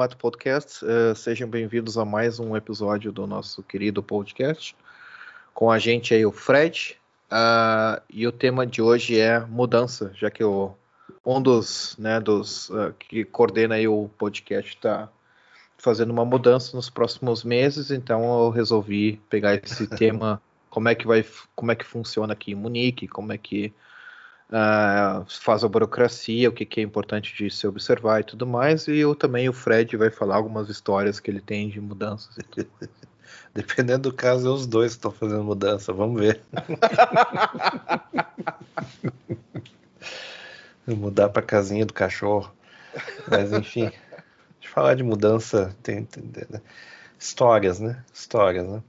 [0.00, 0.82] Heimat Podcast.
[0.82, 4.74] Eh, sejam bem-vindos a mais um episódio do nosso querido podcast.
[5.52, 6.96] Com a gente aí o Fred.
[7.30, 10.72] ah, e o tema de hoje é mudança, já que o,
[11.24, 15.06] um dos, né, dos ah, que coordena aí o podcast está
[15.76, 20.40] fazendo uma mudança nos próximos meses, então eu resolvi pegar esse tema,
[20.70, 21.22] como é que vai,
[21.54, 23.70] como é que funciona aqui em Munique, como é que
[24.52, 28.86] ah, faz a burocracia, o que, que é importante de se observar e tudo mais.
[28.88, 32.36] E eu também, o Fred, vai falar algumas histórias que ele tem de mudanças.
[33.54, 35.92] Dependendo do caso, é os dois que estão fazendo mudança.
[35.92, 36.40] Vamos ver.
[40.86, 42.52] Mudar para casinha do cachorro.
[43.28, 43.90] Mas enfim,
[44.62, 45.74] eu falar de mudança.
[45.82, 46.60] Tem, tem- tem-
[47.18, 48.04] histórias, né?
[48.12, 48.82] Histórias, né?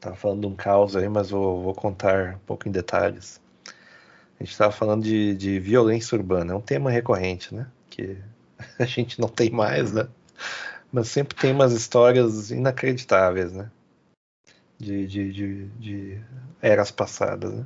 [0.00, 3.40] Tava falando de um caos aí, mas vou, vou contar um pouco em detalhes.
[4.38, 6.52] A gente estava falando de, de violência urbana.
[6.52, 7.66] É um tema recorrente, né?
[7.88, 8.18] Que
[8.78, 10.08] a gente não tem mais, né?
[10.92, 13.70] Mas sempre tem umas histórias inacreditáveis, né?
[14.78, 16.20] De, de, de, de
[16.60, 17.64] eras passadas, né?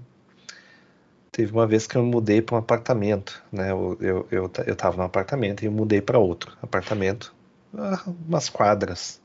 [1.31, 3.71] Teve uma vez que eu mudei para um apartamento, né?
[3.71, 7.34] Eu, eu, eu, eu tava num apartamento e eu mudei para outro apartamento,
[7.77, 9.21] ah, umas quadras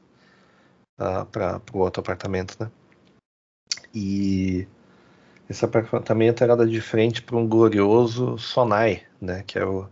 [1.32, 2.70] para o outro apartamento, né?
[3.94, 4.68] E
[5.50, 9.44] esse apartamento era de frente para um glorioso Sonai, né?
[9.44, 9.88] Que é o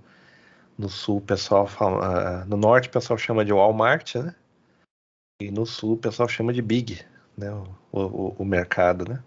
[0.78, 4.35] no sul pessoal fala, ah, no norte o pessoal chama de Walmart, né?
[5.40, 7.01] E no sul o pessoal chama de Big,
[7.38, 7.51] né?
[7.51, 9.22] O, o, o mercado, né?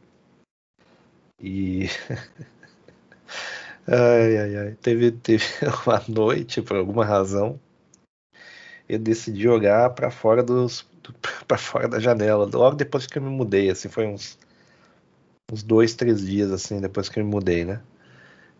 [1.40, 1.86] E
[3.86, 4.74] ai, ai, ai.
[4.80, 5.44] Teve, teve
[5.86, 7.60] uma noite, por alguma razão,
[8.88, 10.86] eu decidi olhar para fora dos
[11.46, 14.38] para fora da janela, logo depois que eu me mudei, assim, foi uns
[15.52, 17.80] uns dois, três dias assim depois que eu me mudei, né?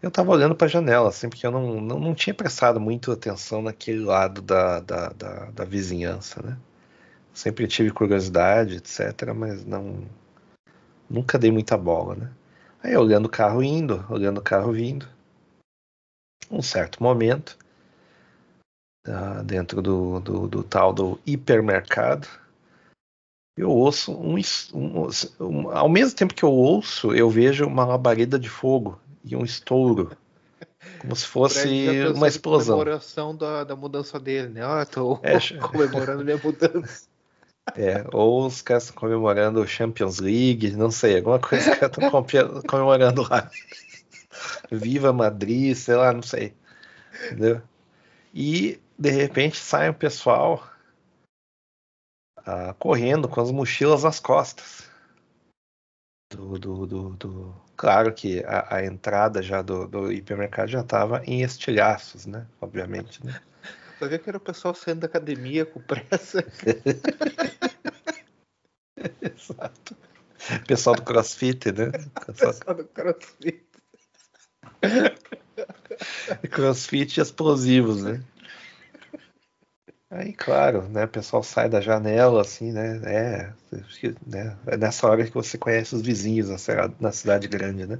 [0.02, 3.62] Eu tava olhando pra janela, assim, porque eu não, não, não tinha prestado muito atenção
[3.62, 6.58] naquele lado da, da, da, da vizinhança, né?
[7.32, 10.04] Sempre tive curiosidade, etc., mas não.
[11.08, 12.30] Nunca dei muita bola, né?
[12.82, 15.08] Aí olhando o carro indo, olhando o carro vindo.
[16.50, 17.56] Um certo momento,
[19.06, 22.28] ah, dentro do, do, do tal do hipermercado,
[23.56, 24.36] eu ouço um,
[24.74, 25.08] um-
[25.40, 29.44] um- Ao mesmo tempo que eu ouço, eu vejo uma labareda de fogo e um
[29.44, 30.16] estouro.
[30.98, 31.68] Como se fosse
[32.14, 32.78] uma explosão.
[32.78, 34.62] comemoração da, da mudança dele, né?
[34.64, 37.06] Ah, tô É, comemorando minha mudança.
[37.76, 42.10] É, ou os caras estão comemorando o Champions League, não sei, alguma coisa que estão
[42.66, 43.50] comemorando lá.
[44.70, 46.54] Viva Madrid, sei lá, não sei.
[47.26, 47.62] Entendeu?
[48.34, 50.62] E de repente sai um pessoal
[52.46, 54.88] ah, correndo com as mochilas nas costas.
[56.32, 61.22] Do, do, do, do- Claro que a, a entrada já do, do hipermercado já estava
[61.24, 62.46] em estilhaços, né?
[62.60, 63.40] Obviamente, né?
[63.98, 66.44] Só que era o pessoal saindo da academia com pressa.
[69.20, 69.96] Exato.
[70.66, 71.90] Pessoal do CrossFit, né?
[72.26, 73.64] Pessoal Só do crossfit.
[76.50, 78.22] Crossfit explosivos, né?
[80.16, 81.06] Aí, claro, né?
[81.06, 83.00] O pessoal sai da janela, assim, né?
[83.04, 83.52] É,
[84.24, 84.56] né?
[84.68, 87.98] é nessa hora que você conhece os vizinhos na, cida- na cidade grande, né?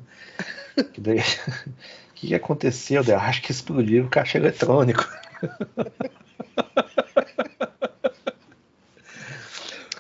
[0.95, 1.19] Que daí-
[2.11, 3.03] O que, aconteceu?
[3.03, 5.05] Eu acho que explodiu o caixa eletrônico.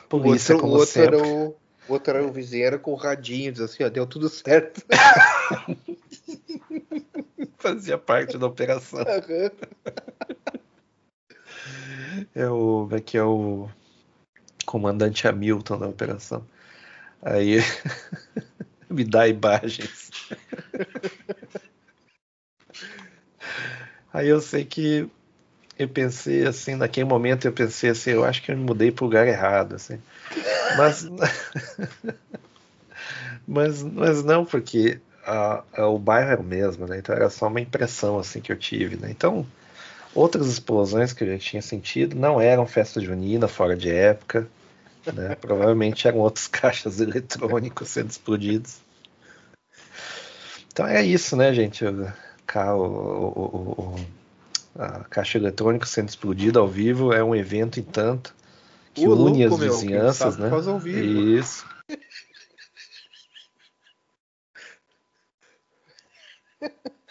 [0.04, 1.16] O Polícia, outro, o como outro sempre.
[1.16, 1.56] era o,
[1.88, 4.80] outro era o vizinho, era com o radinho, diz assim, ó, deu tudo certo.
[7.58, 9.04] Fazia parte da operação.
[12.34, 12.86] É o.
[12.88, 13.68] Como é que é o
[14.66, 16.44] comandante Hamilton da operação?
[17.22, 17.58] Aí
[18.90, 20.10] me dá imagens.
[24.12, 25.08] Aí eu sei que
[25.78, 29.04] eu pensei assim, naquele momento eu pensei assim, eu acho que eu me mudei para
[29.04, 30.00] o lugar errado, assim.
[30.76, 31.08] Mas,
[33.46, 36.98] mas, mas não, porque a- a- o bairro era o mesmo, né?
[36.98, 39.10] Então era só uma impressão assim que eu tive, né?
[39.10, 39.46] Então
[40.14, 44.48] outras explosões que eu já tinha sentido não eram festa junina fora de época,
[45.12, 45.34] Né?
[45.40, 48.78] Provavelmente eram outros caixas eletrônicos sendo explodidos.
[50.72, 51.84] Então é isso, né, gente?
[51.84, 52.12] O,
[52.54, 53.96] o, o,
[54.76, 58.34] a caixa eletrônica sendo explodida ao vivo é um evento em tanto
[58.92, 60.50] que Ô, une louco, as meu, vizinhanças, né?
[60.50, 60.98] faz ao vivo.
[61.00, 61.64] Isso.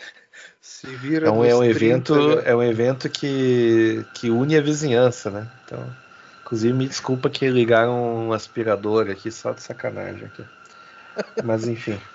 [0.83, 2.41] Se vira Então é um nos evento, 30, né?
[2.45, 5.47] é um evento que, que une a vizinhança, né?
[5.63, 5.81] Então,
[6.41, 10.43] inclusive me desculpa que ligaram um aspirador aqui só de sacanagem aqui.
[11.41, 11.97] Mas enfim,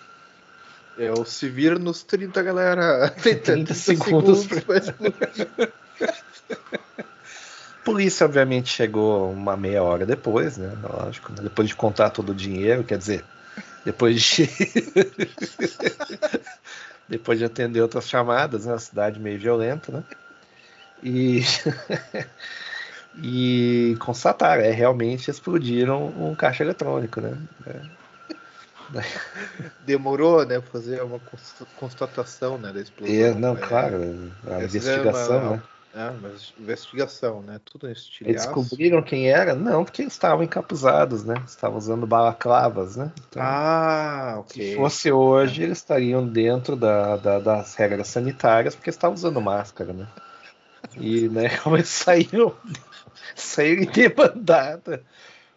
[0.99, 3.09] É o se vira nos 30, galera.
[3.23, 5.49] Tem 30 segundos pra explodir.
[7.85, 10.77] polícia obviamente chegou uma meia hora depois, né?
[10.83, 11.39] Lógico, né?
[11.43, 13.25] depois de contar todo o dinheiro, quer dizer,
[13.85, 14.49] depois de
[17.09, 18.73] depois de atender outras chamadas, né?
[18.73, 20.03] Uma cidade meio violenta, né?
[21.03, 21.41] E
[23.21, 27.37] e constataram, é realmente explodiram um caixa eletrônico, né?
[27.67, 27.81] É.
[29.85, 30.61] Demorou, né?
[30.61, 32.73] Fazer uma consta- constatação, né?
[32.73, 33.15] Da explosão.
[33.15, 33.97] É, não, É, claro,
[34.47, 35.63] a Essa investigação, é uma- né?
[35.99, 37.61] É, mas investigação, né?
[37.65, 38.55] Tudo em Eles estilhaço.
[38.55, 39.53] descobriram quem era?
[39.57, 41.35] Não, porque eles estavam encapuzados, né?
[41.45, 43.11] Estavam usando balaclavas, né?
[43.29, 44.63] Então, Ah, ok.
[44.65, 49.93] se fosse hoje, eles estariam dentro da, da- das regras sanitárias, porque estavam usando máscara,
[49.93, 50.07] né?
[50.97, 52.55] E, né, como eles saíram,
[53.35, 55.05] saíram em debandada.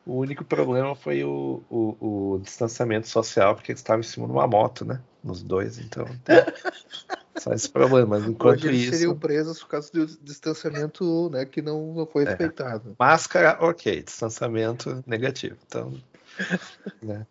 [0.04, 4.32] O único problema foi o, o, o distanciamento social, porque eles estavam em cima de
[4.34, 5.00] uma moto, né?
[5.24, 6.08] Nos dois, então.
[7.42, 8.20] Só esse problema.
[8.20, 8.92] Enquanto Hoje eles isso.
[8.92, 12.28] seriam presos por causa do distanciamento né, que não, não foi É.
[12.28, 12.96] respeitado.
[13.00, 14.04] Máscara, ok.
[14.04, 15.58] Distanciamento, negativo.
[15.66, 15.92] Então.
[17.02, 17.26] né.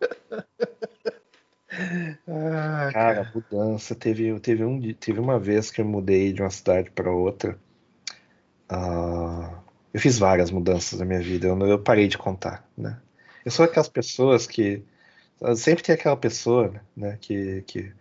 [2.27, 3.95] Ah, Cara, mudança.
[3.95, 7.57] Teve, teve, um, teve uma vez que eu mudei de uma cidade para outra.
[8.69, 9.61] Ah,
[9.95, 11.47] eu fiz várias mudanças na minha vida.
[11.47, 12.99] Eu, eu parei de contar, né?
[13.45, 14.83] Eu sou aquelas pessoas que.
[15.57, 17.17] Sempre tem aquela pessoa, né?
[17.21, 17.63] Que.
[17.63, 17.93] que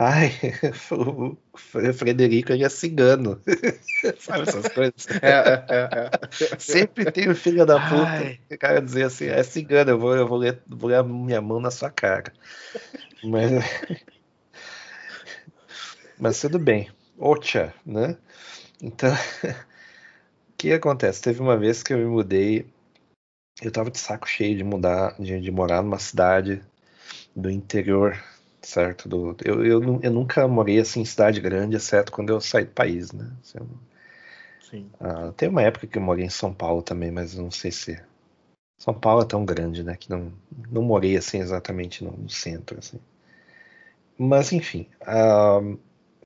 [0.00, 0.30] ai,
[0.90, 3.40] o Fre- Frederico ele é cigano.
[4.18, 5.06] Sabe essas coisas?
[5.22, 6.10] É, é, é,
[6.46, 6.58] é.
[6.58, 8.06] Sempre tem o filho da puta.
[8.06, 8.40] Ai.
[8.50, 11.40] O cara dizer assim, é cigano, eu vou, eu vou ler, vou ler a minha
[11.40, 12.32] mão na sua cara.
[13.22, 13.50] Mas,
[16.18, 16.90] mas tudo bem.
[17.18, 18.16] Ocha, né?
[18.82, 21.22] Então, o que acontece?
[21.22, 22.66] Teve uma vez que eu me mudei,
[23.62, 26.62] eu tava de saco cheio de mudar, de, de morar numa cidade
[27.36, 28.22] do interior,
[28.62, 29.08] certo?
[29.08, 32.72] Do, eu, eu, eu nunca morei assim em cidade grande, exceto quando eu saí do
[32.72, 33.30] país, né?
[33.42, 33.58] Assim,
[34.60, 34.90] Sim.
[35.00, 38.00] ah, tem uma época que eu morei em São Paulo também, mas não sei se.
[38.78, 39.96] São Paulo é tão grande, né?
[39.96, 40.32] Que não,
[40.70, 43.00] não morei assim exatamente no, no centro, assim.
[44.18, 45.60] Mas enfim, ah,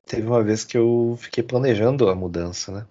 [0.07, 2.87] teve uma vez que eu fiquei planejando a mudança, né?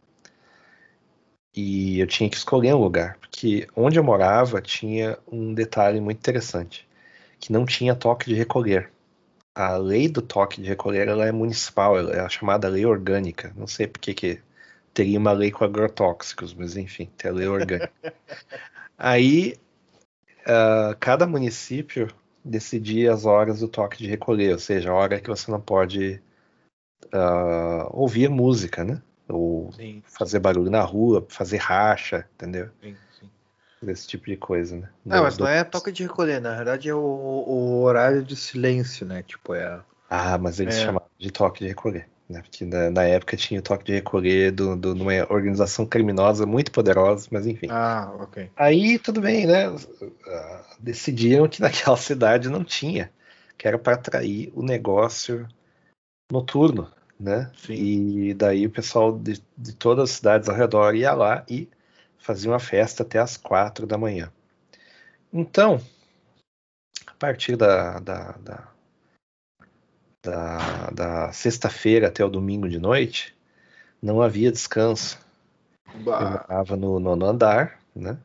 [1.55, 6.17] E eu tinha que escolher um lugar, porque onde eu morava tinha um detalhe muito
[6.19, 6.87] interessante,
[7.39, 8.92] que não tinha toque de recolher.
[9.55, 13.53] A lei do toque de recolher ela é municipal, ela é a chamada lei orgânica.
[13.55, 14.41] Não sei por que que
[14.93, 17.91] teria uma lei com agrotóxicos, mas enfim, tem a lei orgânica.
[18.97, 19.55] Aí,
[20.45, 22.07] ah, cada município
[22.43, 26.21] decidia as horas do toque de recolher, ou seja, a hora que você não pode
[27.11, 29.01] ah, ouvir música, né?
[29.27, 32.69] Ou Sim, fazer barulho na rua, fazer racha, entendeu?
[32.81, 32.95] sim,
[33.85, 33.91] sim.
[33.91, 34.89] Esse tipo de coisa, né?
[35.09, 38.23] Ah, Do- mas do- não é toque de recolher, na verdade é o, o horário
[38.23, 39.23] de silêncio, né?
[39.23, 39.81] Tipo, é.
[40.09, 40.85] Ah, mas eles É.
[40.85, 42.41] chamavam de toque de recolher, né?
[42.41, 46.45] Porque na, na época tinha o toque de recolher do, do, de uma organização criminosa
[46.45, 47.67] muito poderosa, mas enfim.
[47.69, 48.49] Ah, ok.
[48.55, 49.65] Aí tudo bem, né?
[50.27, 53.11] Ah, Decidiram que naquela cidade não tinha,
[53.57, 55.47] que era para atrair o negócio
[56.31, 57.51] noturno, né?
[57.55, 57.73] Sim.
[57.73, 61.69] E daí o pessoal de, de todas as cidades ao redor ia lá e
[62.23, 64.31] fazia uma festa até as quatro da manhã.
[65.31, 65.81] Então,
[67.05, 68.67] a partir da, da, da,
[70.23, 73.35] da, da sexta-feira até o domingo de noite,
[74.01, 75.19] não havia descanso.
[75.93, 78.17] Eu Bah, morava no nono andar, né?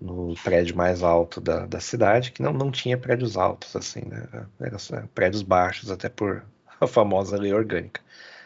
[0.00, 4.26] No prédio mais alto da, da cidade, que não, não tinha prédios altos, assim, né?
[4.58, 6.44] Era só prédios baixos, até por
[6.80, 8.00] a famosa lei orgânica.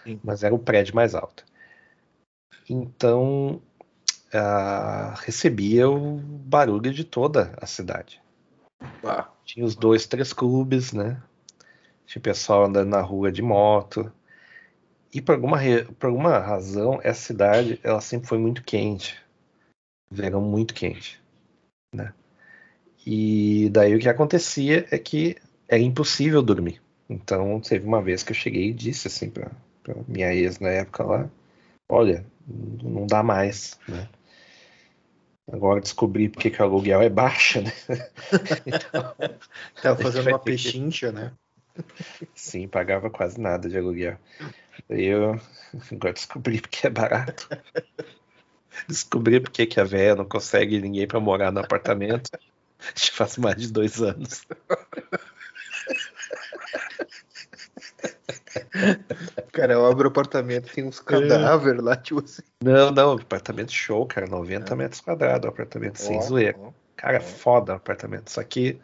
[0.04, 0.20] Sim.
[0.22, 1.46] Mas era o prédio mais alto.
[2.68, 3.60] Então,
[4.32, 8.20] ah, recebia o barulho de toda a cidade.
[9.44, 11.20] Tinha os dois, três clubes, né?
[12.06, 14.12] Tinha pessoal andando na rua de moto.
[15.12, 15.58] E por alguma,
[15.98, 19.20] por alguma razão, essa cidade ela sempre foi muito quente.
[20.10, 21.20] Verão muito quente,
[21.94, 22.12] né?
[23.06, 25.36] E daí o que acontecia é que
[25.68, 26.80] era impossível dormir.
[27.08, 29.50] Então teve uma vez que eu cheguei e disse assim pra
[30.06, 31.30] minha ex na época lá,
[31.88, 34.08] olha, não dá mais, né?
[35.52, 37.72] Agora descobri porque que o aluguel é baixa, né?
[38.66, 39.14] então,
[39.82, 41.32] Tava fazendo uma pechincha, né?
[42.34, 44.18] Sim, pagava quase nada de aluguel.
[44.88, 45.40] Daí eu
[45.92, 47.48] agora descobri porque é barato.
[48.88, 52.30] Descobri porque que a véia não consegue ninguém para morar no apartamento.
[52.94, 54.46] Já faz mais de dois anos.
[59.52, 62.42] Cara, eu abro o apartamento tem uns cadáveres lá, tipo assim.
[62.62, 64.26] Não, não, apartamento show, cara.
[64.26, 64.76] 90 é.
[64.76, 66.58] metros quadrados, apartamento oh, sem zoeira.
[66.58, 67.20] Oh, cara, oh.
[67.20, 68.30] foda o apartamento.
[68.30, 68.80] Só que,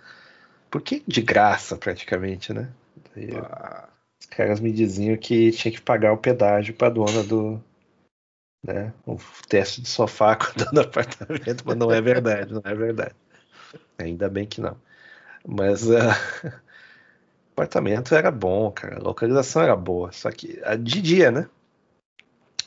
[0.70, 2.68] por que de graça, praticamente, né?
[3.42, 3.88] ah.
[4.20, 7.62] Os caras me diziam que tinha que pagar o pedágio pra dona do.
[8.64, 9.16] Né, o
[9.48, 13.14] teste de sofá com a dona do apartamento, mas não é verdade, não é verdade.
[13.98, 14.76] Ainda bem que não.
[15.46, 15.88] Mas.
[15.88, 15.96] Uh...
[17.56, 18.96] Apartamento era bom, cara.
[18.96, 20.12] A localização era boa.
[20.12, 21.48] Só que de dia, né?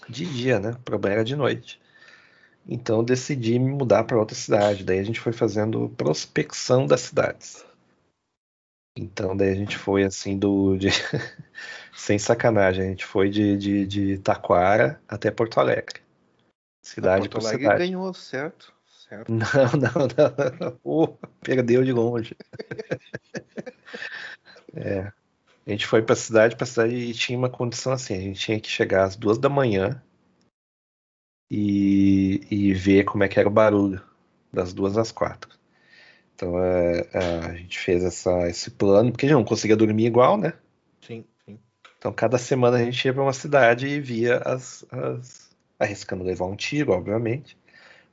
[0.09, 0.71] De dia, né?
[0.71, 1.79] O problema era de noite.
[2.67, 4.83] Então decidi me mudar para outra cidade.
[4.83, 7.63] Daí a gente foi fazendo prospecção das cidades.
[8.97, 10.75] Então daí a gente foi assim do.
[10.75, 10.89] De...
[11.93, 16.01] Sem sacanagem, a gente foi de, de, de Taquara até Porto Alegre.
[16.83, 17.79] Cidade Porto Alegre cidade.
[17.79, 18.73] ganhou, certo?
[19.09, 19.29] certo?
[19.31, 20.07] Não, não,
[20.59, 20.79] não.
[20.83, 21.07] Oh,
[21.41, 22.37] perdeu de longe.
[24.73, 25.11] É.
[25.65, 28.59] A gente foi pra cidade, pra cidade e tinha uma condição assim, a gente tinha
[28.59, 30.01] que chegar às duas da manhã
[31.49, 34.01] e, e ver como é que era o barulho
[34.51, 35.49] das duas às quatro.
[36.33, 40.05] Então é, é, a gente fez essa, esse plano, porque a gente não conseguia dormir
[40.05, 40.53] igual, né?
[41.01, 41.59] Sim, sim.
[41.97, 45.49] Então cada semana a gente ia para uma cidade e via as, as.
[45.77, 47.57] arriscando levar um tiro, obviamente.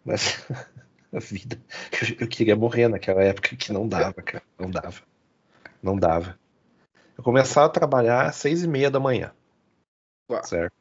[0.05, 0.45] Mas
[1.13, 1.59] a vida.
[2.03, 4.45] Eu, eu queria morrer naquela época que não dava, cara.
[4.59, 5.03] Não dava.
[5.83, 6.39] Não dava.
[7.17, 9.33] Eu começava a trabalhar às seis e meia da manhã.
[10.31, 10.45] Uau.
[10.45, 10.75] Certo?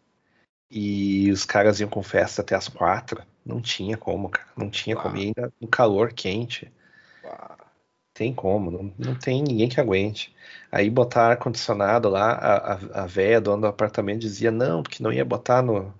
[0.69, 3.23] E os caras iam com festa até as quatro.
[3.45, 4.47] Não tinha como, cara.
[4.57, 5.03] Não tinha Uau.
[5.03, 5.17] como.
[5.17, 6.71] E ainda no calor quente.
[7.23, 7.57] Uau.
[8.13, 8.71] Tem como.
[8.71, 10.35] Não, não tem ninguém que aguente.
[10.71, 15.13] Aí botar ar-condicionado lá, a, a, a véia, dona do apartamento, dizia não, porque não
[15.13, 15.93] ia botar no,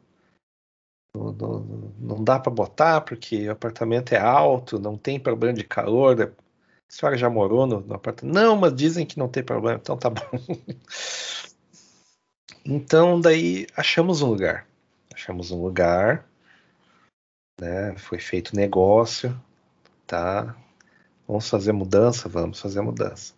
[1.16, 6.34] no, não dá para botar porque o apartamento é alto, não tem problema de calor.
[6.96, 8.34] Senhora já morou no, no apartamento?
[8.34, 10.22] Não, mas dizem que não tem problema, então tá bom.
[12.64, 14.66] então, daí achamos um lugar.
[15.14, 16.26] Achamos um lugar,
[17.60, 17.98] né?
[17.98, 19.38] Foi feito negócio,
[20.08, 20.56] tá?
[21.28, 22.30] Vamos fazer mudança?
[22.30, 23.34] Vamos fazer mudança.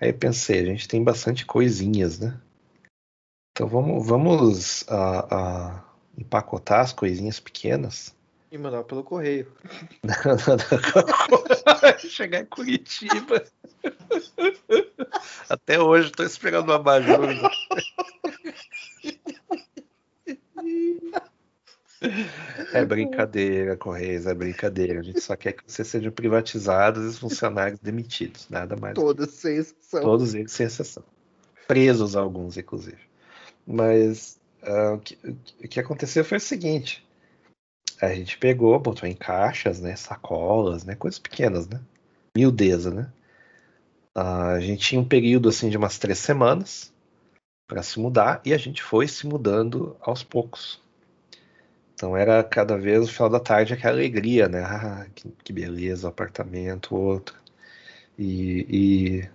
[0.00, 2.36] Aí eu pensei, a gente tem bastante coisinhas, né?
[3.52, 5.80] Então vamos, vamos uh, uh,
[6.18, 8.15] empacotar as coisinhas pequenas
[8.56, 9.52] e mandar pelo correio.
[11.98, 13.44] Chegar em Curitiba.
[15.48, 17.18] Até hoje estou esperando uma abajur.
[22.72, 25.00] É brincadeira, Correios, é brincadeira.
[25.00, 28.48] A gente só quer que você seja privatizado e os funcionários demitidos.
[28.50, 28.94] Nada mais.
[28.94, 30.02] Todos sem exceção.
[30.02, 31.02] Todos eles sem exceção.
[31.66, 32.98] Presos alguns, inclusive.
[33.66, 35.18] Mas uh, o, que,
[35.64, 37.05] o que aconteceu foi o seguinte:
[38.00, 39.96] a gente pegou, botou em caixas, né?
[39.96, 40.94] Sacolas, né?
[40.94, 41.80] Coisas pequenas, né?
[42.36, 43.10] Miudeza, né?
[44.16, 46.90] a gente tinha um período assim de umas três semanas
[47.68, 50.80] para se mudar e a gente foi se mudando aos poucos.
[51.94, 54.62] Então era cada vez no final da tarde aquela alegria, né?
[54.62, 57.36] Ah, que, que beleza, apartamento, outro.
[58.18, 59.30] E, e,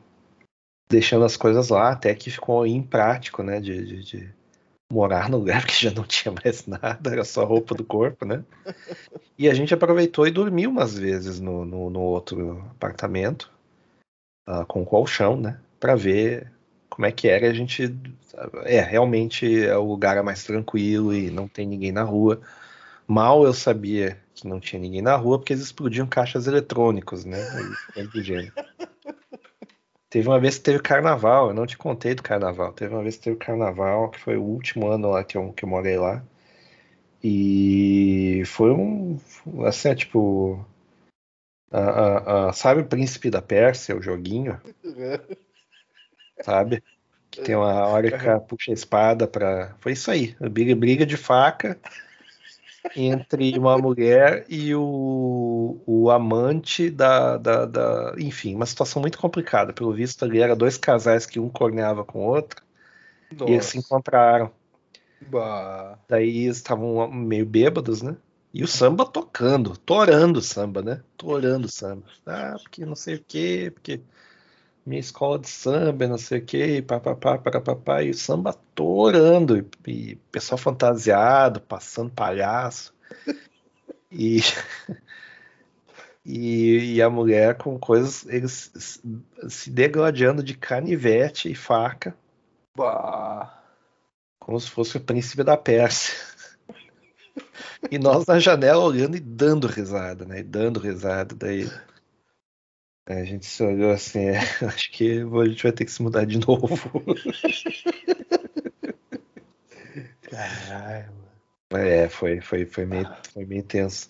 [0.89, 3.59] deixando as coisas lá até que ficou imprático, né?
[3.59, 4.33] De, de, de
[4.91, 8.43] morar no lugar que já não tinha mais nada, era só roupa do corpo, né?
[9.37, 13.51] E a gente aproveitou e dormiu umas vezes no, no, no outro apartamento,
[14.47, 15.59] uh, com colchão, né?
[15.79, 16.51] Para ver
[16.89, 17.49] como é que era.
[17.49, 17.95] A gente.
[18.63, 22.39] É, realmente é o lugar é mais tranquilo e não tem ninguém na rua.
[23.07, 27.39] Mal eu sabia que não tinha ninguém na rua porque eles explodiam caixas eletrônicos, né?
[27.95, 28.53] E, do gênero.
[30.11, 32.73] Teve uma vez que teve carnaval, eu não te contei do carnaval.
[32.73, 35.63] Teve uma vez que teve carnaval, que foi o último ano lá que eu, que
[35.63, 36.21] eu morei lá.
[37.23, 39.17] E foi um.
[39.65, 40.65] Assim, é tipo.
[41.71, 44.59] A, a, a, sabe o Príncipe da Pérsia, o joguinho?
[46.43, 46.83] sabe?
[47.29, 49.77] Que tem uma hora que puxa a espada pra.
[49.79, 50.35] Foi isso aí.
[50.41, 51.79] Briga, briga de faca
[52.95, 59.73] entre uma mulher e o, o amante da, da, da, Enfim, uma situação muito complicada.
[59.73, 62.63] Pelo visto, ali eram dois casais que um corneava com o outro
[63.31, 63.51] Nossa.
[63.51, 64.51] e eles se encontraram.
[65.21, 65.99] Bah.
[66.09, 68.17] Daí eles estavam meio bêbados, né?
[68.53, 71.01] E o samba tocando, torando o samba, né?
[71.15, 72.03] Torando o samba.
[72.25, 74.01] Ah, porque não sei o quê, porque
[74.85, 79.65] minha escola de samba, não sei o que, papapá, papapá, e o samba torando, e,
[79.87, 82.93] e pessoal fantasiado, passando palhaço.
[84.13, 84.41] E,
[86.25, 88.71] E, e a mulher com coisas, eles
[89.49, 92.15] se degladiando de canivete e faca.
[92.75, 93.59] Bah.
[94.39, 96.13] Como se fosse o príncipe da Pérsia.
[97.89, 100.39] E nós na janela olhando e dando risada, né?
[100.39, 101.33] E dando risada.
[101.35, 101.69] Daí
[103.05, 106.25] a gente se olhou assim, é, acho que a gente vai ter que se mudar
[106.25, 106.77] de novo.
[110.21, 111.11] Caralho.
[111.73, 114.09] É, foi, foi, foi, meio, foi meio tenso.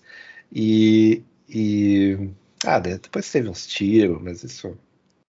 [0.52, 2.30] E, e.
[2.64, 4.76] Ah, depois teve uns tiros, mas isso.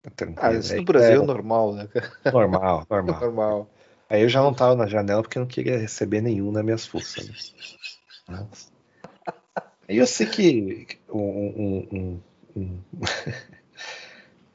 [0.04, 0.54] é tranquilo.
[0.54, 1.88] Ah, isso Aí, no Brasil é é, normal, né?
[1.88, 2.12] cara?
[2.32, 3.20] normal, normal.
[3.20, 3.70] Normal.
[4.08, 6.86] Aí eu já não tava na janela porque eu não queria receber nenhum nas minhas
[6.86, 7.54] fuças.
[8.28, 8.46] Né?
[9.88, 12.20] Aí eu sei que um, um-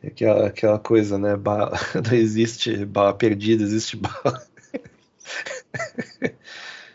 [0.03, 1.35] aquela, aquela coisa, né?
[1.35, 4.45] Bala, não existe bala perdida, existe bala.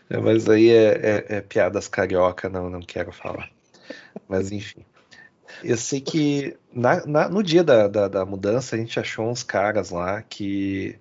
[0.09, 3.49] É, Mas aí é, é- é piadas carioca, não, não quero falar.
[4.27, 4.85] Mas enfim.
[5.63, 9.43] Eu sei que na- na- no dia da, da, da mudança a gente achou uns
[9.43, 10.97] caras lá que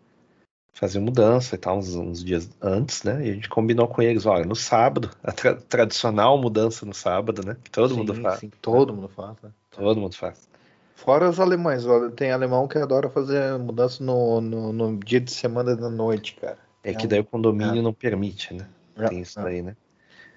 [0.73, 3.27] faziam mudança e tal, uns, uns dias antes, né?
[3.27, 7.45] E a gente combinou com eles, olha, no sábado, a tra- tradicional mudança no sábado,
[7.45, 7.57] né?
[7.63, 8.41] Que todo mundo Sim, faz.
[8.41, 9.51] sim, todo mundo faz, né?
[9.71, 10.49] Todo mundo faz.
[10.95, 15.33] Fora os alemães, olha, tem alemão que adora fazer mudança no, no, no dia de
[15.33, 16.59] semana da noite, cara.
[16.85, 18.67] É que É um- daí o condomínio não permite, né?
[18.97, 19.45] É, Tem isso é.
[19.45, 19.77] daí, né?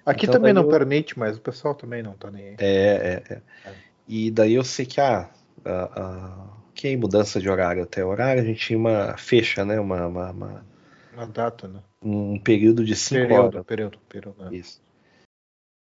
[0.04, 2.56] Aqui Então, também não eu- permite, mas o pessoal também não tá nem aí.
[2.58, 3.42] É, é, é.
[3.64, 3.74] É.
[4.08, 5.28] E daí eu sei que ah,
[5.64, 9.80] a, a, que mudança de horário até horário, a gente tinha uma fecha, né?
[9.80, 10.66] Uma, uma- uma-
[11.14, 11.80] Uma data, né?
[12.02, 13.66] um período de cinco Período, horas.
[13.66, 14.44] período, período.
[14.44, 14.56] né?
[14.56, 14.80] Isso.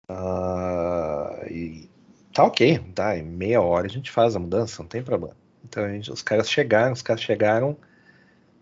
[0.09, 1.89] Ah, e
[2.33, 3.17] tá ok, tá.
[3.17, 5.35] Em meia hora a gente faz a mudança, não tem problema.
[5.63, 7.77] Então gente- os caras chegaram, os caras chegaram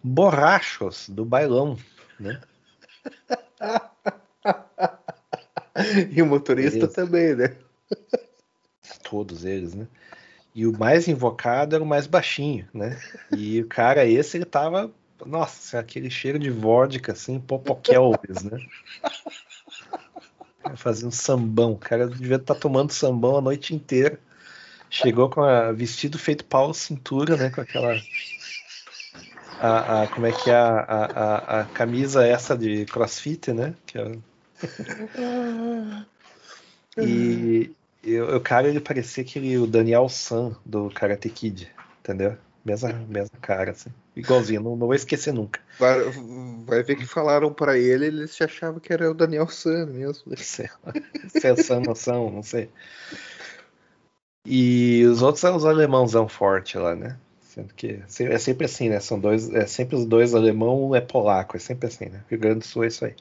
[0.04, 1.78] borrachos do bailão,
[2.20, 2.42] né?
[6.12, 6.94] E o motorista Beleza.
[6.94, 7.56] também, né?
[9.04, 9.88] Todos eles, né?
[10.56, 13.00] E o mais invocado era o mais baixinho, né?
[13.32, 14.92] E o cara esse, ele tava,
[15.26, 18.60] nossa, aquele cheiro de vodka, assim, popokelvis, né?
[20.76, 21.74] Fazia um sambão.
[21.74, 24.20] O cara devia estar tomando sambão a noite inteira.
[24.90, 27.50] Chegou com a vestido feito pau cintura, né?
[27.50, 28.00] Com aquela.
[29.60, 33.74] A, a- como é que é a, a, a, a camisa essa de crossfit, né?
[33.88, 34.18] Que é,
[36.98, 37.72] e,
[38.04, 42.38] e o cara, ele parecia aquele, o Daniel San do Karate Kid, entendeu?
[42.66, 43.90] Mesma, mesma cara, assim.
[44.16, 45.60] Igualzinho, não, não vou esquecer nunca.
[45.80, 46.00] Vai,
[46.66, 50.36] vai ver que falaram pra ele, ele se achava que era o Daniel San mesmo.
[50.38, 50.94] Sei lá,
[51.28, 52.70] se é San noção, não sei.
[54.46, 57.18] E os outros são os alemãozão forte lá, né?
[57.42, 59.00] Sendo que é sempre assim, né?
[59.00, 62.24] São dois, é sempre os dois alemão, um é polaco, é sempre assim, né?
[62.30, 63.16] Rio Grande do Sul é isso aí.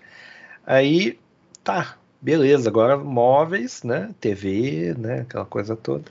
[0.64, 1.18] Aí,
[1.62, 4.14] tá, beleza, agora móveis, né?
[4.20, 5.20] TV, né?
[5.22, 6.04] Aquela coisa toda.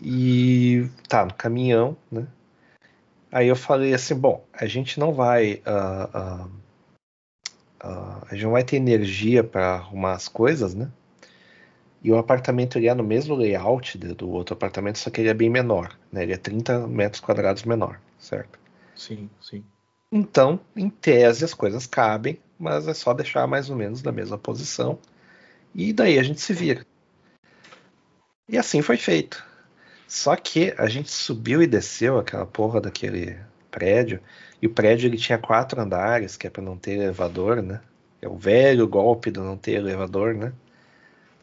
[0.00, 2.26] E tá, no caminhão, né?
[3.30, 5.60] Aí eu falei assim, bom, a gente não vai.
[5.66, 6.48] ah, ah,
[7.80, 10.90] ah, a gente não vai ter energia para arrumar as coisas, né?
[12.02, 15.34] E o apartamento ele é no mesmo layout do outro apartamento, só que ele é
[15.34, 16.22] bem menor, né?
[16.22, 18.58] Ele é 30 metros quadrados menor, certo?
[18.94, 19.64] Sim, sim.
[20.10, 24.38] Então, em tese, as coisas cabem, mas é só deixar mais ou menos na mesma
[24.38, 24.98] posição.
[25.74, 26.84] E daí a gente se vira.
[28.48, 29.44] E assim foi feito.
[30.06, 33.38] Só que a gente subiu e desceu aquela porra daquele
[33.70, 34.20] prédio,
[34.60, 37.80] e o prédio ele tinha quatro andares, que é para não ter elevador, né?
[38.20, 40.52] É o velho golpe do não ter elevador, né?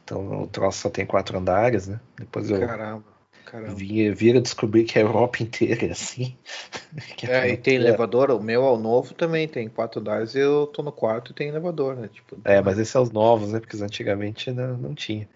[0.03, 1.99] Então o troço só tem quatro andares, né?
[2.17, 3.03] Depois eu Caramba,
[3.45, 3.75] caramba.
[3.75, 6.35] vi, vira descobrir que a Europa inteira é assim.
[7.17, 10.65] Que É, e tem é, elevador, o meu ao novo também tem quatro andares, eu
[10.67, 12.07] tô no quarto e tem elevador, né?
[12.07, 13.59] Tipo, É, mas esses são os novos, né?
[13.59, 15.27] Porque antigamente não, não tinha.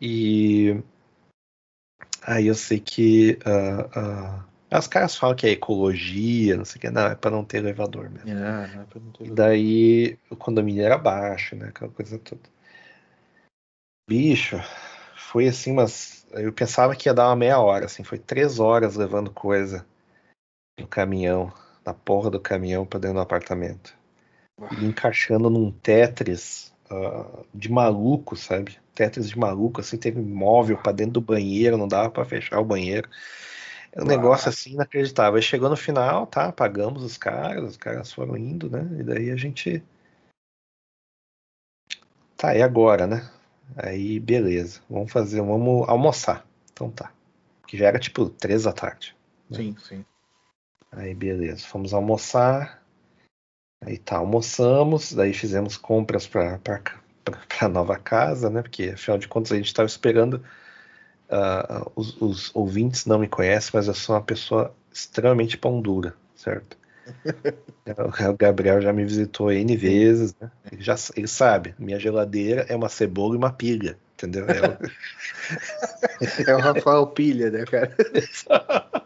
[0.00, 0.82] E
[2.22, 6.80] aí eu sei que ah, ah, os caras falam que é ecologia, não sei o
[6.80, 8.30] que, não, é para não ter elevador mesmo.
[8.30, 9.34] É, não é pra não ter E elevador.
[9.36, 11.68] daí o condomínio era baixo, né?
[11.68, 12.42] Aquela coisa toda.
[14.08, 14.56] Bicho,
[15.30, 18.96] foi assim, mas eu pensava que ia dar uma meia hora, assim, foi três horas
[18.96, 19.84] levando coisa
[20.78, 21.52] no caminhão,
[21.84, 23.94] na porra do caminhão pra dentro do apartamento.
[24.78, 28.78] E encaixando num Tetris ah, de maluco, sabe?
[28.94, 32.64] Tetris de maluco, assim, teve móvel pra dentro do banheiro, não dava pra fechar o
[32.64, 33.08] banheiro.
[33.92, 34.16] É um Uau.
[34.16, 35.36] negócio assim inacreditável.
[35.36, 36.52] Aí chegou no final, tá?
[36.52, 38.86] Pagamos os caras, os caras foram indo, né?
[39.00, 39.82] E daí a gente.
[42.36, 43.28] Tá, e agora, né?
[43.76, 44.80] Aí, beleza.
[44.88, 46.46] Vamos fazer, vamos almoçar.
[46.72, 47.12] Então tá.
[47.66, 49.16] Que já era tipo três da tarde.
[49.50, 50.04] Sim, sim.
[50.92, 51.66] Aí, beleza.
[51.66, 52.82] Fomos almoçar.
[53.82, 55.12] Aí tá, almoçamos.
[55.12, 56.80] Daí fizemos compras pra, pra,
[57.24, 58.62] pra, pra nova casa, né?
[58.62, 60.42] Porque afinal de contas a gente tava esperando
[61.30, 66.14] uh, os, os, ouvintes não me conhecem, mas eu sou uma pessoa extremamente pão dura,
[66.34, 66.76] certo?
[68.30, 70.50] o Gabriel já me visitou N vezes, né?
[70.70, 74.46] Ele, já, ele sabe, minha geladeira é uma cebola e uma pilha, entendeu?
[74.46, 77.94] É o, é o Rafael Pilha, né, cara?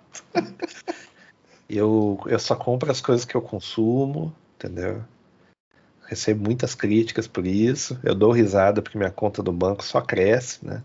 [1.68, 5.02] eu, eu só compro as coisas que eu consumo, entendeu?
[6.06, 7.98] Recebo muitas críticas por isso.
[8.02, 10.82] Eu dou risada porque minha conta do banco só cresce, né?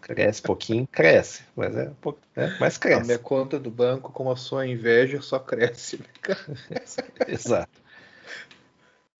[0.00, 1.90] Cresce pouquinho, cresce, mas é,
[2.36, 3.00] é mas cresce.
[3.00, 6.00] A minha conta do banco, como a sua inveja, só cresce.
[7.26, 7.80] Exato.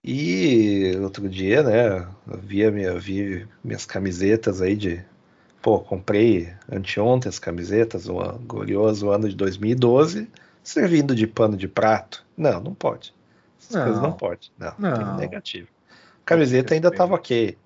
[0.04, 5.04] E outro dia, né, eu via minha, vi minhas camisetas aí de.
[5.60, 10.30] Pô, comprei anteontem as camisetas, o glorioso ano de 2012,
[10.62, 12.24] servindo de pano de prato.
[12.36, 13.12] Não, não pode.
[13.58, 13.84] Essas não.
[13.84, 14.52] coisas não pode.
[14.56, 15.16] Não, não.
[15.16, 15.66] negativo.
[15.90, 17.58] A camiseta ainda estava ok.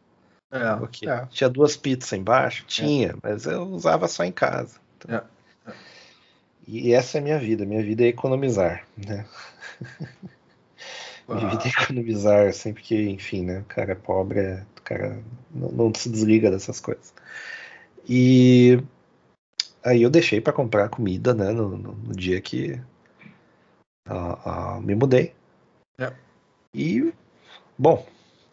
[0.50, 1.08] É, okay.
[1.08, 1.26] é.
[1.26, 2.64] Tinha duas pizzas embaixo?
[2.66, 3.14] Tinha, é.
[3.22, 4.80] mas eu usava só em casa.
[4.96, 5.16] Então.
[5.16, 5.74] É, é.
[6.66, 7.64] E essa é a minha vida.
[7.64, 9.24] Minha vida é economizar, né?
[11.28, 13.60] minha vida é economizar sempre que, enfim, né?
[13.60, 15.22] O cara é pobre, é, o cara
[15.54, 17.14] não, não se desliga dessas coisas.
[18.08, 18.82] E
[19.84, 21.52] aí eu deixei para comprar comida, né?
[21.52, 22.80] No, no, no dia que
[24.08, 25.32] uh, uh, me mudei.
[25.98, 26.12] É.
[26.74, 27.12] E,
[27.78, 28.04] bom,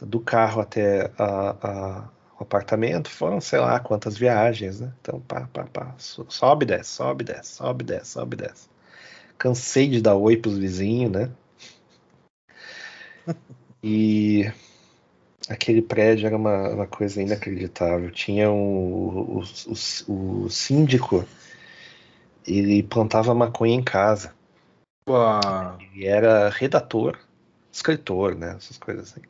[0.06, 4.94] do carro até a, a, o apartamento foram sei lá quantas viagens, né?
[5.02, 8.70] Então, pá, pá, pá, sobe, desce, sobe, desce, sobe, desce, sobe, desce.
[9.38, 11.32] Cansei de dar oi pros vizinhos, né?
[13.84, 14.52] E
[15.50, 18.12] aquele prédio era uma, uma coisa inacreditável.
[18.12, 21.26] Tinha um, o, o, o, síndico,
[22.46, 24.34] ele plantava maconha em casa.
[25.08, 25.78] Uau.
[25.80, 27.18] Ele era redator,
[27.72, 28.56] escritor, né?
[28.58, 29.22] Essas coisas assim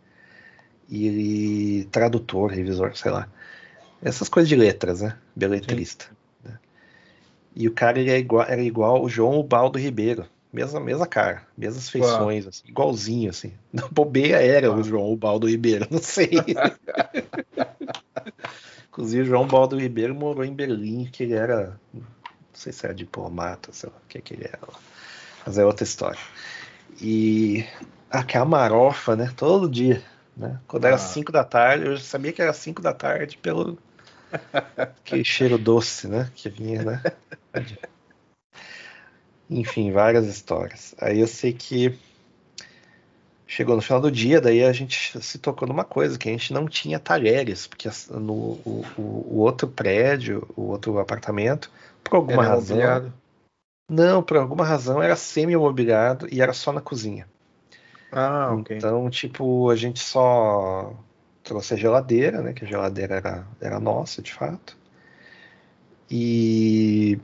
[0.89, 3.28] e tradutor, revisor, sei lá.
[4.02, 5.17] Essas coisas de letras, né?
[5.36, 6.06] Beletrista.
[6.43, 6.58] Né?
[7.56, 10.26] E o cara ele é igual, era igual o João Baldo Ribeiro.
[10.52, 13.54] Mesma, mesma cara, mesmas feições, assim, igualzinho, assim.
[13.71, 16.32] Não, bobeia era o João Baldo Ribeiro, não sei.
[18.88, 21.80] Inclusive, o João Baldo Ribeiro morou em Berlim, que ele era.
[21.93, 22.02] Não
[22.54, 24.60] sei se era diplomata, sei lá o que, que ele era.
[25.45, 26.19] Mas é outra história.
[27.00, 27.63] E
[28.10, 29.32] aquela marofa, né?
[29.36, 30.02] Todo dia.
[30.38, 30.60] Né?
[30.67, 31.34] Quando era 5 ah.
[31.34, 33.78] da tarde, eu já sabia que era 5 da tarde pelo
[34.54, 36.30] aquele cheiro doce, né?
[36.36, 37.04] Que vinha, né?
[39.50, 40.93] Enfim, várias histórias.
[41.00, 41.97] Aí eu sei que
[43.47, 46.54] chegou no final do dia, daí a gente se tocou numa coisa, que a gente
[46.54, 51.71] não tinha talheres, porque no o, o, outro prédio, o outro apartamento,
[52.04, 52.78] por alguma era razão.
[52.78, 53.13] Imobiliado.
[53.89, 57.26] Não, por alguma razão era semi-imobiliado e era só na cozinha.
[58.12, 58.78] Ah, ok.
[58.78, 60.96] Então, tipo, a gente só
[61.43, 62.54] trouxe a geladeira, né?
[62.54, 64.78] Que a geladeira era, era nossa, de fato.
[66.10, 67.20] E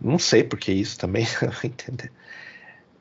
[0.00, 1.24] não sei por que isso também,
[1.64, 2.10] entender.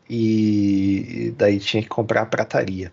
[0.10, 2.91] E daí tinha que comprar a prataria.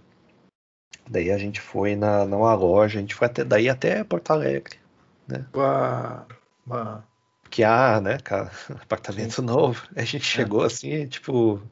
[1.11, 4.79] Daí a gente foi na, numa loja, a gente foi até daí até Porto Alegre,
[5.27, 5.45] né?
[5.55, 6.27] Uau,
[6.69, 7.03] uau.
[7.51, 8.51] Que há, né, cara,
[8.83, 9.43] apartamento Sim.
[9.43, 9.87] novo.
[9.97, 10.21] A gente é.
[10.21, 11.63] chegou assim, tipo,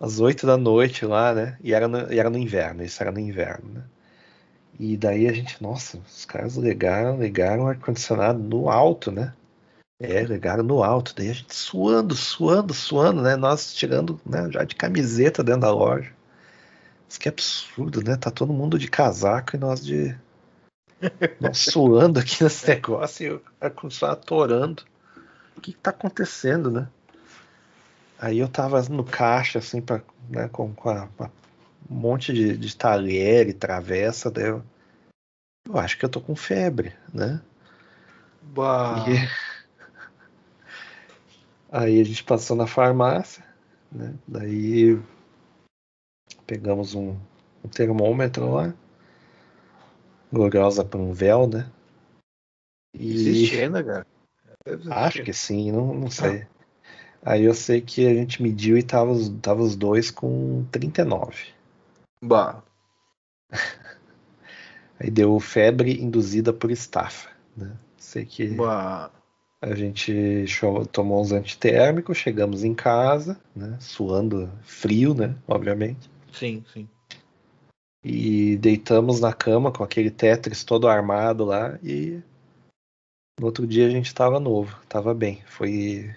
[0.00, 1.58] às 8 da noite lá, né?
[1.62, 3.84] E era no, e era no inverno, isso era no inverno, né?
[4.78, 9.32] E daí a gente, nossa, os caras ligaram, ligaram o ar-condicionado no alto, né?
[10.00, 13.36] É, ligaram no alto, daí a gente suando, suando, suando, né?
[13.36, 16.12] Nós tirando né, já de camiseta dentro da loja.
[17.08, 18.16] Isso que absurdo, né?
[18.16, 20.16] Tá todo mundo de casaco e nós de.
[21.40, 24.82] nós suando aqui nesse negócio e o ar-condicionado atorando.
[25.56, 26.88] O que, que tá acontecendo, né?
[28.18, 31.08] Aí eu tava no caixa, assim, pra, né, com, com a,
[31.90, 34.62] um monte de, de talher e travessa, daí eu,
[35.68, 37.40] eu acho que eu tô com febre, né?
[38.42, 39.04] Bah.
[39.08, 39.14] E...
[41.70, 43.44] Aí a gente passou na farmácia,
[43.90, 44.14] né?
[44.28, 44.96] Daí
[46.46, 47.18] pegamos um,
[47.64, 48.72] um termômetro lá,
[50.32, 51.68] gloriosa para um véu, né?
[52.94, 53.12] E...
[53.12, 54.06] Existe ainda, cara?
[54.90, 56.46] Acho que sim, não, não sei.
[57.24, 61.46] Aí eu sei que a gente mediu e tava, tava os dois com 39.
[62.20, 62.62] Bah.
[65.00, 67.30] Aí deu febre induzida por estafa.
[67.56, 67.72] Né?
[67.96, 69.10] Sei que bah.
[69.62, 70.44] a gente
[70.92, 73.76] tomou uns antitérmicos, chegamos em casa, né?
[73.80, 75.34] Suando frio, né?
[75.48, 76.10] Obviamente.
[76.30, 76.86] Sim, sim.
[78.04, 82.20] E deitamos na cama com aquele Tetris todo armado lá e
[83.40, 85.42] no outro dia a gente estava novo, estava bem.
[85.46, 86.14] Foi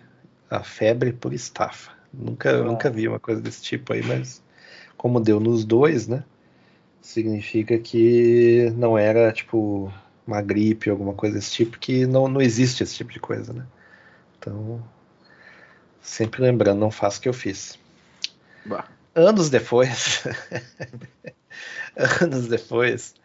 [0.49, 1.91] a febre por estafa.
[2.13, 4.41] Nunca, nunca vi uma coisa desse tipo aí, mas
[4.97, 6.23] como deu nos dois, né?
[7.01, 9.91] Significa que não era tipo
[10.25, 13.65] uma gripe, alguma coisa desse tipo, que não, não existe esse tipo de coisa, né?
[14.37, 14.83] Então,
[16.01, 17.79] sempre lembrando, não faço o que eu fiz.
[18.65, 18.85] Bah.
[19.15, 20.23] Anos depois,
[22.21, 23.15] anos depois,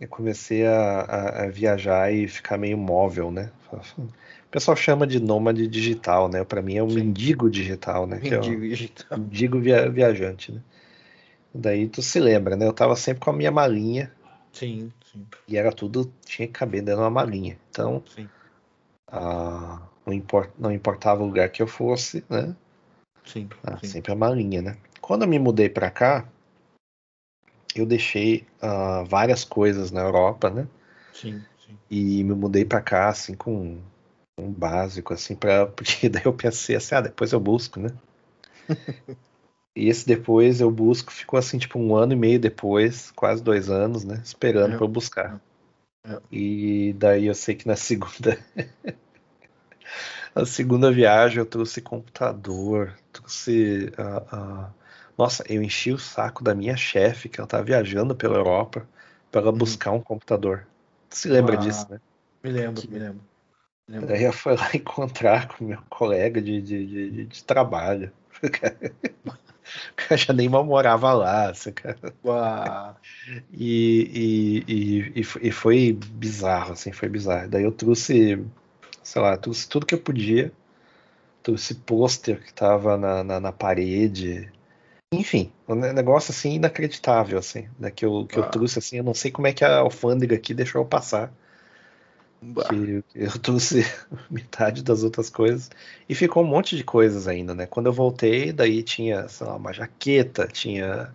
[0.00, 3.50] eu comecei a, a, a, viajar e ficar meio móvel, né?
[4.50, 6.42] O pessoal chama de nômade digital, né?
[6.42, 6.96] Para mim é um Sim.
[6.96, 8.16] mendigo digital, né?
[8.16, 9.18] Mendigo que é digital.
[9.20, 10.60] Mendigo via, viajante, né?
[11.54, 12.66] Daí tu se lembra, né?
[12.66, 14.12] Eu tava sempre com a minha malinha.
[14.52, 15.24] Sim, sim.
[15.46, 17.56] E era tudo, tinha que caber dentro de uma malinha.
[17.70, 18.28] Então, sim.
[19.06, 22.52] Ah, não, import, não importava o lugar que eu fosse, né?
[23.24, 23.86] Sim, ah, sim.
[23.86, 24.76] Sempre a malinha, né?
[25.00, 26.26] Quando eu me mudei para cá,
[27.72, 30.66] eu deixei uh, várias coisas na Europa, né?
[31.12, 31.78] Sim, sim.
[31.88, 33.78] E me mudei para cá, assim, com
[34.40, 37.90] um básico, assim, para porque daí eu pensei assim, ah, depois eu busco, né?
[39.76, 43.68] e esse depois eu busco ficou assim, tipo, um ano e meio depois, quase dois
[43.70, 44.20] anos, né?
[44.24, 44.76] Esperando é.
[44.76, 45.40] para eu buscar.
[46.06, 46.18] É.
[46.30, 48.38] E daí eu sei que na segunda.
[50.34, 53.92] a segunda viagem eu trouxe computador, trouxe.
[53.98, 54.80] Uh, uh...
[55.16, 58.88] Nossa, eu enchi o saco da minha chefe, que ela tá viajando pela Europa,
[59.30, 59.58] para ela uhum.
[59.58, 60.66] buscar um computador.
[61.10, 62.00] Se lembra ah, disso, né?
[62.42, 62.88] Me lembro, que...
[62.88, 63.29] me lembro.
[63.98, 68.12] Daí eu fui lá encontrar com meu colega de, de, de, de trabalho.
[69.92, 71.50] O cara já nem mal morava lá.
[71.50, 71.96] Assim, cara.
[73.52, 77.48] E, e, e, e, foi bizarro, assim, foi bizarro.
[77.48, 78.44] Daí eu trouxe,
[79.00, 80.50] sei lá, trouxe tudo que eu podia.
[81.40, 84.50] Trouxe pôster que tava na, na, na, parede.
[85.14, 89.14] Enfim, um negócio assim inacreditável, assim, né, que, eu, que eu trouxe, assim, eu não
[89.14, 91.32] sei como é que a alfândega aqui deixou eu passar
[92.68, 93.84] que eu trouxe
[94.30, 95.70] metade das outras coisas
[96.08, 97.66] e ficou um monte de coisas ainda, né?
[97.66, 101.12] Quando eu voltei, daí tinha, sei lá, uma jaqueta, tinha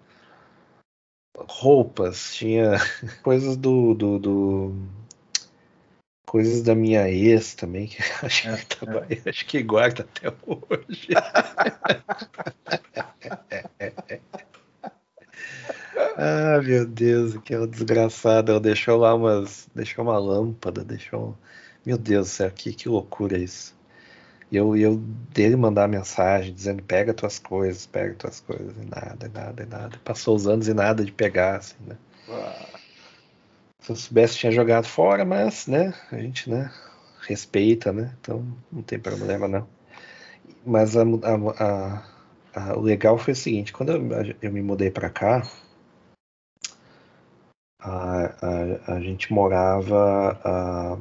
[1.37, 2.73] roupas, tinha
[3.23, 4.75] coisas do, do, do
[6.25, 9.29] coisas da minha ex também que acho, é, que, tava, é.
[9.29, 11.09] acho que guarda até hoje.
[16.17, 18.51] Ah, meu Deus, aquela desgraçada.
[18.51, 19.69] Ela deixou lá umas.
[19.73, 21.37] Deixou uma lâmpada, deixou.
[21.85, 23.75] Meu Deus do céu, que, que loucura isso.
[24.51, 24.97] E eu, eu
[25.33, 29.65] dele mandar mensagem dizendo: pega tuas coisas, pega tuas coisas, e nada, e nada, e
[29.65, 29.99] nada.
[30.03, 31.97] Passou os anos e nada de pegar, assim, né?
[33.79, 36.71] Se eu soubesse, tinha jogado fora, mas, né, a gente, né,
[37.21, 38.15] respeita, né?
[38.19, 39.67] Então não tem problema, não.
[40.65, 42.03] Mas a, a,
[42.55, 45.43] a, o legal foi o seguinte: quando eu, eu me mudei para cá
[47.85, 50.97] a, a, a gente morava, a,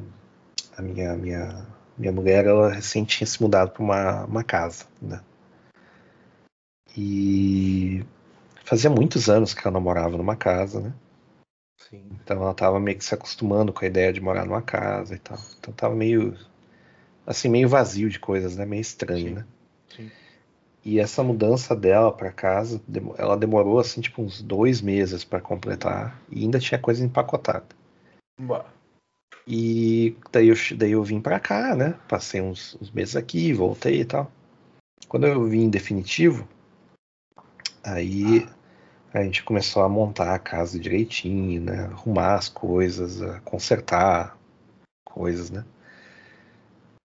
[0.77, 1.67] a minha, minha,
[1.97, 5.23] minha mulher, ela recém tinha se mudado para uma, uma casa, né?
[6.97, 8.05] E
[8.65, 10.93] fazia muitos anos que ela não morava numa casa, né?
[11.79, 12.07] Sim.
[12.23, 15.19] Então ela estava meio que se acostumando com a ideia de morar numa casa e
[15.19, 15.39] tal.
[15.59, 16.37] Então tava meio
[17.27, 18.65] assim, meio vazio de coisas, né?
[18.65, 19.35] Meio estranho, Sim.
[19.35, 19.47] né?
[20.85, 22.81] E essa mudança dela para casa,
[23.17, 27.65] ela demorou assim tipo uns dois meses para completar e ainda tinha coisa empacotada.
[28.39, 28.67] Bah.
[29.47, 31.99] E daí eu, daí eu vim para cá, né?
[32.09, 34.31] Passei uns, uns, meses aqui, voltei e tal.
[35.09, 36.47] Quando eu vim em definitivo,
[37.83, 38.47] aí
[39.13, 41.85] a gente começou a montar a casa direitinho, né?
[41.85, 44.37] Arrumar as coisas, consertar
[45.05, 45.65] coisas, né?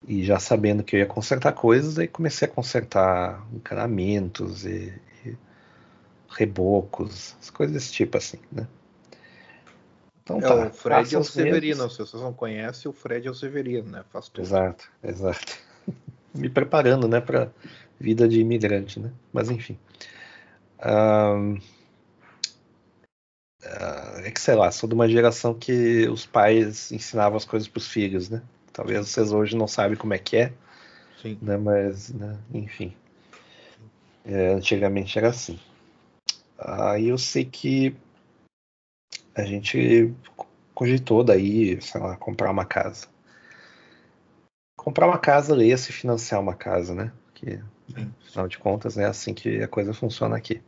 [0.06, 4.92] E já sabendo que eu ia consertar coisas, aí comecei a consertar encanamentos e,
[5.24, 5.36] e
[6.28, 8.66] rebocos, as coisas desse tipo assim, né?
[10.22, 10.66] Então é, tá.
[10.68, 11.92] O Fred é o Severino, meses.
[11.92, 14.04] se vocês não conhecem, o Fred é o Severino, né?
[14.10, 14.44] Faz tudo.
[14.44, 15.58] Exato, exato.
[16.32, 17.50] Me preparando, né, para
[17.98, 19.10] vida de imigrante, né?
[19.32, 19.76] Mas enfim.
[20.82, 21.54] Um,
[23.62, 27.68] uh, é que sei lá, sou de uma geração que os pais ensinavam as coisas
[27.68, 28.42] para os filhos, né?
[28.80, 30.54] Talvez vocês hoje não sabem como é que é.
[31.20, 31.36] Sim.
[31.42, 32.96] Né, mas, né, enfim.
[34.24, 35.60] É, antigamente era assim.
[36.58, 37.94] Aí eu sei que
[39.34, 40.14] a gente
[40.74, 43.06] cogitou daí, sei lá, comprar uma casa.
[44.78, 47.12] Comprar uma casa, leia-se financiar uma casa, né?
[47.34, 47.60] Que,
[47.94, 48.14] Sim.
[48.26, 50.62] afinal de contas, é assim que a coisa funciona aqui.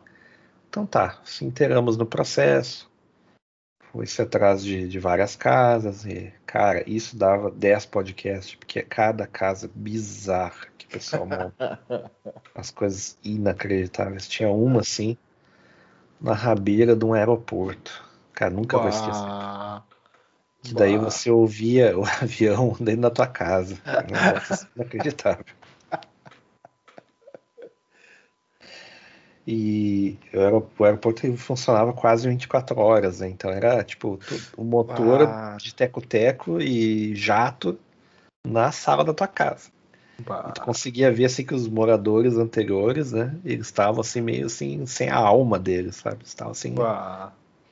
[0.69, 2.92] Então tá, se inteiramos no processo,
[3.93, 9.27] foi-se atrás de, de, várias casas e, cara, isso dava 10 podcasts, porque é cada
[9.27, 11.79] casa bizarra que o pessoal monta.
[12.55, 14.27] As coisas inacreditáveis.
[14.27, 15.17] Tinha uma, assim,
[16.19, 18.03] na rabeira de um aeroporto.
[18.33, 18.85] Cara, nunca bah.
[18.85, 19.83] vou esquecer.
[20.63, 21.11] Que daí bah.
[21.11, 23.77] você ouvia o avião dentro da tua casa.
[23.85, 25.45] Negócio inacreditável.
[29.47, 33.29] E era, o aeroporto funcionava quase 24 horas, né?
[33.29, 34.19] Então era tipo
[34.57, 35.57] o motor ah.
[35.61, 37.79] de teco-teco e jato
[38.47, 39.71] na sala da tua casa.
[40.55, 43.35] tu conseguia ver assim que os moradores anteriores, né?
[43.45, 46.25] Eles estavam assim meio assim sem a alma deles, sabe?
[46.25, 46.75] Estavam assim.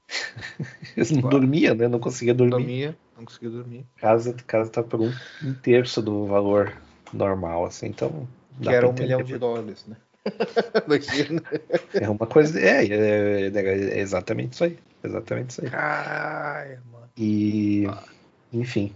[0.96, 1.86] eles não dormiam, né?
[1.86, 2.50] Não conseguia dormir.
[2.50, 3.86] Dormia, não conseguia dormir.
[3.96, 5.12] Casa, casa tá por um,
[5.44, 6.76] um terço do valor
[7.12, 7.86] normal, assim.
[7.86, 8.28] Então.
[8.60, 9.96] Que era um milhão de dólares, né?
[11.94, 12.60] é uma coisa.
[12.60, 14.78] É, é, é, exatamente isso aí.
[15.02, 15.70] Exatamente isso aí.
[15.70, 17.10] Caralho, mano.
[17.16, 17.84] E.
[18.52, 18.94] Enfim.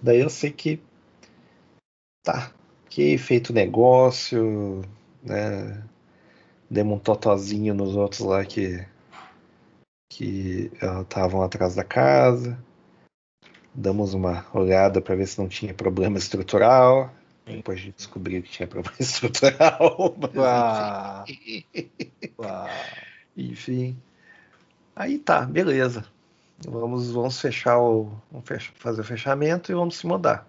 [0.00, 0.80] Daí eu sei que.
[2.22, 2.52] Tá.
[2.88, 4.82] Que feito negócio,
[5.22, 5.82] né?
[6.70, 8.84] Demos um totozinho nos outros lá que.
[10.08, 10.70] Que
[11.02, 12.56] estavam atrás da casa.
[13.74, 17.12] Damos uma olhada para ver se não tinha problema estrutural.
[17.46, 20.16] Depois a gente descobriu que tinha problema estrutural.
[20.34, 21.64] Mas, enfim.
[23.36, 23.96] enfim.
[24.96, 26.04] Aí tá, beleza.
[26.66, 28.12] Vamos, vamos fechar o.
[28.30, 30.46] Vamos fazer o fechamento e vamos se mudar.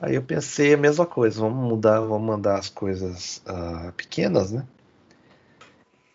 [0.00, 4.66] Aí eu pensei a mesma coisa, vamos mudar, vamos mandar as coisas uh, pequenas, né?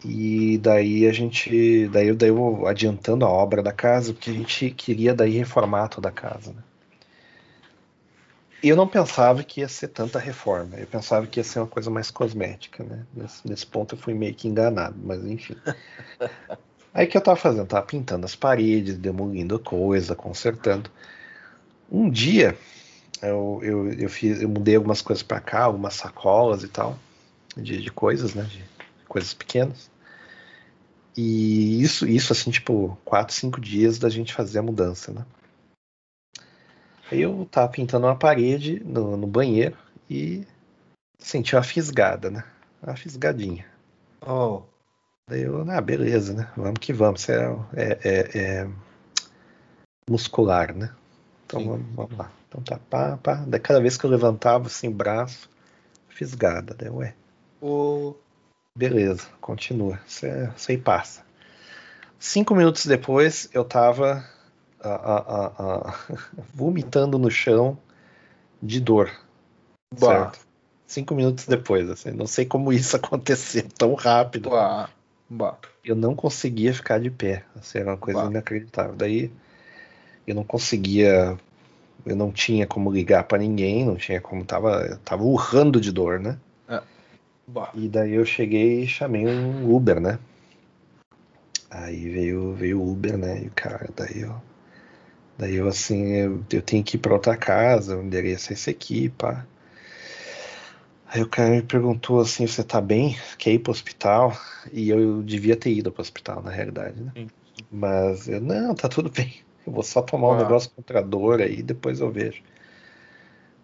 [0.03, 1.88] E daí a gente.
[1.89, 5.89] Daí, daí eu vou adiantando a obra da casa, porque a gente queria daí reformar
[5.89, 6.63] toda a casa, né?
[8.69, 10.78] Eu não pensava que ia ser tanta reforma.
[10.78, 13.06] Eu pensava que ia ser uma coisa mais cosmética, né?
[13.13, 15.56] Nesse, nesse ponto eu fui meio que enganado, mas enfim.
[16.93, 17.67] Aí que eu tava fazendo?
[17.67, 20.89] Tava pintando as paredes, demolindo coisa, consertando.
[21.91, 22.58] Um dia
[23.21, 26.97] eu, eu, eu, fiz, eu mudei algumas coisas para cá, algumas sacolas e tal,
[27.56, 28.43] de, de coisas, né?
[28.43, 28.63] De
[29.08, 29.89] coisas pequenas.
[31.17, 35.25] E isso, isso assim, tipo, quatro, cinco dias da gente fazer a mudança, né?
[37.12, 39.78] Aí eu tava pintando uma parede no, no banheiro
[40.10, 40.46] e
[41.20, 42.44] senti uma fisgada, né?
[42.82, 43.65] Uma fisgadinha.
[44.22, 44.63] Oh.
[45.28, 46.52] Daí eu, ah, beleza, né?
[46.56, 47.22] Vamos que vamos.
[47.22, 48.70] Isso é, é, é, é
[50.10, 50.91] muscular, né?
[51.46, 52.32] Então vamos, vamos, lá.
[52.48, 53.44] Então tá, pá, pá.
[53.48, 55.50] Daí cada vez que eu levantava assim, braço,
[56.10, 56.74] fisgada.
[56.74, 57.15] Daí, ué.
[57.62, 58.15] Oh.
[58.78, 60.00] Beleza, continua.
[60.22, 61.24] É, isso aí passa.
[62.20, 64.28] Cinco minutos depois, eu tava
[64.93, 65.95] a, a,
[66.54, 67.78] vomitando no chão
[68.62, 69.12] de dor.
[69.93, 70.08] Bah.
[70.08, 70.39] Certo?
[70.88, 74.50] Cinco minutos depois, assim, não sei como isso aconteceu tão rápido.
[74.50, 74.89] Bah.
[75.30, 75.58] Bah.
[75.84, 78.95] Eu não conseguia ficar de pé, assim, era uma coisa inacreditável.
[78.95, 79.32] Daí
[80.28, 81.38] eu não conseguia,
[82.06, 86.19] eu não tinha como ligar para ninguém, não tinha como, tava, tava urrando de dor,
[86.19, 86.38] né?
[86.67, 86.82] É.
[87.74, 90.19] E daí eu cheguei e chamei um Uber, né?
[91.69, 93.43] Aí veio, veio o Uber, né?
[93.43, 94.36] E o cara, daí eu
[95.38, 98.69] Daí eu assim, eu, eu tenho que ir para outra casa, o endereço é esse
[98.69, 99.45] aqui, pá.
[101.08, 103.17] Aí o cara me perguntou assim, você tá bem?
[103.38, 104.38] Quer ir pro hospital?
[104.71, 107.12] E eu devia ter ido pro hospital, na realidade, né?
[107.15, 107.28] Sim.
[107.71, 109.34] Mas eu, não, tá tudo bem.
[109.65, 110.32] Eu vou só tomar ah.
[110.32, 112.41] um negócio contra a dor aí, depois eu vejo.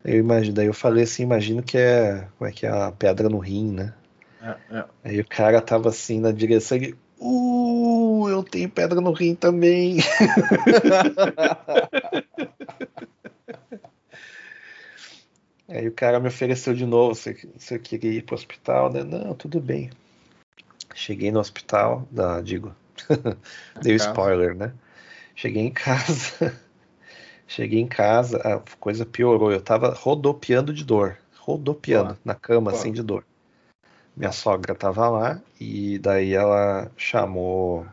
[0.04, 3.30] Eu imagino, daí eu falei assim, imagino que é, como é que é a pedra
[3.30, 3.94] no rim, né?
[4.42, 4.86] É, é.
[5.04, 9.98] Aí o cara tava assim na direção, ele, Uh, eu tenho pedra no rim também.
[15.68, 19.04] Aí o cara me ofereceu de novo se, se eu queria ir pro hospital, né?
[19.04, 19.90] Não, tudo bem.
[20.94, 22.76] Cheguei no hospital, não, digo,
[23.82, 24.74] deu spoiler, né?
[25.34, 26.60] Cheguei em casa,
[27.48, 29.52] cheguei em casa, a coisa piorou.
[29.52, 33.24] Eu tava rodopiando de dor, rodopiando na cama, assim, de dor
[34.16, 37.86] minha sogra estava lá e daí ela chamou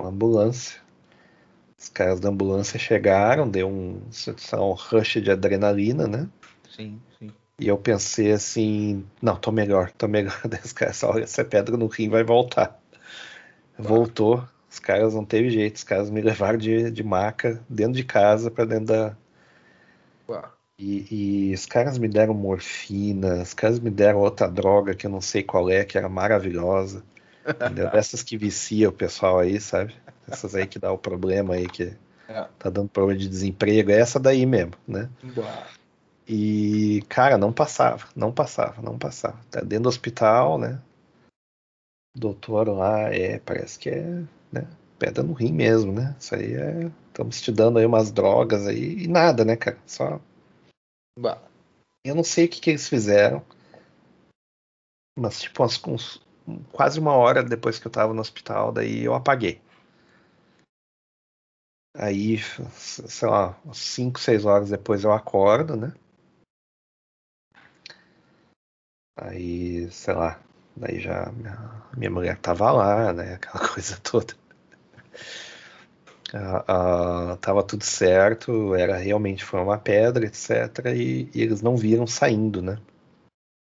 [0.00, 0.80] uma ambulância.
[1.78, 4.00] Os caras da ambulância chegaram, deu um,
[4.54, 6.28] um rush de adrenalina, né?
[6.68, 7.32] Sim, sim.
[7.58, 10.40] E eu pensei assim, não, tô melhor, tô melhor.
[10.64, 12.80] Os caras, olha, essa pedra no rim vai voltar.
[13.78, 18.04] Voltou, os caras não teve jeito, os caras me levaram de, de maca dentro de
[18.04, 19.16] casa para dentro da,
[20.78, 25.10] e, e, os caras me deram morfina, os caras me deram outra droga que eu
[25.10, 27.04] não sei qual é, que era maravilhosa.
[27.46, 27.90] Entendeu?
[27.90, 29.94] Dessas que vicia o pessoal aí, sabe?
[30.28, 31.94] Essas aí que dá o problema aí, que
[32.28, 32.48] é.
[32.58, 33.90] tá dando problema de desemprego.
[33.90, 35.10] É essa daí mesmo, né?
[36.26, 39.38] E, cara, não passava, não passava, não passava.
[39.50, 40.80] Tá dentro do hospital, né?
[42.16, 44.02] Doutor lá, é, parece que é,
[44.50, 44.66] né?
[44.98, 46.16] Pedra no rim mesmo, né?
[46.18, 46.90] Isso aí é.
[47.08, 49.78] Estamos te dando aí umas drogas aí e nada, né, cara?
[49.86, 50.20] Só.
[52.04, 53.44] Eu não sei o que, que eles fizeram.
[55.18, 56.23] Mas, tipo, umas, uns,
[56.72, 59.60] quase uma hora depois que eu tava no hospital, daí eu apaguei.
[61.96, 65.92] Aí, sei lá, 5, 6 horas depois eu acordo, né?
[69.16, 70.40] Aí, sei lá,
[70.76, 73.34] daí já minha, minha mulher tava lá, né?
[73.34, 74.34] Aquela coisa toda.
[76.32, 80.86] Ah, ah, tava tudo certo, era realmente foi uma pedra, etc.
[80.96, 82.76] E, e eles não viram saindo, né?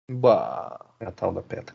[0.08, 0.78] Bah.
[1.00, 1.74] A tal da pedra.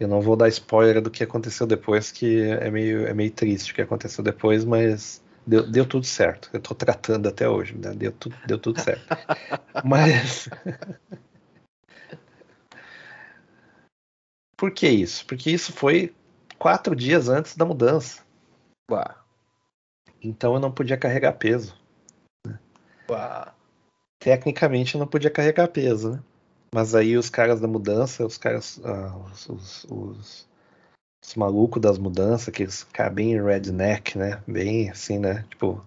[0.00, 3.72] Eu não vou dar spoiler do que aconteceu depois, que é meio, é meio triste
[3.72, 6.48] o que aconteceu depois, mas deu, deu tudo certo.
[6.54, 7.92] Eu tô tratando até hoje, né?
[7.92, 9.04] deu, tudo, deu tudo certo.
[9.84, 10.48] mas.
[14.56, 15.26] Por que isso?
[15.26, 16.14] Porque isso foi
[16.58, 18.22] quatro dias antes da mudança.
[18.90, 19.22] Bah.
[20.22, 21.78] Então eu não podia carregar peso.
[23.06, 23.54] Bah.
[24.18, 26.22] Tecnicamente eu não podia carregar peso, né?
[26.72, 30.48] Mas aí os caras da mudança, os caras, ah, os, os, os,
[31.22, 34.40] os malucos das mudanças, aqueles caras bem redneck, né?
[34.46, 35.44] Bem assim, né?
[35.50, 35.84] Tipo,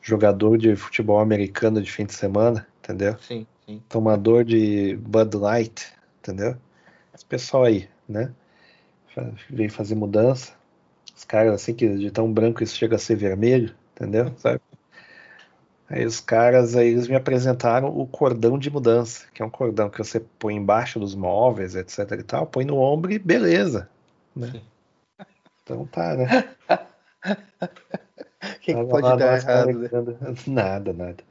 [0.00, 3.18] jogador de futebol americano de fim de semana, entendeu?
[3.18, 3.82] Sim, sim.
[3.88, 6.56] Tomador de Bud Light, entendeu?
[7.12, 8.32] Esse pessoal aí, né?
[9.50, 10.52] Veio fazer mudança.
[11.16, 14.32] Os caras assim que de tão branco isso chega a ser vermelho, entendeu?
[14.36, 14.60] Sabe?
[15.94, 19.88] Aí os caras, aí eles me apresentaram o cordão de mudança, que é um cordão
[19.88, 23.88] que você põe embaixo dos móveis, etc e tal, põe no ombro e beleza,
[24.34, 24.60] né?
[25.62, 26.26] Então tá, né?
[27.22, 29.78] O que, que pode dar errado?
[29.78, 29.88] Né?
[30.48, 31.22] Nada, nada.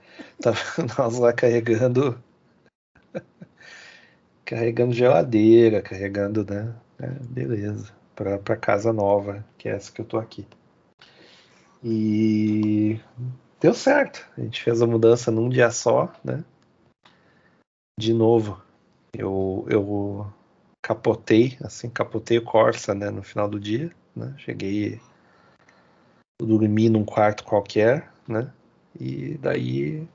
[0.41, 0.57] Tava
[0.97, 2.18] nós lá carregando
[4.45, 6.74] carregando geladeira, carregando, né?
[7.01, 7.91] É, beleza.
[8.16, 10.47] Pra, pra casa nova, que é essa que eu tô aqui.
[11.84, 12.97] E
[13.64, 14.30] deu certo.
[14.38, 16.43] A gente fez a mudança num dia só, né?
[17.97, 18.61] De novo,
[19.14, 20.34] eu, eu
[20.84, 24.36] capotei, assim, capotei o Corsa, né, no final do dia, né?
[24.38, 24.99] Cheguei,
[26.41, 28.53] dormi num quarto qualquer, né?
[28.99, 30.05] E daí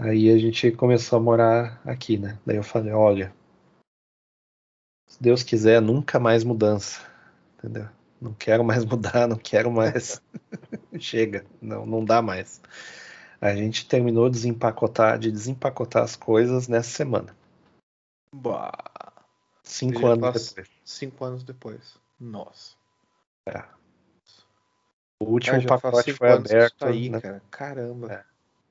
[0.00, 2.38] aí a gente começou a morar aqui, né?
[2.46, 3.34] Daí eu falei, olha,
[5.08, 7.06] se Deus quiser, nunca mais mudança,
[7.58, 7.88] entendeu?
[8.22, 10.22] Não quero mais mudar, não quero mais.
[10.98, 12.60] Chega, não, não dá mais.
[13.40, 17.36] A gente terminou de desempacotar, de desempacotar as coisas nessa semana.
[18.32, 18.72] Bah.
[19.64, 20.70] Cinco anos depois.
[20.84, 21.96] Cinco anos depois.
[22.20, 22.76] Nossa.
[23.48, 23.64] É.
[25.20, 26.78] O último pacote foi que aberto.
[26.78, 27.20] Tá aí, né?
[27.20, 27.42] cara.
[27.50, 28.12] Caramba.
[28.12, 28.24] É.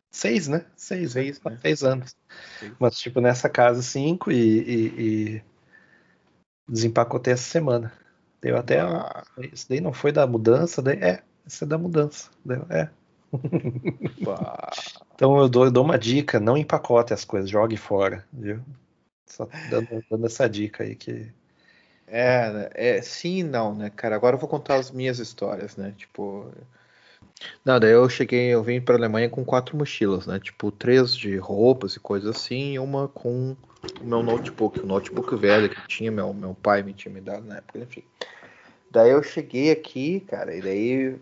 [0.10, 0.66] Seis, né?
[0.76, 1.52] Seis, Seis, né?
[1.52, 1.60] né?
[1.62, 2.16] Seis anos.
[2.60, 2.74] Seis.
[2.80, 5.43] Mas, tipo, nessa casa, cinco e, e, e
[6.68, 7.91] desempacotei essa semana.
[8.42, 8.80] Deu até.
[9.52, 12.30] Isso daí não foi da mudança, daí é, isso é da mudança.
[12.44, 12.89] Deu, é.
[15.14, 18.60] Então eu dou, eu dou uma dica, não empacote as coisas, jogue fora, viu?
[19.28, 21.32] Só dando, dando essa dica aí que.
[22.08, 22.70] É, né?
[22.74, 24.16] é, sim e não, né, cara?
[24.16, 25.94] Agora eu vou contar as minhas histórias, né?
[25.96, 26.52] Tipo.
[27.64, 30.39] Não, daí eu cheguei, eu vim pra Alemanha com quatro mochilas, né?
[30.39, 33.56] Tipo, três de roupas e coisas assim, e uma com
[34.02, 37.46] o meu notebook, o notebook velho que tinha, meu, meu pai me tinha me dado
[37.46, 38.04] na época, enfim.
[38.89, 41.16] Daí eu cheguei aqui, cara, e daí.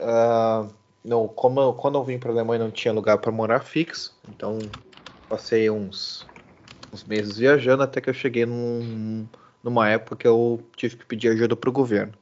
[0.00, 0.66] ah,
[1.04, 4.58] não, como eu- quando eu vim pra Alemanha não tinha lugar pra morar fixo, então
[5.28, 6.26] passei uns,
[6.92, 9.26] uns meses viajando até que eu cheguei num,
[9.62, 12.12] numa época que eu tive que pedir ajuda pro governo.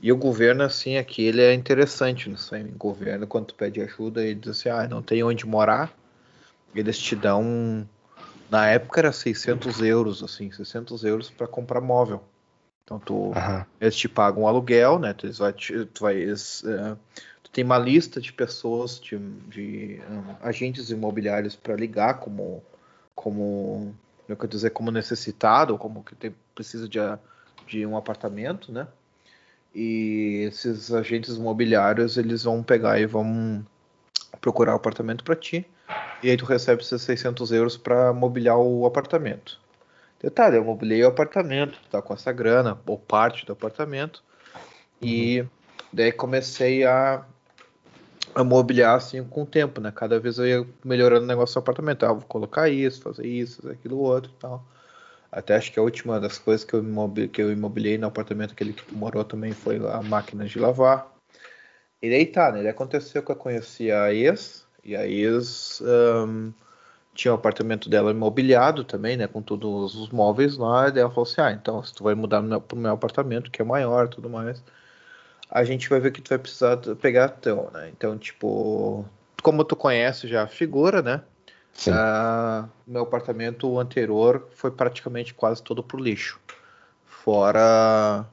[0.00, 2.64] E o governo, assim, aqui ele é interessante nisso aí.
[2.64, 5.92] O governo, quando tu pede ajuda, ele diz assim, ah, não tem onde morar,
[6.74, 7.88] eles te dão,
[8.50, 12.22] na época era 600 euros, assim, 600 euros para comprar móvel.
[12.84, 13.66] Então tu, Aham.
[13.80, 15.12] eles te pagam um aluguel, né?
[15.12, 16.96] Tu, eles vai, te- tu, vai, eles, eh,
[17.42, 22.62] tu tem uma lista de pessoas, de, de, hum, agentes imobiliários para ligar como,
[23.14, 23.94] como,
[24.28, 26.98] eu quero dizer, como necessitado, ou como que tem, precisa de,
[27.66, 28.86] de um apartamento, né?
[29.80, 33.64] E esses agentes imobiliários, eles vão pegar e vão
[34.40, 35.64] procurar o apartamento para ti.
[36.20, 39.60] E aí tu recebe esses 600 euros para mobiliar o apartamento.
[40.20, 44.20] Detalhe, eu mobilei o apartamento, tá com essa grana, ou parte do apartamento.
[45.00, 45.46] E
[45.92, 47.24] daí comecei a,
[48.34, 49.92] a mobiliar assim com o tempo, né?
[49.94, 52.04] Cada vez eu ia melhorando o negócio do apartamento.
[52.04, 54.64] Ah, vou colocar isso, fazer isso, fazer aquilo outro e tal.
[55.30, 58.54] Até acho que a última das coisas que eu, imobi- que eu imobiliei no apartamento
[58.54, 61.12] que ele morou também foi a máquina de lavar.
[62.00, 62.58] E daí tá, né?
[62.62, 66.52] Daí aconteceu que eu conheci a ex, e a ex ahn,
[67.14, 69.26] tinha o apartamento dela imobiliado também, né?
[69.26, 70.88] Com todos os móveis lá.
[70.88, 73.60] E daí ela falou assim: ah, então se tu vai mudar pro meu apartamento, que
[73.60, 74.62] é maior tudo mais,
[75.50, 77.90] a gente vai ver que tu vai precisar pegar teu, né?
[77.90, 79.04] Então, tipo,
[79.42, 81.22] como tu conhece já a figura, né?
[81.78, 81.92] Sim.
[81.94, 86.40] Ah, meu apartamento anterior foi praticamente quase todo pro lixo.
[87.06, 88.26] Fora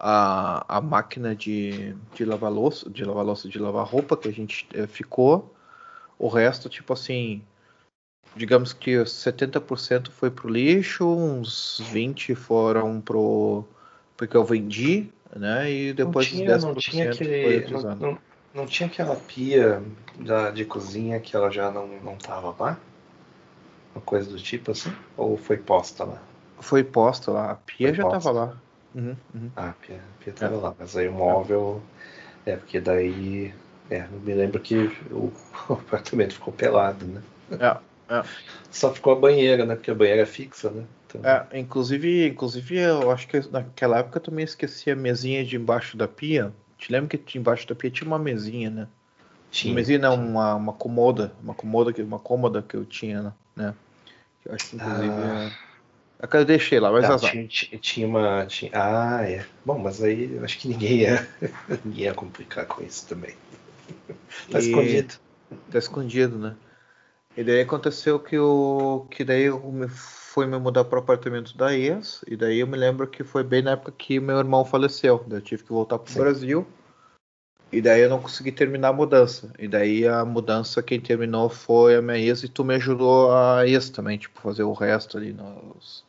[0.00, 4.32] a, a máquina de, de lavar louça, de lavar louça, de lavar roupa que a
[4.32, 5.54] gente eh, ficou.
[6.18, 7.40] O resto, tipo assim,
[8.34, 13.64] digamos que 70% foi pro lixo, uns 20 foram pro
[14.16, 15.70] porque eu vendi, né?
[15.70, 18.18] E depois não tinha, os 10% não tinha foi não, não,
[18.52, 19.80] não tinha aquela pia
[20.18, 22.76] da, de cozinha que ela já não, não tava lá?
[23.98, 24.92] Uma coisa do tipo assim?
[25.16, 26.22] Ou foi posta lá?
[26.60, 28.18] Foi posta lá, a pia Foi já posta.
[28.18, 28.56] tava lá.
[28.94, 29.50] Uhum, uhum.
[29.56, 31.82] Ah, a pia, a pia tava lá, mas aí o móvel.
[32.46, 33.52] É, porque daí.
[33.90, 34.76] É, eu me lembro que
[35.10, 35.32] o,
[35.68, 37.20] o apartamento ficou pelado, né?
[37.58, 38.22] É,
[38.70, 39.74] Só ficou a banheira, né?
[39.74, 40.84] Porque a banheira é fixa, né?
[41.08, 45.56] Então, é, inclusive, inclusive, eu acho que naquela época eu também esqueci a mesinha de
[45.56, 46.52] embaixo da pia.
[46.76, 48.88] Te lembra que embaixo da pia tinha uma mesinha, né?
[49.50, 50.28] tinha, uma mesinha não, tinha.
[50.28, 53.74] uma, uma comoda, uma comoda, uma cômoda que eu tinha, né?
[54.48, 55.50] Acho que inclusive Ah.
[55.64, 55.68] é...
[56.20, 57.30] É que eu deixei lá, mas Ah, azar.
[57.30, 57.46] tinha,
[57.80, 58.44] tinha- uma.
[58.46, 59.46] Tinha, ah, é.
[59.64, 61.28] Bom, mas aí acho que ninguém ia,
[61.84, 63.34] ninguém ia complicar com isso também.
[64.50, 65.14] Tá E- escondido.
[65.70, 66.56] Tá escondido, né?
[67.36, 71.56] E daí aconteceu que o que daí eu me, fui me mudar para o apartamento
[71.56, 74.64] da ex, e daí eu me lembro que foi bem na época que meu irmão
[74.64, 75.24] faleceu.
[75.28, 76.18] Daí eu tive que voltar pro Sim.
[76.20, 76.66] Brasil.
[77.70, 79.52] E daí eu não consegui terminar a mudança.
[79.58, 83.66] E daí a mudança quem terminou foi a minha ex e tu me ajudou a
[83.66, 86.02] ex também, tipo, fazer o resto ali nos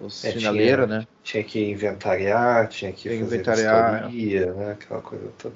[0.00, 1.06] os É, finaleiras, tinha- né?
[1.22, 4.72] Tinha que inventariar, tinha que Tinha fazer inventariar, vistoria, né?
[4.72, 5.54] Aquela coisa toda.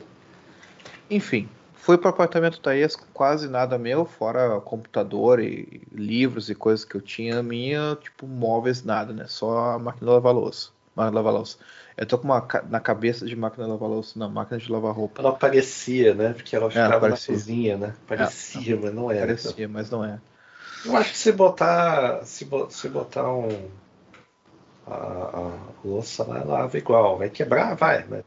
[1.10, 6.48] Enfim, fui para o apartamento da ex com quase nada meu, fora computador e livros
[6.48, 9.24] e coisas que eu tinha minha, tipo, móveis, nada, né?
[9.26, 10.70] Só a máquina de lavar louça.
[10.98, 11.58] Máquina de lavar louça.
[11.96, 14.70] Eu tô com uma ca- na cabeça de máquina de lavar louça, não, máquina de
[14.70, 15.20] lavar roupa.
[15.20, 16.32] Ela parecia, né?
[16.32, 17.32] Porque ela ficava parecia.
[17.32, 17.94] na cozinha, né?
[18.06, 19.26] Parecia, mas não era.
[19.26, 20.18] Parecia, mas não é.
[20.84, 22.24] Eu acho que se botar.
[22.24, 23.68] Se, bo- se botar um.
[24.86, 25.52] A, a
[25.84, 27.18] louça lá, lava igual.
[27.18, 27.74] Vai quebrar?
[27.74, 28.24] Vai, mas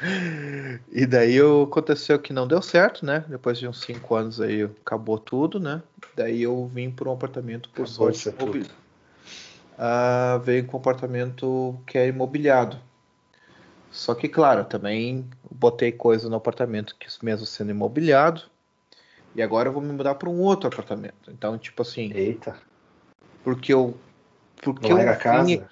[0.92, 3.24] E daí eu- aconteceu que não deu certo, né?
[3.28, 5.82] Depois de uns cinco anos aí acabou tudo, né?
[6.16, 8.30] Daí eu vim para um apartamento por Acabou sorte isso
[9.82, 12.76] Ah, veio com um apartamento que é imobiliado.
[13.90, 18.42] Só que, claro, também botei coisa no apartamento que mesmo sendo imobiliado.
[19.34, 21.30] E agora eu vou me mudar para um outro apartamento.
[21.30, 22.54] Então, tipo assim, eita.
[23.42, 23.96] porque eu.
[24.62, 25.68] Porque Não eu era vim- casa?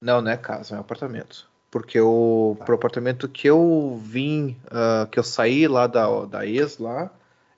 [0.00, 1.46] não, não é casa, é um apartamento.
[1.70, 2.64] Porque o Tá.
[2.64, 7.10] pro apartamento que eu vim, ah, que eu saí lá da, da ex lá,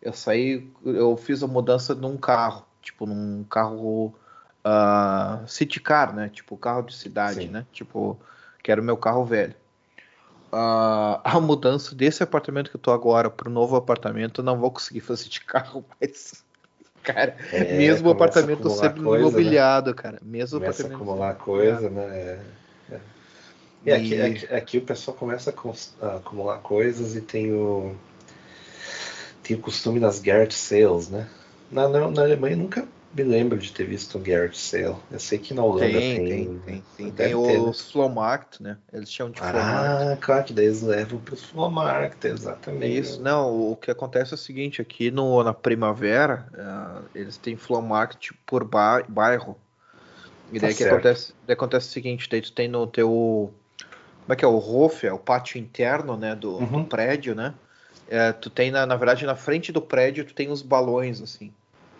[0.03, 4.13] eu saí, eu fiz a mudança num carro, tipo num carro
[4.65, 6.29] ah, city car, né?
[6.31, 7.49] Tipo carro de cidade, Sim.
[7.49, 7.67] né?
[7.73, 8.19] Tipo,
[8.63, 9.55] que era o meu carro velho.
[10.51, 14.71] Ah, a mudança desse apartamento que eu tô agora pro novo apartamento, eu não vou
[14.71, 16.43] conseguir fazer de carro, mas
[17.03, 18.63] cara, É, mesmo apartamento
[19.03, 19.19] coisa, né?
[19.21, 22.03] imobiliado, cara, mesmo Começa a apartamento acumular coisa, né?
[22.19, 22.41] É.
[22.93, 23.01] é.
[23.85, 25.53] E aqui, E- aqui, aqui o pessoal começa
[26.01, 27.95] a, acumular coisas e tem o,
[29.43, 31.29] tem o costume das Garrett Sales, né?
[31.71, 34.97] Na, na, na Alemanha nunca me lembro de ter visto um Garrett Sale.
[35.11, 36.29] Eu sei que na Holanda Tem, tem.
[36.29, 36.83] tem, tem.
[36.97, 37.71] Tem, deve tem ter, né?
[37.71, 38.79] os Flowmarkt, né?
[38.93, 40.05] Eles chamam de Flowmarkt.
[40.05, 42.99] Ah, claro que daí eles levam para os Flowmarket, exatamente.
[42.99, 47.57] Isso, não, o que acontece é o seguinte, aqui no, na primavera, ah, eles têm
[47.57, 49.57] Flowmarkt por ba- bairro.
[50.53, 50.95] E Tá daí que certo.
[50.95, 53.53] acontece, daí acontece o seguinte, daí tu tem no teu.
[54.23, 54.49] Como é que é?
[54.49, 56.35] O roof, é o pátio interno, né?
[56.35, 56.85] Do, do Uhum.
[56.85, 57.55] prédio, né?
[58.09, 61.53] É, tu tem, na, na verdade, na frente do prédio, tu tem os balões, assim.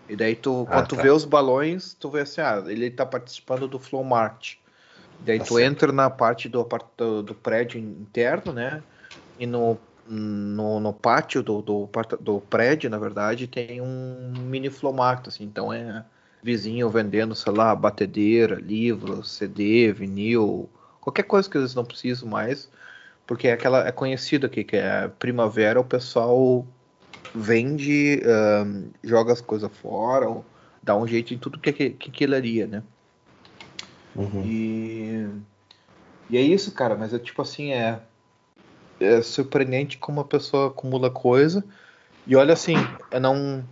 [0.09, 1.01] E daí tu, Ah, quando tu tá.
[1.01, 4.55] vê os balões, tu vê assim, ah, ele tá participando do Flowmart.
[5.25, 5.73] Daí Tá tu certo.
[5.73, 8.83] entra na parte do, do, do prédio interno, né?
[9.39, 9.77] E no,
[10.07, 11.89] no, no pátio do, do,
[12.19, 15.43] do prédio, na verdade, tem um mini Flowmart, assim.
[15.43, 16.05] Então é
[16.43, 20.69] vizinho vendendo, sei lá, batedeira, livro, CD, vinil,
[21.01, 22.69] qualquer coisa que eles não precisam mais,
[23.25, 26.65] porque é aquela é conhecido aqui que é primavera, o pessoal
[27.35, 28.21] vende,
[29.03, 30.45] joga as coisas fora, ou
[30.81, 32.83] dá um jeito em tudo que que quinquilharia, né?
[34.15, 34.43] Uhum.
[34.45, 35.27] E
[36.29, 37.99] e é isso, cara, mas é tipo assim, é
[38.99, 41.63] é surpreendente como a pessoa acumula coisa.
[42.25, 42.75] E olha assim,
[43.11, 43.63] eu não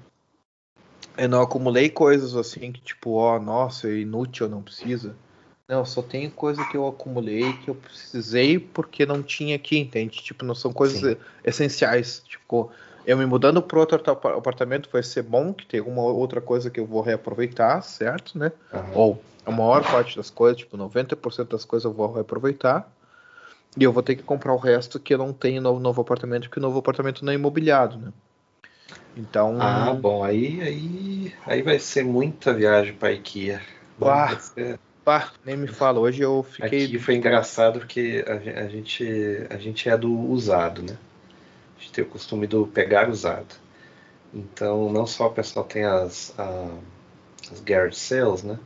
[1.18, 5.16] eu não acumulei coisas assim que tipo, ó, nossa, é inútil, não precisa.
[5.68, 10.22] Não, só tenho coisa que eu acumulei que eu precisei porque não tinha aqui, entende?
[10.22, 11.18] Tipo, não são coisas Sim.
[11.44, 12.22] essenciais.
[12.26, 12.70] Tipo,
[13.06, 16.70] eu me mudando para outro apa- apartamento vai ser bom, que tem uma outra coisa
[16.70, 18.52] que eu vou reaproveitar, certo, né?
[18.74, 18.92] Aham.
[18.94, 22.88] Ou a maior parte das coisas, tipo, 90% das coisas eu vou reaproveitar.
[23.78, 26.44] E eu vou ter que comprar o resto que eu não tenho no novo apartamento,
[26.44, 28.12] porque o novo apartamento não é imobiliado, né?
[29.18, 33.62] Então, Ah, bom, aí, aí, aí vai ser muita viagem para IKEA.
[34.02, 34.26] Ah.
[34.28, 36.00] Vai ser- pá, nem me fala.
[36.00, 36.86] Hoje eu fiquei.
[36.86, 40.98] Aqui foi engraçado porque a a gente, a gente é do usado, né?
[41.84, 43.56] Gente tem o costume do pegar usado.
[44.34, 46.68] Então, não só o pessoal tem as, a,
[47.52, 48.58] as garage sales, né?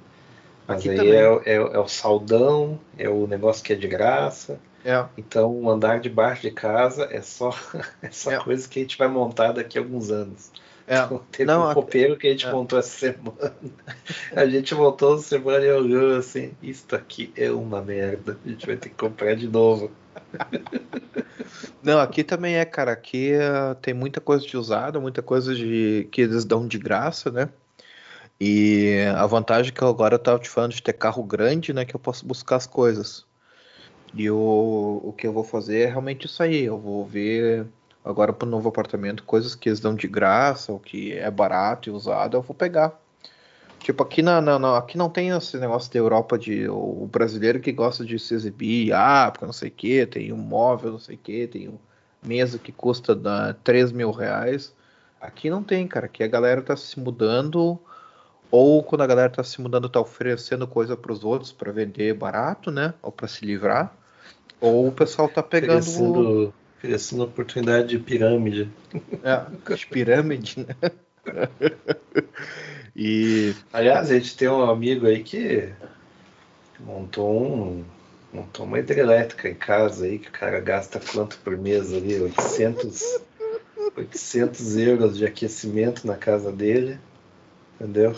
[0.68, 3.88] Mas Aqui aí é, o- é, é o saldão, é o negócio que é de
[3.88, 4.60] graça.
[4.86, 5.04] É.
[5.18, 7.50] Então, o andar de baixo de casa é só,
[8.02, 8.40] é só É.
[8.40, 10.52] coisa que a gente vai montar daqui a alguns anos.
[10.88, 11.00] É.
[11.00, 12.52] Então, teve Não, um roupeiro que a gente é.
[12.52, 13.54] montou essa semana.
[14.34, 18.38] A gente montou essa semana e olhou assim, isso aqui é uma merda.
[18.46, 19.92] A gente vai ter que comprar de novo.
[21.82, 22.92] Não, aqui também é, cara.
[22.92, 27.32] Aqui eh, tem muita coisa de usada, muita coisa de que eles dão de graça,
[27.32, 27.50] né?
[28.40, 31.86] E a vantagem que eu agora eu tava te falando de ter carro grande, né?
[31.86, 33.26] Que eu posso buscar as coisas.
[34.14, 36.66] E o, o que eu vou fazer é realmente isso aí.
[36.66, 37.66] Eu vou ver
[38.04, 41.92] agora pro novo apartamento coisas que eles dão de graça, ou que é barato e
[41.92, 43.00] usado, eu vou pegar.
[43.80, 47.60] Tipo, aqui, na, na- na- aqui não tem esse negócio da Europa de o, brasileiro
[47.60, 51.00] que gosta de se exibir, ah, porque não sei o que, tem um móvel, não
[51.00, 51.78] sei o que, tem um
[52.26, 54.74] mesa que custa da, 3 mil reais.
[55.22, 56.06] Aqui não tem, cara.
[56.08, 57.80] Aqui a galera tá se mudando,
[58.52, 62.70] ou quando a galera tá se mudando, tá oferecendo coisa pros outros para vender barato,
[62.72, 62.94] né?
[63.02, 63.94] Ou para se livrar.
[64.60, 68.70] Ou o pessoal tá pegando Oferecendo, oferecendo oportunidade de pirâmide.
[69.24, 70.76] é, de pirâmide, né?
[72.98, 75.70] e Aliás, a gente tem um amigo aí que
[76.80, 77.86] montou um
[78.34, 82.20] montou uma hidrelétrica em casa aí, que o cara gasta quanto por mês ali?
[82.20, 83.20] 800,
[83.96, 87.00] 800 euros de aquecimento na casa dele,
[87.76, 88.16] entendeu?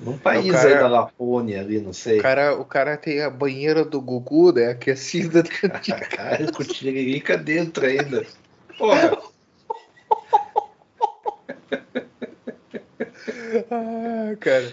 [0.00, 2.18] Num país cara- aí da Lapônia ali, não sei.
[2.18, 4.70] o cara, o cara tem a banheira do Gugu, né?
[4.70, 5.42] Aquecida.
[6.10, 8.26] Cara, com tiririca dentro ainda.
[8.76, 9.16] Porra,
[13.70, 14.66] ah, cara.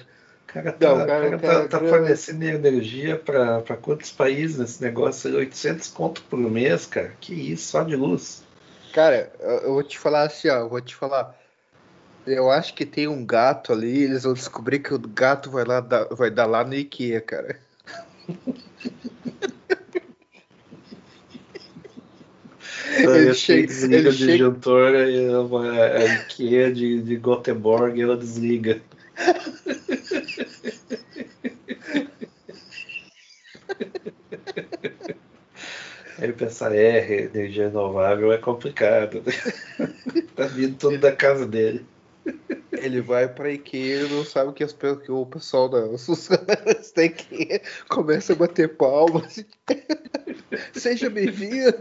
[0.43, 4.57] o cara tá, Não, cara- cara cara tá, tá fornecendo energia pra pra quantos países
[4.57, 5.36] nesse negócio?
[5.36, 7.13] 800 conto por mês, cara.
[7.19, 8.43] Que isso, só de luz.
[8.93, 11.36] Cara, eu eu vou te falar assim, ó, eu vou te falar.
[12.25, 15.79] Eu acho que tem um gato ali, eles vão descobrir que o gato vai lá
[15.81, 17.59] dar, vai dar lá no IKEA, cara.
[22.97, 24.37] Ele chega- desliga ele o chega-
[25.09, 28.81] e a, a IKEA de, de Gothenburg ela desliga.
[36.17, 39.23] Aí pensar, é, energia renovável é complicado.
[40.35, 41.85] tá vindo tudo da casa dele.
[42.71, 46.91] Ele vai pra IKEA e não sabe que, as, que o pessoal da os funcionários
[46.91, 49.43] da IKEA começa a bater palmas.
[50.74, 51.71] Seja bem-vindo.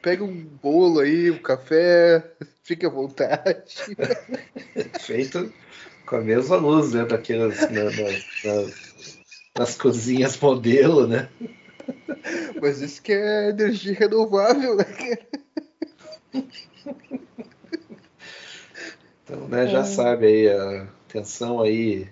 [0.00, 2.32] Pega um bolo aí, um café,
[2.62, 3.74] fique à vontade.
[5.00, 5.52] Feito
[6.06, 7.04] com a mesma luz, né?
[7.04, 9.18] Daquelas na- na- nas,
[9.58, 11.28] nas cozinhas modelo, né?
[12.60, 14.84] Mas isso que é energia renovável, né?
[19.28, 22.08] Então, né, já sabe aí, a atenção aí,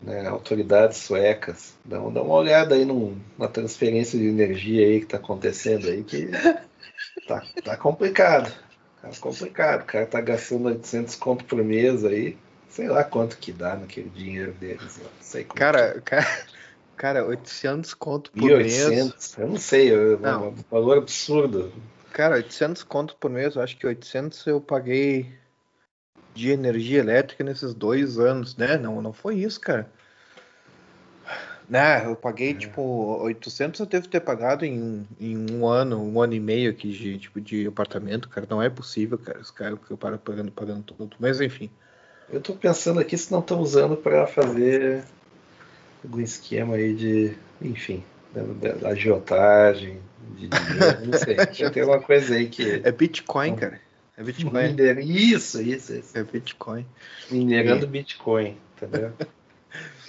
[0.00, 4.98] né, autoridades suecas, dá, um- dá uma olhada aí num- na transferência de energia aí
[5.00, 6.26] que tá acontecendo aí, que
[7.28, 8.52] tá, tá complicado,
[9.00, 12.36] tá complicado, o cara tá gastando 800 conto por mês aí,
[12.68, 16.26] sei lá quanto que dá naquele dinheiro deles, não sei como Cara, cara,
[16.96, 18.56] cara, 800 conto que por é.
[18.56, 18.76] mês.
[18.80, 20.54] 1.800, eu não sei, é um Não.
[20.68, 21.72] valor absurdo,
[22.12, 25.40] Cara, 800 conto por mês, eu acho que 800 eu paguei
[26.34, 28.76] de energia elétrica nesses dois anos, né?
[28.76, 29.88] Não, não foi isso, cara.
[31.68, 32.82] Né, eu paguei, tipo,
[33.22, 37.18] 800 eu devo ter pagado em, em um ano, um ano e meio aqui de,
[37.18, 38.46] tipo, de apartamento, cara.
[38.50, 39.40] Não é possível, cara.
[39.40, 41.16] Os caras que eu paro pagando, pagando tudo.
[41.18, 41.70] Mas enfim.
[42.30, 45.02] Eu tô pensando aqui se não estão usando para fazer
[46.04, 48.04] algum esquema aí de, enfim,
[48.34, 50.00] da, da agiotagem,
[50.34, 51.36] de dinheiro, não sei.
[51.52, 52.82] Já tem uma coisa aí que.
[52.84, 53.80] É Bitcoin, cara.
[54.16, 54.68] É Bitcoin.
[54.68, 56.16] Miner- Isso, isso, isso.
[56.16, 56.86] É Bitcoin.
[57.30, 59.12] Minerando Bitcoin, entendeu?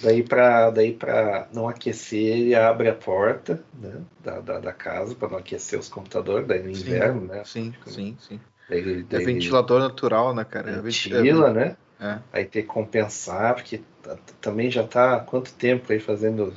[0.04, 5.16] Daí para daí pra não aquecer, ele abre a porta né, da, da, da casa
[5.16, 7.42] para não aquecer os computadores, daí no inverno, né?
[7.46, 8.40] Sim, sim, sim.
[8.70, 10.72] Daí, É daí ele ventilador natural, né, cara?
[10.72, 11.78] É venti- é ventila, né?
[12.02, 12.20] É.
[12.34, 16.54] Aí tem que compensar, porque tá- também já tá há quanto tempo aí fazendo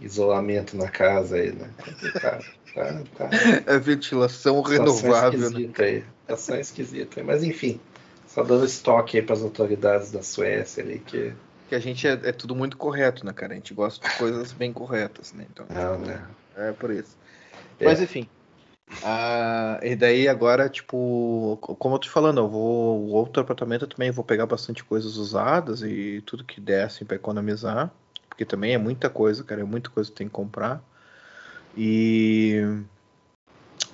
[0.00, 1.68] isolamento na casa aí, né?
[1.84, 2.44] Complicado.
[2.74, 3.30] Tá, tá.
[3.66, 5.68] É ventilação renovável, né?
[5.78, 6.04] aí.
[6.26, 7.26] Situação esquisita aí.
[7.26, 7.80] Mas enfim,
[8.26, 11.32] só dando estoque aí para as autoridades da Suécia ali que.
[11.68, 13.52] Que a gente é, é tudo muito correto, né, cara?
[13.52, 15.46] A gente gosta de coisas bem corretas, né?
[15.50, 16.24] Então, Não, né?
[16.56, 17.16] é por isso.
[17.78, 17.84] É.
[17.84, 18.28] Mas enfim.
[19.02, 23.00] Ah, e daí agora, tipo, co- como eu tô falando, eu vou.
[23.00, 27.04] O outro apartamento eu também vou pegar bastante coisas usadas e tudo que der, assim,
[27.04, 27.92] pra economizar.
[28.28, 29.60] Porque também é muita coisa, cara.
[29.60, 30.82] É muita coisa que tem que comprar.
[31.76, 32.62] E.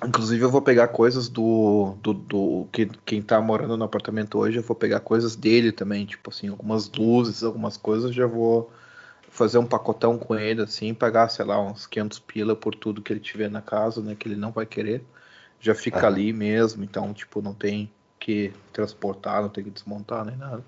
[0.05, 4.57] Inclusive eu vou pegar coisas do, do, do que quem tá morando no apartamento hoje,
[4.57, 8.71] eu vou pegar coisas dele também, tipo assim, algumas luzes, algumas coisas, já vou
[9.29, 13.11] fazer um pacotão com ele assim, pagar, sei lá, uns 500 pila por tudo que
[13.11, 15.03] ele tiver na casa, né, que ele não vai querer.
[15.59, 17.89] Já fica ali mesmo, então tipo, não tem
[18.19, 20.63] que transportar, não tem que desmontar nem nada.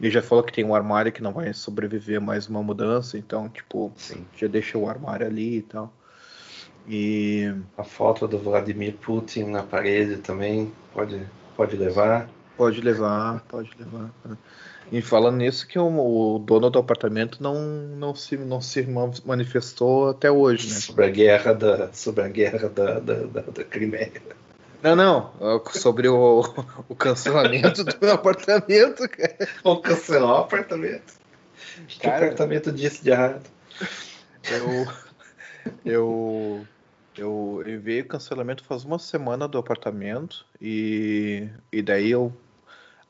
[0.00, 3.48] Ele já falou que tem um armário que não vai sobreviver mais uma mudança, então,
[3.50, 4.24] tipo, Sim.
[4.34, 5.92] já deixa o armário ali e tal.
[6.88, 11.20] E a foto do Vladimir Putin na parede também pode,
[11.56, 12.28] pode levar.
[12.56, 14.10] Pode levar, pode levar.
[14.92, 18.86] E falando nisso, que o, o, dono do apartamento não, não, se, não se
[19.24, 20.80] manifestou até hoje, né?
[20.80, 24.20] Sobre a guerra da, sobre a guerra da, da, da, da Crimeia.
[24.82, 25.30] Não, não.
[25.72, 26.40] Sobre o,
[26.88, 29.36] o cancelamento do apartamento, cara.
[29.82, 31.14] Cancelar o apartamento.
[31.86, 33.42] que o apartamento disse de errado?
[34.50, 35.09] Eu.
[35.84, 36.66] Eu.
[37.18, 42.32] Eu enviei o cancelamento faz uma semana do apartamento e, e daí eu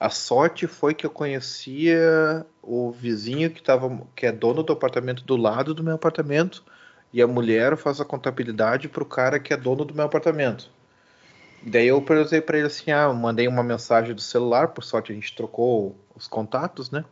[0.00, 5.22] a sorte foi que eu conhecia o vizinho que tava, que é dono do apartamento
[5.22, 6.64] do lado do meu apartamento
[7.12, 10.70] e a mulher faz a contabilidade para o cara que é dono do meu apartamento.
[11.62, 15.14] Daí eu perguntei para ele assim, ah, mandei uma mensagem do celular, por sorte a
[15.14, 17.04] gente trocou os contatos, né?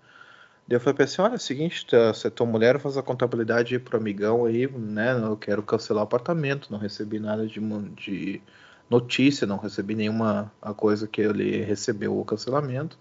[0.69, 2.99] Daí eu falei pra assim, olha, é o seguinte, tá, se a tua mulher faz
[2.99, 5.19] a contabilidade pro amigão aí, né?
[5.19, 7.59] Eu quero cancelar o apartamento, não recebi nada de,
[7.97, 8.43] de
[8.91, 12.99] notícia, não recebi nenhuma a coisa que ele recebeu o cancelamento.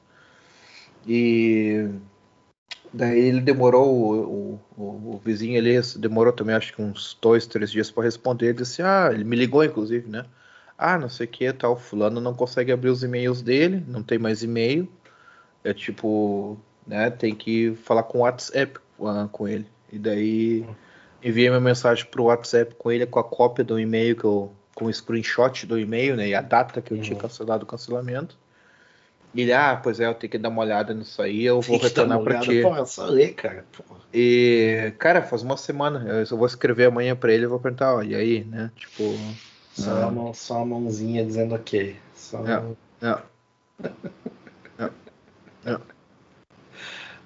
[1.06, 1.90] E
[2.94, 7.70] daí ele demorou, o, o, o vizinho ele demorou também acho que uns dois, três
[7.70, 8.48] dias para responder.
[8.48, 10.26] Ele disse, ah, ele me ligou inclusive, né?
[10.78, 14.18] Ah, não sei o que, tal, fulano não consegue abrir os e-mails dele, não tem
[14.18, 14.88] mais e-mail.
[15.64, 16.58] É tipo,
[16.88, 19.68] né, tem que falar com o WhatsApp uh, com ele.
[19.92, 20.66] E daí
[21.24, 24.86] enviei minha mensagem pro WhatsApp com ele com a cópia do e-mail que eu com
[24.86, 26.28] o screenshot do e-mail, né?
[26.28, 27.04] E a data que eu uhum.
[27.04, 28.38] tinha cancelado o cancelamento.
[29.34, 31.80] E ele, ah, pois é, eu tenho que dar uma olhada nisso aí, eu vou
[31.80, 32.62] retornar para ti.
[32.62, 33.66] Pô, é só ler, cara.
[34.14, 36.06] E, cara, faz uma semana.
[36.08, 38.72] Eu vou escrever amanhã para ele e vou perguntar, ó, e aí, né?
[38.76, 39.16] Tipo.
[39.74, 41.96] Só, ah, uma, só uma mãozinha dizendo ok.
[42.16, 42.44] Só...
[42.46, 42.64] É,
[43.08, 43.20] é.
[44.80, 45.72] é.
[45.72, 45.78] é.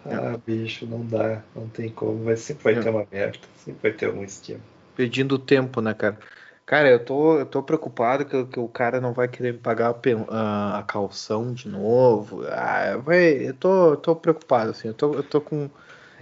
[0.06, 2.24] Ah, bicho, não dá, não tem como.
[2.24, 2.80] Vai, sempre vai é.
[2.80, 4.62] ter uma merda, sempre vai ter algum esquema.
[4.96, 6.18] Pedindo tempo, né, cara?
[6.66, 9.94] Cara, eu tô, eu tô preocupado que, que o cara não vai querer me pagar
[10.30, 12.44] a, a calção de novo.
[12.48, 14.88] Ah, vai, eu tô, eu tô preocupado, assim.
[14.88, 15.70] Eu tô, eu tô com.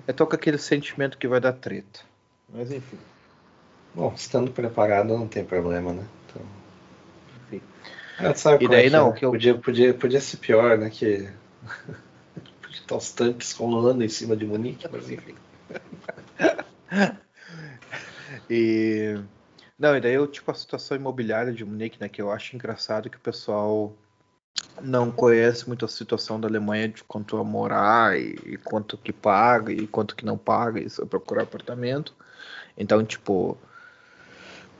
[0.07, 1.99] Eu tô com aquele sentimento que vai dar treta.
[2.51, 2.97] Mas enfim.
[3.93, 6.03] Bom, estando preparado não tem problema, né?
[6.25, 6.41] Então...
[7.47, 7.61] Enfim.
[8.17, 9.13] Ah, sabe e daí é não, é?
[9.13, 9.31] que eu...
[9.31, 10.89] podia, podia, podia ser pior, né?
[10.89, 11.29] Que
[12.69, 15.35] podia estar os tanques rolando em cima de Munique, mas enfim.
[18.49, 19.19] e
[19.77, 23.09] não, e daí eu, tipo, a situação imobiliária de Munique, né, que eu acho engraçado
[23.09, 23.95] que o pessoal
[24.81, 29.11] não conhece muito a situação da Alemanha de quanto a morar e, e quanto que
[29.11, 32.13] paga e quanto que não paga e procurar apartamento.
[32.77, 33.57] Então, tipo,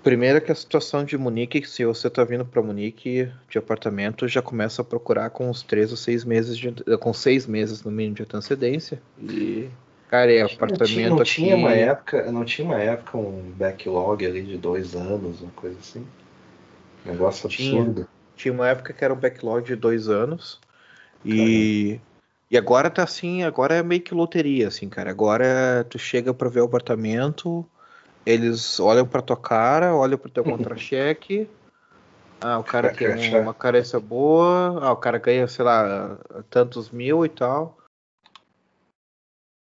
[0.04, 4.42] primeiro que a situação de Munique, se você tá vindo para Munique de apartamento, já
[4.42, 8.16] começa a procurar com uns três ou seis meses de, com seis meses no mínimo
[8.16, 9.70] de antecedência e
[10.10, 11.32] Cara, é apartamento não tinha, não aqui...
[11.32, 15.78] tinha uma época, não tinha uma época um backlog ali de dois anos, uma coisa
[15.80, 16.06] assim.
[17.06, 17.94] negócio absurdo.
[17.94, 20.60] Tinha, tinha uma época que era um backlog de dois anos.
[21.24, 22.00] E,
[22.50, 25.12] e agora tá assim, agora é meio que loteria, assim, cara.
[25.12, 27.64] Agora tu chega para ver o apartamento,
[28.26, 31.50] eles olham para tua cara, olham pro teu contra-cheque.
[32.42, 33.08] Ah, o cara tem
[33.40, 34.80] uma carência boa.
[34.82, 36.18] Ah, o cara ganha, sei lá,
[36.50, 37.78] tantos mil e tal.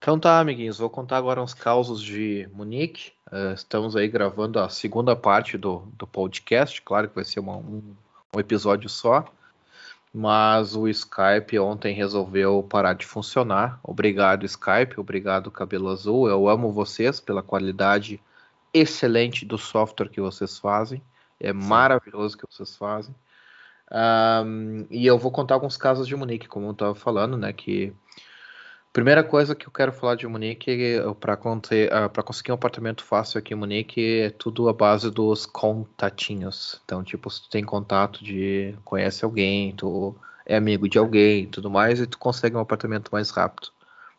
[0.08, 3.12] Então tá, amiguinhos, vou contar agora uns causos de Munique.
[3.32, 7.58] Uh, estamos aí gravando a segunda parte do, do podcast, claro que vai ser uma,
[7.58, 7.96] um,
[8.34, 9.26] um, episódio só,
[10.14, 13.82] mas o Skype ontem resolveu parar de funcionar.
[13.84, 16.30] Obrigado, Skype, obrigado, Cabelo Azul.
[16.30, 18.22] Eu amo vocês pela qualidade
[18.80, 21.02] excelente do software que vocês fazem.
[21.40, 23.14] É maravilhoso que vocês fazem.
[23.92, 27.54] Um, e eu vou contar alguns casos de Munique, como eu estava falando, né?
[27.54, 27.94] Que
[28.98, 33.54] Primeira coisa que eu quero falar de Munique, para uh, conseguir um apartamento fácil aqui
[33.54, 36.82] em Munique, é tudo a base dos contatinhos.
[36.84, 41.46] Então, tipo, se tu tem contato de conhece alguém, tu é amigo de alguém e
[41.46, 43.70] tudo mais, e tu consegue um apartamento mais rápido.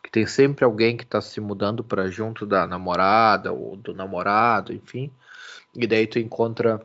[0.08, 4.72] Porque tem sempre alguém que está se mudando para junto da namorada ou do namorado,
[4.72, 5.12] enfim.
[5.74, 6.80] E daí tu encontra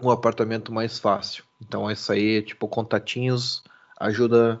[0.00, 1.44] um apartamento mais fácil.
[1.62, 3.62] Então, isso aí, tipo, contatinhos
[3.98, 4.60] ajuda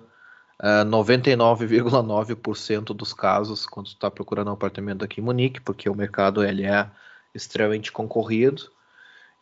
[0.86, 6.64] 99,9% dos casos quando está procurando um apartamento aqui em Munique, porque o mercado ele
[6.64, 6.88] é
[7.34, 8.70] extremamente concorrido.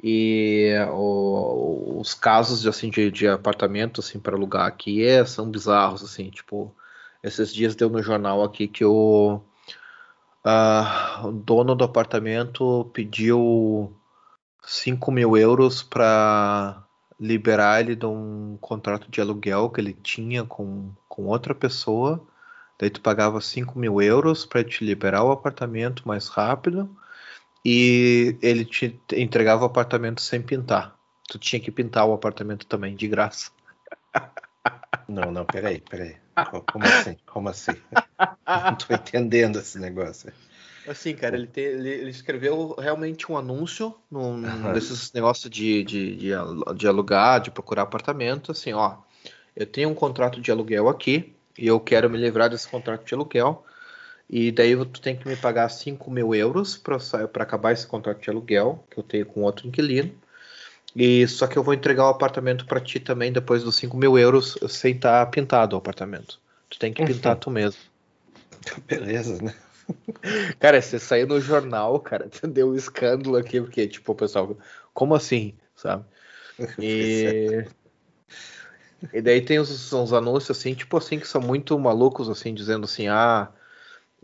[0.02, 6.02] E o, os casos assim, de, de apartamento assim, para alugar aqui é, são bizarros.
[6.02, 6.74] Assim, tipo,
[7.26, 9.40] esses dias deu no jornal aqui que o,
[10.44, 13.92] uh, o dono do apartamento pediu
[14.62, 16.84] 5 mil euros para
[17.18, 22.24] liberar ele de um contrato de aluguel que ele tinha com, com outra pessoa.
[22.78, 26.88] Daí tu pagava 5 mil euros para te liberar o apartamento mais rápido
[27.64, 30.96] e ele te entregava o apartamento sem pintar.
[31.28, 33.50] Tu tinha que pintar o apartamento também, de graça.
[35.08, 36.25] Não, não, peraí, peraí.
[36.70, 37.16] Como assim?
[37.26, 37.72] Como assim?
[38.46, 40.32] Não tô entendendo esse negócio.
[40.86, 44.72] Assim, cara, ele, te, ele, ele, escreveu realmente um anúncio num, uhum.
[44.72, 46.30] desses negócios de, de, de,
[46.76, 48.98] de, alugar, de procurar apartamento, assim, ó,
[49.56, 53.14] eu tenho um contrato de aluguel aqui e eu quero me livrar desse contrato de
[53.14, 53.64] aluguel
[54.30, 58.30] e daí tu tem que me pagar 5 mil euros para acabar esse contrato de
[58.30, 60.14] aluguel que eu tenho com outro inquilino
[60.96, 64.18] e só que eu vou entregar o apartamento para ti também depois dos 5 mil
[64.18, 66.40] euros sem estar tá pintado o apartamento.
[66.70, 67.40] Tu tem que pintar uhum.
[67.40, 67.80] tu mesmo.
[68.86, 69.54] Beleza, né?
[70.58, 74.56] Cara, você saiu no jornal, cara, deu um escândalo aqui, porque, tipo, o pessoal,
[74.94, 76.04] como assim, sabe?
[76.80, 77.66] E,
[79.12, 82.86] e daí tem uns, uns, anúncios assim, tipo assim, que são muito malucos, assim, dizendo
[82.86, 83.50] assim, ah,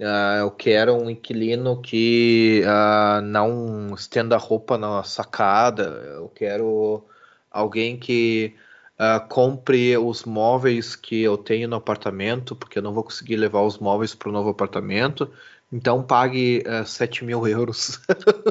[0.02, 5.84] uh, eu quero um inquilino que uh, não estenda roupa na sacada,
[6.16, 7.04] eu quero
[7.50, 8.54] alguém que
[8.98, 13.62] uh, compre os móveis que eu tenho no apartamento, porque eu não vou conseguir levar
[13.62, 15.30] os móveis para o novo apartamento.
[15.72, 17.98] Então pague uh, eh, 7 mil euros.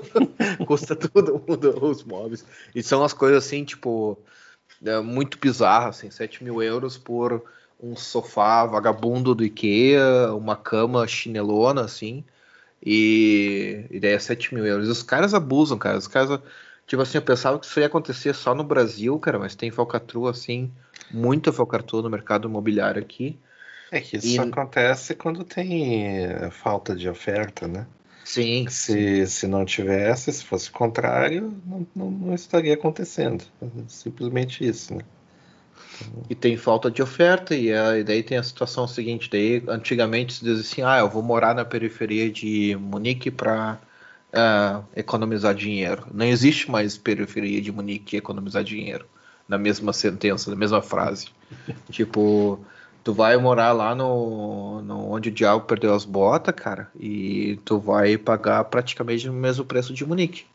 [0.66, 1.44] Custa tudo
[1.82, 2.44] os móveis.
[2.74, 4.18] E são as coisas assim, tipo,
[5.04, 7.44] muito bizarras, assim, 7 mil euros por
[7.82, 12.24] um sofá vagabundo do Ikea, uma cama chinelona, assim.
[12.84, 14.88] E, e daí é 7 mil euros.
[14.88, 15.98] Os caras abusam, cara.
[15.98, 16.40] Os caras,
[16.86, 20.32] tipo assim, eu pensava que isso ia acontecer só no Brasil, cara, mas tem falcatrua,
[20.32, 20.72] assim,
[21.12, 23.40] muita falcatrua no mercado imobiliário aqui.
[23.92, 24.40] É que isso e...
[24.40, 27.86] acontece quando tem eh, falta de oferta, né?
[28.24, 28.68] Sim.
[28.70, 33.44] Se, se não tivesse, se fosse o contrário, não, não, não estaria acontecendo.
[33.88, 35.04] Simplesmente isso, né?
[36.30, 40.34] E tem falta de oferta, e, a, e daí tem a situação seguinte: daí antigamente
[40.34, 43.80] se dizia assim, ah, eu vou morar na periferia de Munique para
[44.34, 46.08] uh, eh, economizar dinheiro.
[46.14, 49.06] Não existe mais periferia de Munique economizar dinheiro.
[49.48, 51.28] Na mesma sentença, na mesma frase.
[51.92, 52.60] tipo,
[53.04, 57.80] tu vai morar lá no, no onde o diabo perdeu as botas, cara, e tu
[57.80, 60.46] vai pagar praticamente o mesmo preço de Munique.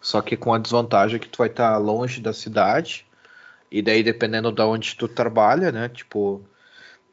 [0.00, 3.05] Só que com a desvantagem que tu vai estar longe da cidade,
[3.70, 6.42] e daí dependendo de onde tu trabalha, né, tipo,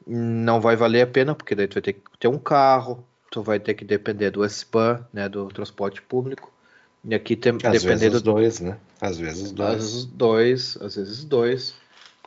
[0.06, 3.42] não vai valer a pena, porque daí tu vai ter que ter um carro, tu
[3.42, 6.52] vai ter que depender do SPAN, né, do transporte público,
[7.04, 8.78] e aqui tem, às vezes do, dois, né?
[9.02, 9.70] Às vezes dois.
[9.70, 11.76] Às vezes dois, às vezes dois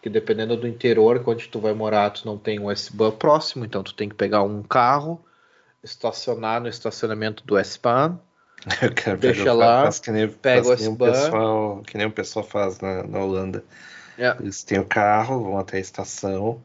[0.06, 3.82] que dependendo do interior, onde tu vai morar, tu não tem um S-Bahn próximo, então
[3.82, 5.20] tu tem que pegar um carro,
[5.82, 8.16] estacionar no estacionamento do S-Bahn,
[9.18, 11.82] deixa lá, faz que nem, pega o S-Bahn.
[11.82, 13.64] Que nem o pessoal faz na, na Holanda.
[14.18, 14.40] Yeah.
[14.40, 16.60] Eles têm o carro, vão até a estação,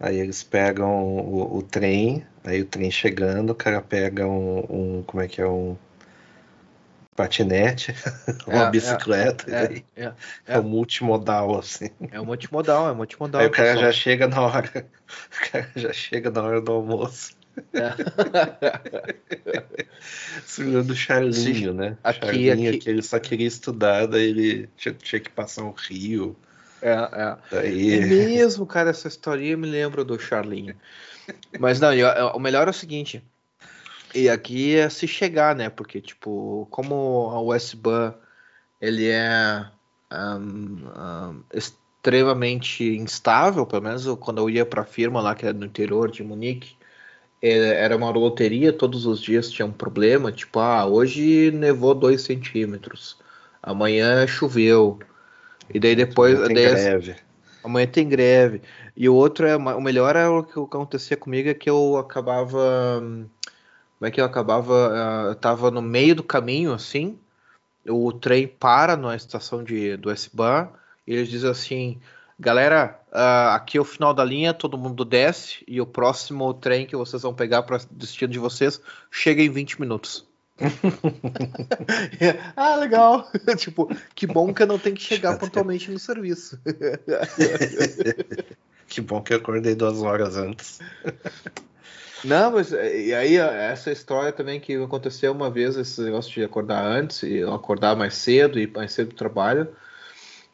[0.00, 5.02] aí eles pegam o, o, trem, aí o trem chegando, o cara pega um, um
[5.06, 5.76] como é que é, um
[7.18, 7.92] patinete,
[8.46, 10.12] uma é, bicicleta, é, é, é,
[10.46, 11.90] é, um multimodal, assim.
[12.12, 13.40] É um multimodal, é um multimodal.
[13.40, 17.36] Aí o cara já chega na hora, o cara já chega na hora do almoço.
[17.72, 17.90] É.
[20.46, 21.96] Segurando o Charlinho, né?
[22.04, 22.78] Aqui, Charlinho, aqui...
[22.78, 26.36] que ele só queria estudar, daí ele tinha, tinha que passar um rio.
[26.82, 27.36] É, é.
[27.50, 27.94] Daí...
[27.94, 30.76] é mesmo, cara, essa historinha me lembra do Charlinho.
[31.58, 33.22] Mas não, eu, o melhor é o seguinte,
[34.14, 35.68] e aqui é se chegar, né?
[35.68, 37.90] Porque, tipo, como a USB
[38.80, 39.66] ele é
[40.12, 45.56] um, um, extremamente instável, pelo menos quando eu ia para a firma lá, que era
[45.56, 46.76] no interior de Munique,
[47.42, 52.22] é, era uma loteria, todos os dias tinha um problema, tipo, ah, hoje nevou 2
[52.22, 53.18] centímetros,
[53.62, 54.98] amanhã choveu,
[55.72, 56.34] e daí depois...
[56.34, 57.16] Amanhã tem daí, greve.
[57.64, 58.62] Amanhã tem greve.
[58.96, 63.00] E o outro, é o melhor é o que acontecia comigo, é que eu acabava
[63.98, 67.18] como é que eu acabava, uh, eu tava no meio do caminho, assim,
[67.86, 70.68] o trem para na estação de, do S-Bahn,
[71.04, 72.00] e eles dizem assim,
[72.38, 76.86] galera, uh, aqui é o final da linha, todo mundo desce, e o próximo trem
[76.86, 80.24] que vocês vão pegar para destino de vocês chega em 20 minutos.
[82.56, 83.30] ah, legal.
[83.56, 86.58] tipo, que bom que eu não tenho que chegar pontualmente no serviço.
[88.88, 90.80] que bom que eu acordei duas horas antes.
[92.24, 96.84] Não, mas e aí essa história também que aconteceu uma vez, esse negócio de acordar
[96.84, 99.68] antes e acordar mais cedo e mais cedo do trabalho.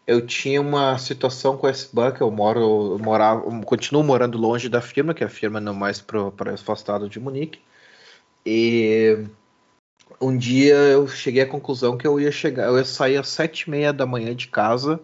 [0.07, 4.68] Eu tinha uma situação com esse banco, eu moro, eu morava, eu continuo morando longe
[4.68, 7.59] da firma, que é a firma não mais para afastado de Munique.
[8.44, 9.24] E
[10.21, 13.62] um dia eu cheguei à conclusão que eu ia chegar, eu ia sair às sete
[13.62, 15.01] e meia da manhã de casa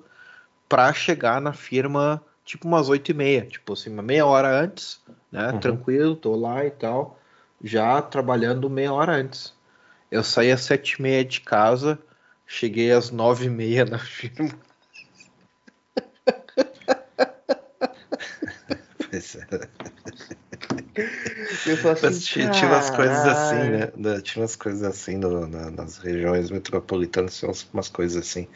[0.68, 5.00] para chegar na firma tipo umas oito e meia, tipo assim, uma meia hora antes,
[5.30, 5.52] né?
[5.52, 5.60] Uhum.
[5.60, 7.18] Tranquilo, tô lá e tal,
[7.62, 9.54] já trabalhando meia hora antes.
[10.10, 11.98] Eu saí às sete e meia de casa,
[12.46, 14.50] cheguei às nove e meia na firma.
[19.10, 19.44] Pois é.
[21.66, 24.20] Eu assim, Mas tinha, tinha umas coisas assim, né?
[24.22, 28.46] Tinha umas coisas assim no, na, nas regiões metropolitanas, tinha umas coisas assim.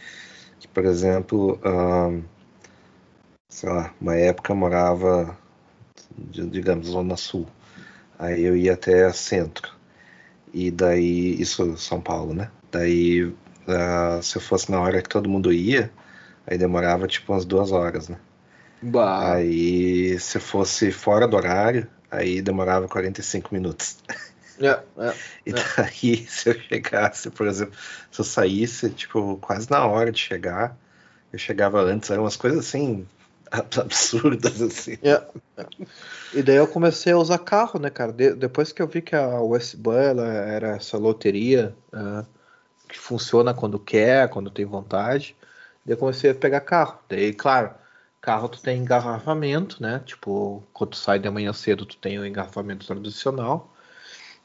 [0.61, 2.23] Que, por exemplo, um,
[3.49, 5.37] sei lá, uma época eu morava,
[6.17, 7.47] digamos, Zona Sul.
[8.19, 9.73] Aí eu ia até centro.
[10.53, 12.51] E daí, isso São Paulo, né?
[12.71, 15.91] Daí, uh, se eu fosse na hora que todo mundo ia,
[16.47, 18.19] aí demorava tipo umas duas horas, né?
[18.81, 19.33] Bah.
[19.33, 23.99] Aí, se fosse fora do horário, aí demorava 45 minutos.
[24.61, 25.15] É, é,
[25.47, 25.55] e é.
[25.55, 27.75] daí, se eu chegasse, por exemplo,
[28.11, 30.77] se eu saísse, tipo, quase na hora de chegar,
[31.33, 33.07] eu chegava antes, eram umas coisas assim,
[33.51, 34.99] absurdas, assim.
[35.03, 35.23] É,
[35.57, 35.67] é.
[36.33, 38.13] E daí eu comecei a usar carro, né, cara?
[38.13, 42.27] De, depois que eu vi que a USB ela era essa loteria uh,
[42.89, 45.37] que funciona quando quer, quando tem vontade,
[45.85, 46.99] daí eu comecei a pegar carro.
[47.09, 47.75] Daí, claro,
[48.25, 50.01] carro tu tem engarrafamento, né?
[50.07, 53.71] Tipo, quando tu sai de manhã cedo, tu tem o engarrafamento tradicional.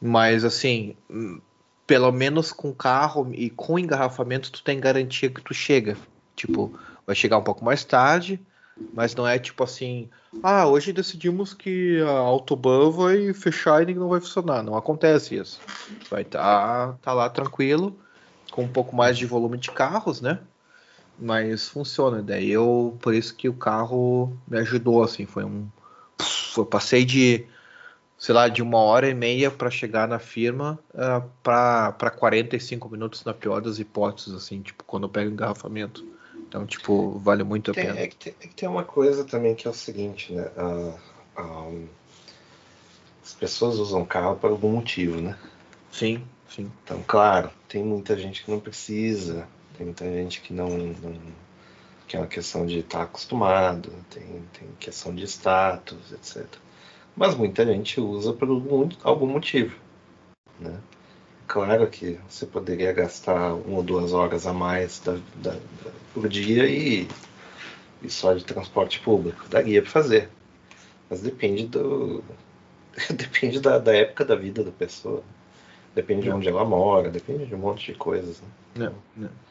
[0.02, 1.40] Mas assim, hum,
[1.88, 5.96] pelo menos com carro e com engarrafamento, tu tem garantia que tu chega.
[6.36, 6.78] Tipo,
[7.08, 8.40] vai chegar um pouco mais tarde,
[8.94, 10.10] mas não é tipo assim,
[10.44, 14.62] ah, hoje decidimos que a Autobahn vai fechar e não vai funcionar.
[14.62, 15.62] Não acontece isso.
[16.10, 17.98] Vai estar tá, tá lá tranquilo,
[18.52, 20.40] com um pouco mais de volume de carros, né?
[21.20, 22.22] Mas funciona.
[22.22, 25.68] Daí eu, por isso que o carro me ajudou, assim, foi um.
[26.58, 27.46] Eu passei de,
[28.18, 33.24] sei lá, de uma hora e meia para chegar na firma uh, para 45 minutos
[33.24, 36.06] na pior das hipóteses, assim, tipo, quando eu pego engarrafamento.
[36.48, 38.00] Então, tipo, vale muito a tem, pena.
[38.00, 40.50] É que, tem, é que tem uma coisa também que é o seguinte, né?
[40.58, 41.88] Uh, um,
[43.24, 45.38] as pessoas usam carro por algum motivo, né?
[45.92, 46.72] Sim, sim.
[46.84, 49.48] Então, claro, tem muita gente que não precisa,
[49.80, 51.16] tem muita gente que não, não
[52.06, 56.46] que é uma questão de estar acostumado, tem, tem questão de status, etc.
[57.16, 59.74] Mas muita gente usa por algum, algum motivo,
[60.60, 60.78] né?
[61.48, 66.28] Claro que você poderia gastar uma ou duas horas a mais da, da, da, por
[66.28, 67.08] dia e,
[68.04, 69.48] e só de transporte público.
[69.50, 70.30] Daria para fazer.
[71.10, 72.24] Mas depende do.
[73.16, 75.24] depende da, da, época da vida da pessoa.
[75.96, 78.42] Depende de onde ela mora, depende de um monte de coisas.
[78.42, 78.48] Né?
[78.76, 79.49] Não, não.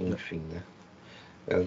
[0.00, 0.62] Enfim, né?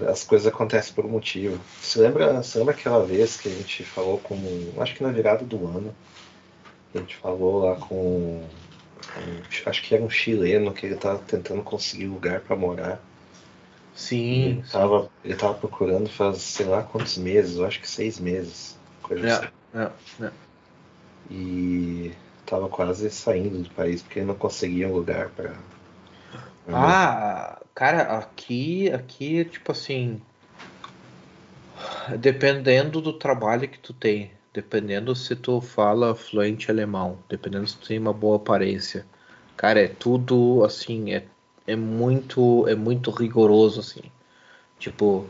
[0.10, 1.60] As coisas acontecem por um motivo.
[1.80, 4.36] Você lembra, você lembra aquela vez que a gente falou com.
[4.80, 5.94] Acho que na virada do ano
[6.96, 8.44] a gente falou lá com,
[9.14, 13.00] com, acho que era um chileno que ele estava tentando conseguir lugar para morar.
[13.94, 14.44] Sim.
[14.46, 18.76] Ele estava ele tava procurando faz sei lá quantos meses, eu acho que seis meses.
[19.04, 19.48] Coisa é, assim.
[19.76, 20.32] é, é.
[21.30, 25.54] E estava quase saindo do país porque ele não conseguia um lugar para.
[26.70, 30.20] Ah, cara, aqui, aqui, tipo assim,
[32.18, 37.88] dependendo do trabalho que tu tem, dependendo se tu fala fluente alemão, dependendo se tu
[37.88, 39.06] tem uma boa aparência.
[39.56, 41.28] Cara, é tudo assim, é,
[41.68, 44.12] é muito é muito rigoroso assim.
[44.80, 45.28] Tipo,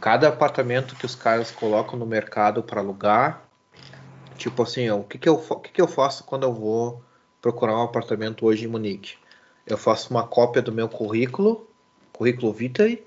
[0.00, 3.48] cada apartamento que os caras colocam no mercado para alugar,
[4.38, 7.02] tipo assim, o que que eu o que que eu faço quando eu vou
[7.42, 9.16] procurar um apartamento hoje em Munique?
[9.66, 11.69] Eu faço uma cópia do meu currículo,
[12.20, 13.02] currículo vitae,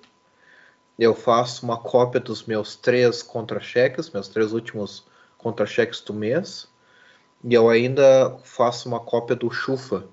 [0.97, 5.05] eu faço uma cópia dos meus três contra-cheques, meus três últimos
[5.38, 6.68] contra-cheques do mês.
[7.43, 10.05] E eu ainda faço uma cópia do Chufa,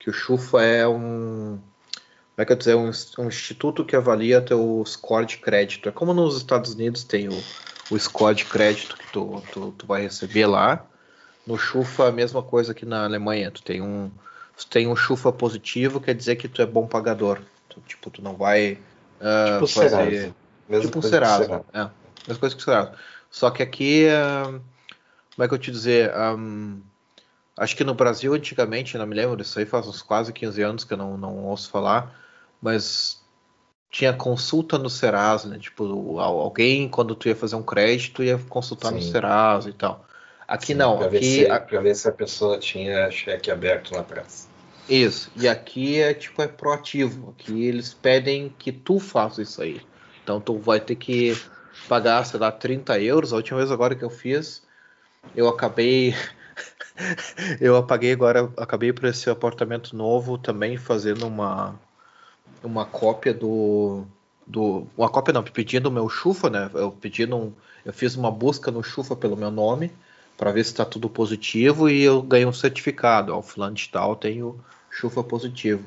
[0.00, 2.90] que o Chufa é um, como é que eu dizer, um,
[3.20, 5.88] um instituto que avalia teu score de crédito.
[5.88, 7.42] É como nos Estados Unidos tem o,
[7.88, 10.84] o score de crédito que tu, tu, tu vai receber lá.
[11.46, 13.52] No Chufa a mesma coisa que na Alemanha.
[13.52, 14.10] Tu tem um,
[14.56, 17.40] tu tem um Chufa positivo, quer dizer que tu é bom pagador.
[17.70, 18.72] Tu, tipo, tu não vai
[19.20, 20.34] uh, tipo fazer...
[20.68, 21.64] Mesma tipo um Serasa.
[21.72, 21.88] É,
[22.28, 22.92] mesma coisa que o Serasa.
[23.30, 24.06] Só que aqui...
[24.06, 24.60] Uh,
[25.34, 26.12] como é que eu te dizer?
[26.14, 26.82] Um,
[27.56, 30.84] acho que no Brasil, antigamente, não me lembro disso aí, faz uns quase 15 anos
[30.84, 32.14] que eu não, não ouço falar,
[32.60, 33.22] mas
[33.90, 35.58] tinha consulta no Serasa, né?
[35.58, 38.96] Tipo, alguém, quando tu ia fazer um crédito, ia consultar Sim.
[38.96, 40.04] no Serasa e tal.
[40.46, 44.46] Aqui não, Pra ver, se, a- ver se a pessoa tinha cheque aberto na praça.
[44.90, 47.30] Isso, e aqui é tipo é proativo.
[47.30, 49.80] Aqui eles pedem que tu faça isso aí.
[50.24, 51.40] Então tu vai ter que
[51.88, 53.32] pagar, sei lá, 30 euros.
[53.32, 54.64] A última vez agora que eu fiz,
[55.36, 56.12] eu acabei.
[57.60, 61.78] eu apaguei agora, acabei para esse apartamento novo também fazendo uma
[62.62, 64.04] uma cópia do
[64.44, 66.68] do uma cópia não, pedindo o meu chufa, né?
[66.74, 67.52] Eu pedindo um,
[67.84, 69.92] eu fiz uma busca no chufa pelo meu nome
[70.36, 73.32] para ver se está tudo positivo e eu ganhei um certificado.
[73.36, 74.58] Ó, fulano de tal tem o
[75.00, 75.84] chufa positivo.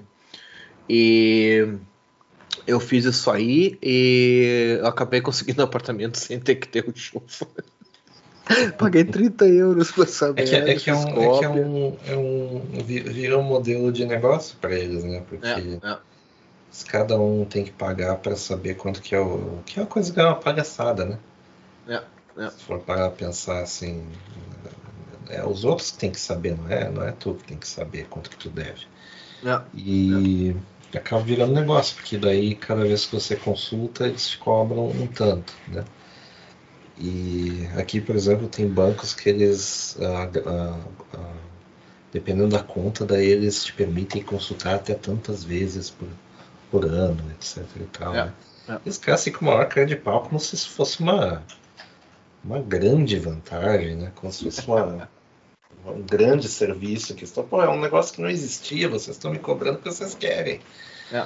[0.89, 1.76] E
[2.68, 6.95] eu fiz isso aí e eu acabei conseguindo um apartamento sem ter que ter o
[6.95, 7.47] chufa.
[8.78, 10.41] Paguei 30 euros pra saber.
[10.41, 12.61] É que, é, que é, um, é, que é, um, é um.
[12.84, 15.24] vi- Vira um modelo de negócio para eles, né?
[15.30, 15.97] Porque É, é.
[16.70, 19.59] se cada um tem que pagar para saber quanto que é o.
[19.66, 21.18] Que é uma coisa que é uma palhaçada, né?
[21.88, 22.03] É,
[22.38, 22.49] é.
[22.49, 24.05] Se for parar pra pensar assim.
[25.30, 26.89] É os outros que tem que saber, não é?
[26.89, 28.86] Não é tu que tem que saber quanto que tu deve.
[29.45, 29.61] É.
[29.75, 30.55] E
[30.97, 35.53] acaba virando negócio, porque daí cada vez que você consulta, eles te cobram um tanto,
[35.67, 35.83] né?
[36.97, 40.79] E aqui, por exemplo, tem bancos que eles, ah, ah,
[41.15, 41.33] ah,
[42.11, 46.07] dependendo da conta, daí eles te permitem consultar até tantas vezes por,
[46.69, 48.15] por ano, etc e tal.
[48.15, 48.33] É, né?
[48.69, 48.79] é.
[48.85, 51.41] Eles assim com uma maior cara de pau, como se isso fosse uma,
[52.43, 54.11] uma grande vantagem, né?
[54.13, 55.09] Como se fosse uma,
[55.86, 59.39] um grande serviço que estão, pô, é um negócio que não existia, vocês estão me
[59.39, 60.59] cobrando porque vocês querem.
[61.11, 61.25] É,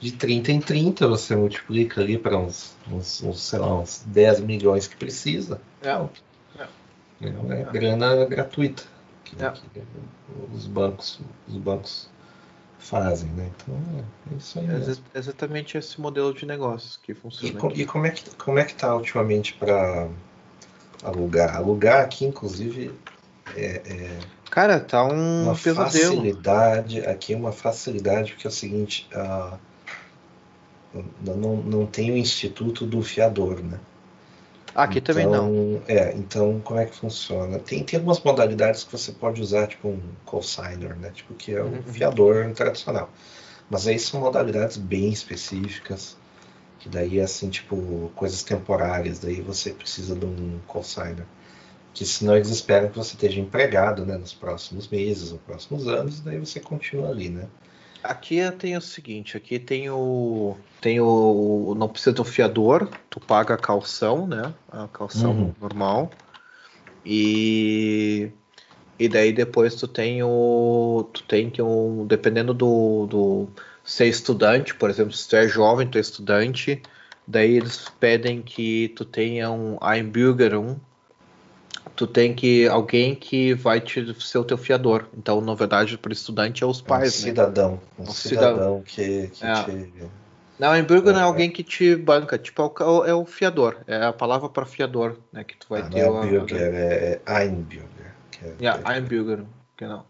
[0.00, 4.40] De 30 em 30 você multiplica ali para uns, uns, uns, sei lá, uns 10
[4.40, 5.60] milhões que precisa.
[5.82, 5.90] É.
[7.22, 8.82] É uma grana gratuita
[9.24, 9.50] que, É.
[9.50, 9.82] que
[10.54, 12.10] os bancos os bancos
[12.78, 13.50] fazem, né?
[13.56, 13.74] Então
[14.30, 14.66] é, é isso aí.
[15.14, 17.58] É exatamente esse modelo de negócios que E, funciona.
[17.58, 17.82] co- aqui.
[17.82, 20.08] e como é que como é que tá ultimamente para
[21.06, 21.56] alugar?
[21.56, 22.90] Alugar aqui, inclusive,
[23.54, 26.16] é, é Cara, tá um uma pesadelo.
[26.16, 27.00] facilidade.
[27.00, 29.08] Aqui é uma facilidade porque é o seguinte,
[31.24, 33.78] não, não tem o instituto do fiador, né?
[34.74, 35.48] Aqui também não.
[35.48, 37.58] Então, É, então como é que funciona?
[37.58, 41.10] Tem, tem algumas modalidades que você pode usar, tipo um co-signer, né?
[41.14, 41.82] Tipo, que é o Uhum.
[41.82, 43.08] fiador tradicional.
[43.70, 46.16] Mas aí são modalidades bem específicas,
[46.78, 51.24] que daí é assim, tipo, coisas temporárias, daí você precisa de um co-signer.
[51.94, 56.20] Que senão eles esperam que você esteja empregado, né, nos próximos meses ou próximos anos,
[56.20, 57.46] daí você continua ali, né?
[58.02, 63.54] Aqui tem o seguinte, aqui tem o tem o não precisa do fiador, tu paga
[63.54, 64.54] a calção, né?
[64.70, 65.52] A calção Uhum.
[65.60, 66.10] normal.
[67.04, 68.30] E
[68.98, 73.48] e daí depois tu tem o tu tem que um dependendo do, do
[73.86, 76.82] ser estudante, por exemplo, se tu é jovem, tu é estudante,
[77.26, 80.76] daí eles pedem que tu tenha um Einbürgerung,
[81.94, 85.06] tu tem que alguém que vai te ser o teu fiador.
[85.16, 87.28] Então, na verdade, para estudante é os um pais, né?
[87.28, 87.80] cidadão.
[87.98, 89.62] Um, Um cidadão, que, que É.
[89.64, 89.92] te.
[90.58, 91.26] Não, Einbürger não é É, é.
[91.26, 95.18] alguém que te banca, tipo, é o, é o fiador, é a palavra para fiador,
[95.30, 98.14] né, que tu vai Ah, ter não é Bürger, é, é Einbürger.
[98.30, 99.44] Que é, Ja, Einbürger,
[99.76, 100.06] genau.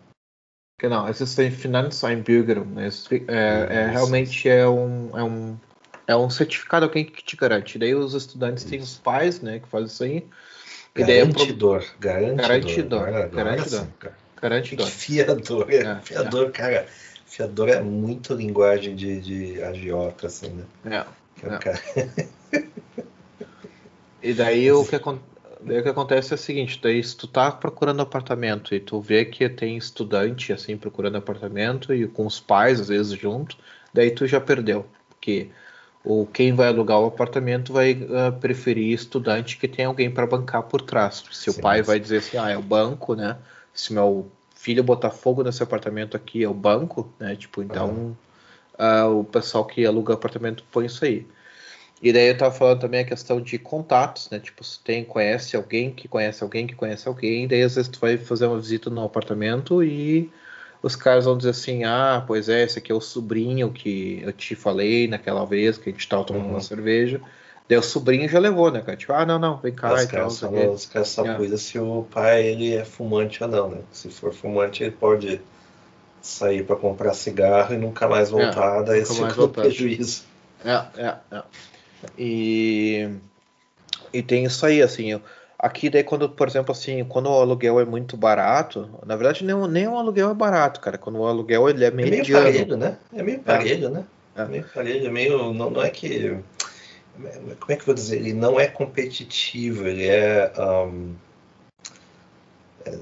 [0.78, 3.92] Genau, es ist ein Finanzeinbürgerung, es- é, é, Isso.
[3.92, 5.56] realmente é um, é um
[6.08, 7.78] é um certificado que te garante.
[7.78, 10.26] Daí os estudantes têm os pais, né, que fazem isso aí.
[10.94, 12.36] Daí é pro- Garantidor, garantidor.
[12.48, 13.80] Garantidor, Agora- agora garantidor.
[13.80, 14.16] sim, cara.
[14.40, 14.86] garantidor.
[14.86, 16.86] Fiador, é, É, fiador, cara.
[17.24, 20.64] Fiador é muito linguagem de, de agiota, assim, né?
[20.84, 21.46] É.
[21.46, 21.58] É o É.
[21.58, 21.80] cara-
[24.22, 25.18] E daí o que, acon-
[25.66, 29.00] daí o que acontece é o seguinte, daí se tu tá procurando apartamento e tu
[29.00, 33.56] vê que tem estudante assim procurando apartamento e com os pais às vezes junto,
[33.92, 35.50] daí tu já perdeu, porque
[36.04, 40.62] o quem vai alugar o apartamento vai ah, preferir estudante que tem alguém para bancar
[40.62, 41.24] por trás.
[41.32, 41.84] Se Sim, o pai sim.
[41.84, 43.36] vai dizer assim, ah, é o banco, né?
[43.74, 47.34] Se meu filho botar fogo nesse apartamento aqui é o banco, né?
[47.34, 48.16] Tipo, então
[48.78, 51.26] ah, o pessoal que aluga apartamento põe isso aí.
[52.02, 54.38] E daí eu tava falando também a questão de contatos, né?
[54.38, 57.98] Tipo, se tem, conhece alguém que conhece alguém que conhece alguém, daí às vezes tu
[57.98, 60.30] vai fazer uma visita no apartamento e
[60.82, 64.32] os caras vão dizer assim, ah, pois é, esse aqui é o sobrinho que eu
[64.32, 66.50] te falei naquela vez que a gente tava tomando Uhum.
[66.52, 67.20] uma cerveja.
[67.68, 68.96] Daí o sobrinho já levou, né, cara?
[68.96, 70.30] Tipo, ah, não, não, vem cá Os e tal.
[70.30, 71.34] só, os caras só É.
[71.34, 73.78] cuidam se o pai ele é fumante ou não, né?
[73.90, 75.40] Se for fumante, ele pode
[76.22, 79.36] sair para comprar cigarro e nunca mais voltar, daí É, nunca esse mais é o
[79.38, 79.62] voltar.
[79.62, 80.24] prejuízo.
[80.64, 81.42] É, é, é.
[82.18, 83.08] E,
[84.12, 85.20] e tem isso aí, assim,
[85.58, 89.54] aqui daí quando, por exemplo, assim, quando o aluguel é muito barato, na verdade nem,
[89.54, 92.44] o- nem o aluguel é barato, cara, quando o aluguel ele é É meio mediano.
[92.44, 92.96] parelho, né?
[93.14, 94.04] É meio parelho, né?
[94.36, 94.42] É.
[94.42, 95.52] É meio parelho, é meio.
[95.54, 96.36] Não, não é que.
[97.60, 98.16] como é que eu vou dizer?
[98.16, 100.52] Ele não é competitivo, ele é.
[100.58, 101.14] Um,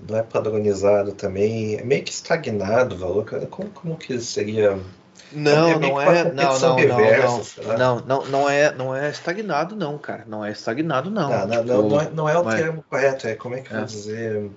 [0.09, 3.27] não é padronizado também, é meio que estagnado o valor.
[3.51, 4.79] Como, como que seria.
[5.35, 6.25] Não, é não é.
[6.33, 10.25] Não, não, não, não, não, não, é, não é estagnado, não, cara.
[10.27, 11.29] Não é estagnado, não.
[11.29, 12.91] Não, não, tipo, não, é, não é o termo é.
[12.91, 13.87] correto, é como é que eu vou é.
[13.87, 14.51] dizer?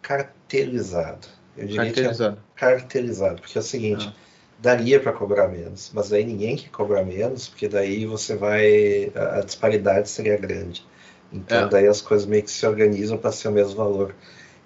[0.00, 1.28] Caracterizado.
[1.56, 2.36] Eu diria caracterizado.
[2.36, 4.12] que é caracterizado, porque é o seguinte.
[4.16, 4.22] Ah
[4.62, 9.10] daria para cobrar menos, mas aí ninguém quer cobrar menos, porque daí você vai.
[9.14, 10.86] a, disparidade seria grande.
[11.32, 11.68] Então, é.
[11.68, 14.14] daí as coisas meio que se organizam para ser o mesmo valor.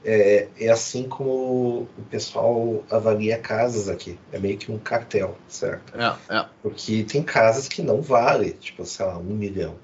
[0.05, 4.19] É, é, assim como o pessoal avalia casas aqui.
[4.33, 5.93] É meio que um cartel, certo?
[5.99, 6.47] É, é.
[6.63, 9.75] Porque tem casas que não vale, tipo, sei lá, um milhão.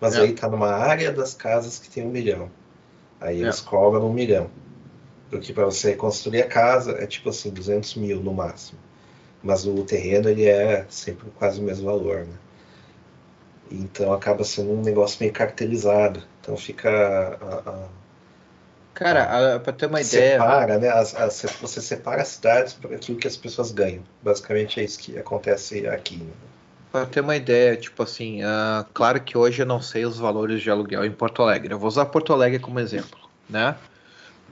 [0.00, 0.20] Mas é.
[0.22, 2.50] aí tá numa área das casas que tem um milhão.
[3.20, 3.68] Aí eles é.
[3.68, 4.50] cobram um milhão.
[5.28, 8.78] Porque para você construir a casa é tipo assim, 200 mil no máximo
[9.42, 12.34] mas o terreno ele é sempre quase o mesmo valor, né?
[13.70, 16.22] Então acaba sendo um negócio meio cartelizado.
[16.40, 17.88] Então fica a, a,
[19.00, 20.32] Cara, para ter uma ideia.
[20.32, 20.88] Separa, né?
[20.90, 24.02] As, as, você separa as cidades por aquilo que as pessoas ganham.
[24.22, 26.18] Basicamente é isso que acontece aqui.
[26.18, 26.30] Né?
[26.92, 30.60] Para ter uma ideia, tipo assim, uh, claro que hoje eu não sei os valores
[30.60, 31.72] de aluguel em Porto Alegre.
[31.72, 33.18] Eu vou usar Porto Alegre como exemplo,
[33.48, 33.74] né?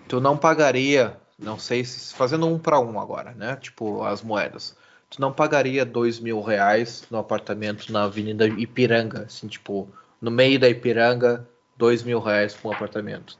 [0.08, 3.56] Tu não pagaria não sei se fazendo um para um agora, né?
[3.56, 4.74] Tipo as moedas.
[5.10, 9.88] Tu não pagaria dois mil reais no apartamento na Avenida Ipiranga, assim, tipo,
[10.20, 11.46] no meio da Ipiranga,
[11.76, 13.38] dois mil reais para um apartamento.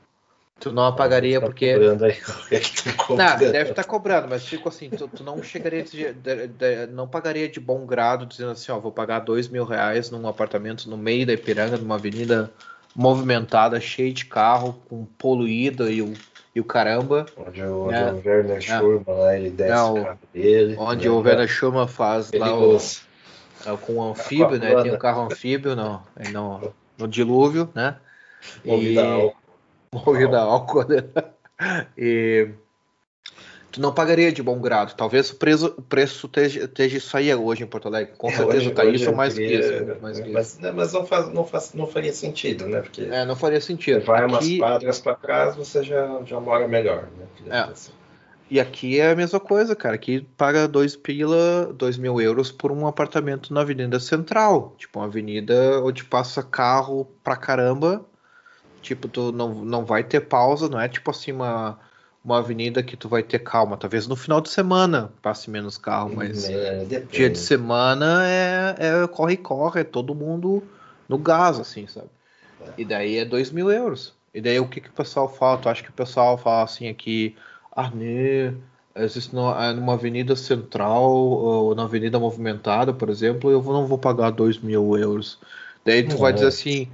[0.59, 1.75] Tu não pagaria tá porque.
[3.07, 6.47] Tá não, deve estar tá cobrando, mas tipo assim, tu, tu não chegaria de, de,
[6.47, 10.27] de, não pagaria de bom grado dizendo assim, ó, vou pagar dois mil reais num
[10.27, 12.51] apartamento no meio da Ipiranga, numa avenida
[12.95, 16.13] movimentada, cheia de carro, com poluída e o
[16.55, 17.25] e o caramba.
[17.37, 18.11] Onde o, né?
[18.11, 18.61] o Werner é.
[18.61, 20.75] Schurman lá, ele desce Não, o carro dele.
[20.77, 21.13] Onde né?
[21.13, 24.81] o Werner Schurman faz lá o, é, com o anfíbio, né?
[24.81, 27.95] Tem o um carro anfíbio no, no, no dilúvio, né?
[28.65, 28.95] E...
[29.91, 30.11] a álcool.
[30.11, 31.03] Movido a álcool, né?
[31.97, 32.49] E
[33.71, 34.95] tu não pagaria de bom grado.
[34.95, 38.13] Talvez o preço, o preço esteja, esteja isso aí hoje em Porto Alegre.
[38.17, 40.01] Com é, certeza está isso ou mais que isso.
[40.01, 40.73] Mais que mas, isso.
[40.73, 42.81] mas não, faz, não, faz, não faria sentido, né?
[42.81, 44.05] Porque é, não faria sentido.
[44.05, 44.33] Vai aqui...
[44.33, 47.25] umas quadras para trás, você já, já mora melhor, né?
[47.49, 47.59] É.
[47.59, 47.91] Assim.
[48.51, 49.93] E aqui é a mesma coisa, cara.
[49.93, 54.73] Aqui paga dois pila, dois mil euros por um apartamento na Avenida Central.
[54.75, 58.03] Tipo, uma avenida onde passa carro pra caramba.
[58.81, 61.79] Tipo, tu não, não vai ter pausa, não é tipo assim uma
[62.23, 63.77] uma avenida que tu vai ter calma.
[63.77, 69.07] Talvez no final de semana passe menos carro, mas é, dia de semana é, é
[69.07, 70.63] corre corre, é todo mundo
[71.07, 72.09] no gás, assim, sabe?
[72.77, 74.13] E daí é dois mil euros.
[74.33, 75.57] E daí o que, que o pessoal fala?
[75.57, 77.35] Tu acha que o pessoal fala assim aqui,
[77.75, 78.53] ah, né?
[78.95, 84.31] Existe é numa avenida central ou na avenida movimentada, por exemplo, eu não vou pagar
[84.31, 85.39] dois mil euros.
[85.85, 86.89] Daí tu vai dizer assim,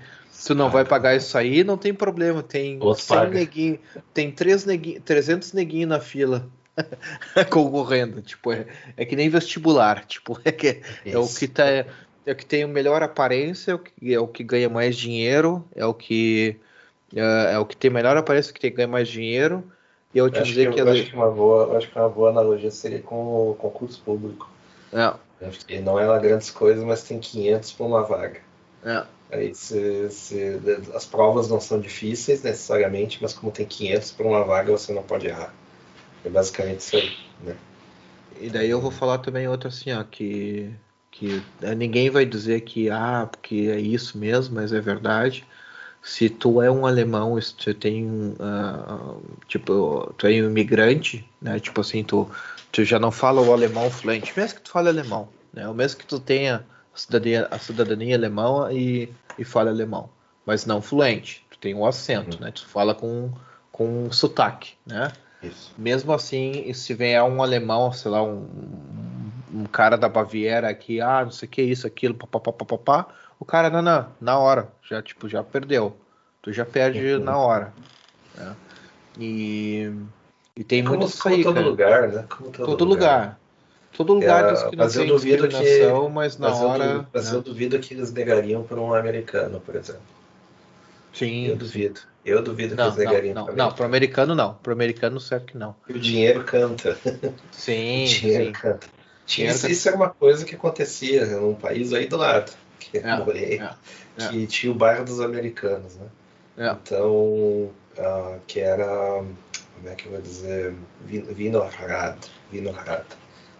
[0.45, 2.41] tu não vai pagar isso aí, não tem problema.
[2.41, 3.79] Tem 100 neguinho,
[4.13, 6.47] tem 3 neguinho, 300 neguinhos na fila
[7.49, 8.21] concorrendo.
[8.21, 8.65] Tipo, é,
[8.97, 10.05] é que nem vestibular.
[10.05, 11.65] Tipo, é, que, é o que tá.
[12.27, 14.97] É o que tem a melhor aparência, é o que, é o que ganha mais
[14.97, 16.59] dinheiro, é o que
[17.15, 19.63] é, é o que tem melhor aparência, que tem ganha mais dinheiro.
[20.13, 22.29] E eu te acho dizer que, que, acho que uma boa, acho que uma boa
[22.29, 24.49] analogia seria com o concurso público.
[24.91, 25.13] É.
[25.81, 28.39] Não é lá grandes coisas, mas tem 500 por uma vaga.
[28.83, 29.03] É.
[29.53, 30.59] Se, se,
[30.93, 35.03] as provas não são difíceis necessariamente, mas como tem 500 para uma vaga, você não
[35.03, 35.53] pode errar.
[36.23, 37.11] É basicamente isso aí,
[37.43, 37.55] né?
[38.39, 40.73] E daí eu vou falar também outra assim, ó, que,
[41.11, 45.45] que é, ninguém vai dizer que, ah, porque é isso mesmo, mas é verdade.
[46.01, 51.59] Se tu é um alemão, se tu tem, uh, tipo, tu é um imigrante, né,
[51.59, 52.29] tipo assim, tu,
[52.71, 55.99] tu já não fala o alemão fluente, mesmo que tu fale alemão, né, o mesmo
[55.99, 56.63] que tu tenha
[56.95, 60.09] a cidadania, a cidadania alemã e, e fala alemão,
[60.45, 61.45] mas não fluente.
[61.51, 62.45] Tu tem um acento, uhum.
[62.45, 62.51] né?
[62.51, 63.31] Tu fala com,
[63.71, 65.11] com um sotaque, né?
[65.43, 65.73] Isso.
[65.77, 68.47] Mesmo assim, se vier um alemão, sei lá, um,
[69.53, 73.07] um cara da Baviera aqui, ah, não sei o que, isso, aquilo, papapá,
[73.37, 75.95] o cara, não, não, na hora, já, tipo, já perdeu.
[76.41, 77.23] Tu já perde uhum.
[77.23, 77.73] na hora.
[78.35, 78.55] Né?
[79.19, 79.91] E,
[80.55, 81.67] e tem como, muito isso aí, todo cara.
[81.67, 82.25] lugar, né?
[82.29, 83.19] Como todo, todo lugar.
[83.19, 83.39] lugar.
[83.95, 86.83] Todo lugar é, diz que não tem discriminação, que, mas na mas hora.
[86.85, 87.37] Eu, mas né?
[87.37, 90.01] eu duvido que eles negariam para um americano, por exemplo.
[91.13, 91.47] Sim.
[91.47, 92.01] Eu duvido.
[92.25, 94.53] Eu duvido não, que eles negariam não, não, não, para o americano não.
[94.55, 95.75] Para o americano certo que não.
[95.87, 96.97] E o dinheiro canta.
[97.51, 98.03] Sim.
[98.03, 98.51] o dinheiro sim.
[98.51, 98.87] canta.
[99.27, 103.59] isso, isso era uma coisa que acontecia num país aí do lado, que é, morei,
[103.59, 103.69] é,
[104.27, 104.47] que é.
[104.47, 106.07] tinha o bairro dos americanos, né?
[106.57, 106.71] É.
[106.71, 109.23] Então, uh, que era,
[109.75, 110.73] como é que eu vou dizer,
[111.05, 112.17] Vinograd,
[112.51, 113.05] Vinograd,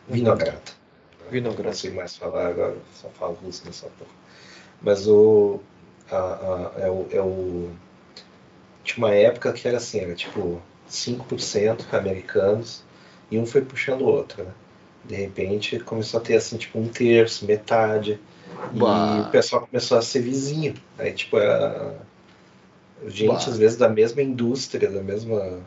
[0.08, 0.62] Vinograd.
[1.30, 1.66] Vinograd.
[1.66, 4.12] Não sei mais falar agora, só falo russo nessa porra.
[4.82, 5.60] Mas o,
[6.12, 7.70] a, a, é o, é o.
[8.84, 12.84] Tinha uma época que era assim, era tipo 5% americanos
[13.32, 14.52] e um foi puxando o outro, né?
[15.04, 18.20] De repente começou a ter assim, tipo, um terço, metade.
[18.74, 19.18] Bah.
[19.18, 20.76] E o pessoal começou a ser vizinho.
[20.98, 21.96] Aí, tipo, era
[23.08, 23.52] gente, bah.
[23.52, 25.60] às vezes, da mesma indústria, da mesma,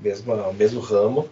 [0.00, 1.28] mesma mesmo ramo,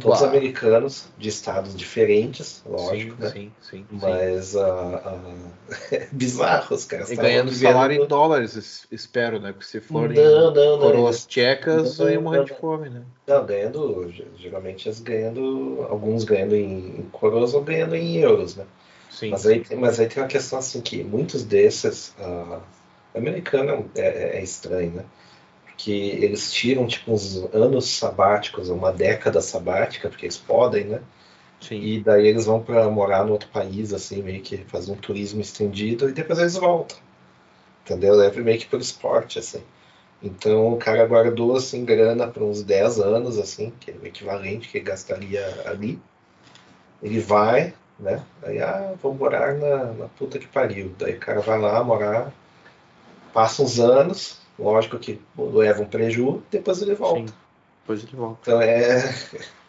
[0.00, 0.30] todos Uau.
[0.30, 3.30] americanos de estados diferentes, lógico, sim, né?
[3.30, 3.86] Sim, sim.
[3.90, 4.58] Mas sim.
[4.58, 5.52] Uh, uh,
[5.92, 7.10] é bizarro os caras.
[7.10, 7.72] E ganhando vivendo...
[7.72, 9.52] salário em dólares, espero, né?
[9.52, 13.02] Porque se for não, não, coroas tchecas, não, ia morrer de fome, né?
[13.26, 18.64] Não, ganhando, geralmente eles ganhando, alguns ganhando em, em coroas ou ganhando em euros, né?
[19.10, 19.30] Sim.
[19.30, 22.60] Mas aí, mas aí tem uma questão assim que muitos desses, uh,
[23.14, 25.04] americano é, é, é estranho, né?
[25.78, 31.00] Que eles tiram tipo uns anos sabáticos, uma década sabática, porque eles podem, né?
[31.60, 31.80] Sim.
[31.80, 35.40] E daí eles vão para morar no outro país, assim, meio que fazer um turismo
[35.40, 36.98] estendido e depois eles voltam.
[37.84, 38.14] Entendeu?
[38.14, 39.62] Leva meio que por esporte, assim.
[40.22, 44.68] Então o cara guardou assim grana para uns 10 anos, assim, que é o equivalente
[44.68, 46.00] que ele gastaria ali.
[47.02, 48.24] Ele vai, né?
[48.42, 50.92] Aí, ah, vou morar na, na puta que pariu.
[50.98, 52.32] Daí o cara vai lá morar,
[53.32, 57.20] passa uns anos, Lógico que leva um prejuízo, depois ele volta.
[57.20, 57.34] Sim,
[57.82, 58.38] depois ele volta.
[58.42, 59.14] Então é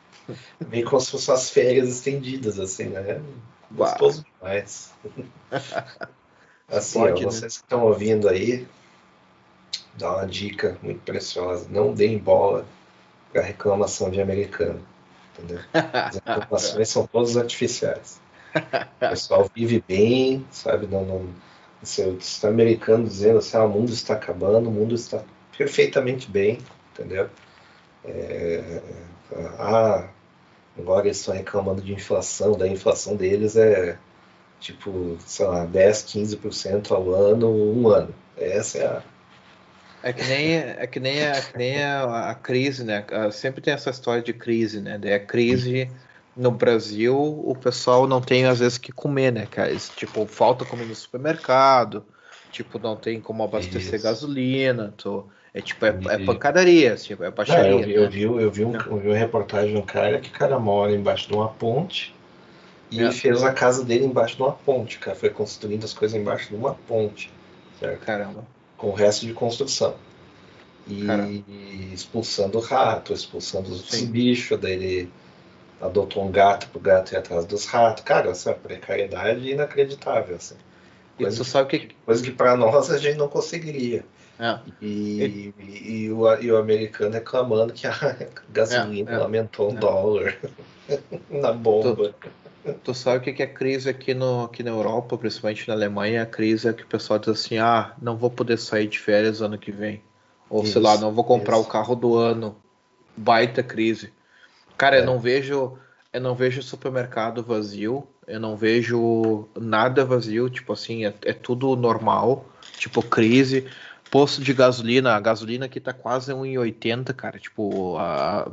[0.67, 3.21] meio como se fossem as férias estendidas, assim, né?
[3.71, 4.93] Gostoso demais.
[6.67, 7.31] assim, Pode, ó, né?
[7.31, 8.67] vocês que estão ouvindo aí,
[9.95, 11.67] dá uma dica muito preciosa.
[11.69, 12.65] Não deem bola
[13.31, 14.81] para reclamação de americano.
[15.37, 15.63] Entendeu?
[15.71, 18.19] As reclamações são todas artificiais.
[18.55, 20.87] O pessoal vive bem, sabe?
[20.87, 21.29] Não, não,
[21.81, 25.23] Assim, o americano dizendo assim, ah, o mundo está acabando, o mundo está
[25.57, 26.59] perfeitamente bem,
[26.91, 27.29] entendeu?
[28.03, 28.81] É,
[29.57, 30.07] ah,
[30.77, 33.97] agora eles estão reclamando de inflação, da inflação deles é
[34.59, 38.13] tipo, sei lá, 10, 15% ao ano, um ano.
[38.37, 39.03] Essa é a.
[40.01, 43.05] É que nem, é que nem, a, que nem a, a, crise, né?
[43.11, 44.97] Ah, sempre tem essa história de crise, né?
[45.13, 45.91] A crise
[46.35, 49.75] no Brasil o pessoal não tem às vezes que comer, né, cara?
[49.95, 52.05] tipo, falta comida no supermercado,
[52.51, 54.03] tipo, não tem como abastecer Isso.
[54.03, 57.71] gasolina, tô, é tipo, é, é pancadaria, tipo, é baixaria.
[57.71, 60.19] Não, eu, vi, eu, vi, eu, vi um, eu vi uma reportagem de um cara
[60.19, 62.13] que cara mora embaixo de uma ponte
[62.91, 63.11] e é.
[63.11, 65.15] fez a casa dele embaixo de uma ponte, cara.
[65.15, 67.31] Foi construindo as coisas embaixo de uma ponte,
[67.79, 68.05] certo?
[68.05, 68.43] Caramba.
[68.77, 69.95] Com o resto de construção.
[70.87, 71.43] E Caramba.
[71.93, 75.11] expulsando o rato, expulsando os bichos, daí ele
[75.81, 78.03] adotou um gato pro gato ir atrás dos ratos.
[78.03, 80.55] Cara, essa precariedade inacreditável, assim.
[81.17, 81.95] Coisa, que, sabe que...
[82.05, 84.05] coisa que para nós a gente não conseguiria.
[84.39, 84.57] É.
[84.81, 88.15] E, e, e, o, e, o, americano reclamando que a
[88.49, 89.79] gasolina é, é, aumentou um é.
[89.79, 90.37] dólar
[91.29, 92.15] na bomba.
[92.63, 96.23] Tu, tu sabe o que é crise aqui, no, aqui na Europa, principalmente na Alemanha?
[96.23, 99.41] A crise é que o pessoal diz assim: ah, não vou poder sair de férias
[99.41, 100.01] ano que vem.
[100.49, 101.67] Ou isso, sei lá, não vou comprar isso.
[101.67, 102.55] o carro do ano.
[103.17, 104.13] Baita crise.
[104.79, 105.01] Cara, é.
[105.01, 105.77] eu não vejo,
[106.13, 111.75] eu não vejo supermercado vazio, eu não vejo nada vazio, tipo assim, é, é tudo
[111.75, 112.45] normal,
[112.77, 113.67] tipo crise.
[114.09, 117.37] Posto de gasolina, a gasolina aqui tá quase 1,80, cara.
[117.37, 118.49] Tipo, a,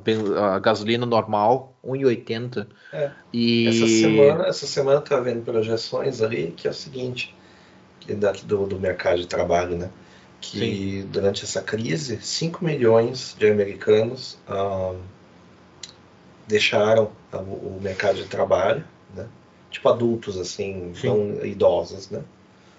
[0.55, 2.67] a gasolina normal, 1,80.
[2.93, 3.11] É.
[3.33, 3.69] E...
[3.69, 7.35] Essa semana, essa semana tá vendo projeções ali que é o seguinte,
[8.01, 9.89] que daqui do, do mercado de trabalho, né?
[10.43, 11.09] Que Sim.
[11.11, 14.99] durante essa crise, 5 milhões de americanos um,
[16.47, 19.27] deixaram o, o mercado de trabalho, né?
[19.71, 21.07] Tipo adultos, assim, Sim.
[21.09, 22.23] não idosos, né?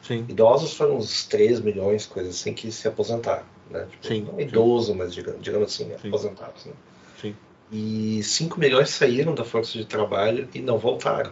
[0.01, 0.25] Sim.
[0.29, 3.85] Idosos foram uns 3 milhões, coisas assim, que se aposentaram, né?
[3.91, 4.21] Tipo, Sim.
[4.21, 6.07] Não idoso, mas digamos, digamos assim, Sim.
[6.07, 6.73] aposentados, né?
[7.21, 7.35] Sim.
[7.71, 11.31] E 5 milhões saíram da força de trabalho e não voltaram.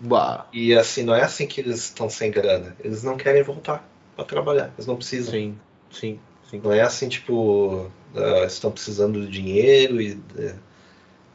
[0.00, 0.46] Bah.
[0.52, 2.74] E assim, não é assim que eles estão sem grana.
[2.80, 4.72] Eles não querem voltar para trabalhar.
[4.76, 5.32] Eles não precisam.
[5.32, 5.58] Sim,
[5.90, 6.18] sim,
[6.50, 6.60] sim.
[6.64, 10.54] Não é assim, tipo, uh, estão precisando de dinheiro e uh,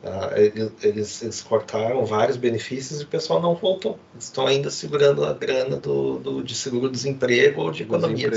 [0.03, 3.97] ah, eles, eles, cortaram vários benefícios e o pessoal não voltou.
[4.13, 8.29] Eles estão ainda segurando a grana do, do de seguro-desemprego ou de economia.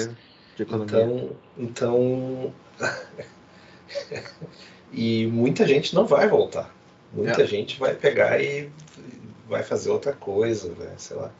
[0.57, 0.87] De economia.
[0.87, 2.53] Então, então
[4.93, 6.75] e muita gente não vai voltar.
[7.13, 7.47] Muita é.
[7.47, 8.71] gente vai pegar e
[9.49, 10.95] vai fazer outra coisa, né?
[10.97, 11.31] sei lá.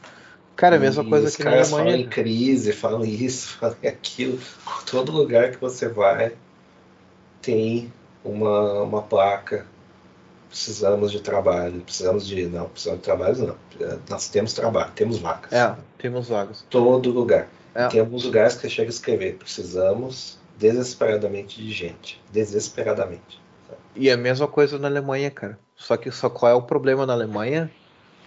[0.55, 1.69] Cara, a mesma coisa que na Alemanha.
[1.69, 4.37] falam em crise, falam isso, falam aquilo.
[4.85, 6.33] Todo lugar que você vai
[7.41, 7.91] tem
[8.23, 9.65] uma, uma placa
[10.51, 12.45] precisamos de trabalho, precisamos de.
[12.45, 13.47] Não, precisamos de trabalho,
[13.79, 13.97] não.
[14.09, 15.51] Nós temos trabalho, temos vagas.
[15.51, 16.65] É, temos vagas.
[16.69, 17.47] Todo lugar.
[17.73, 17.87] É.
[17.87, 22.21] Tem alguns lugares que chega a escrever: precisamos desesperadamente de gente.
[22.31, 23.41] Desesperadamente.
[23.95, 25.57] E a mesma coisa na Alemanha, cara.
[25.75, 27.71] Só que só qual é o problema na Alemanha?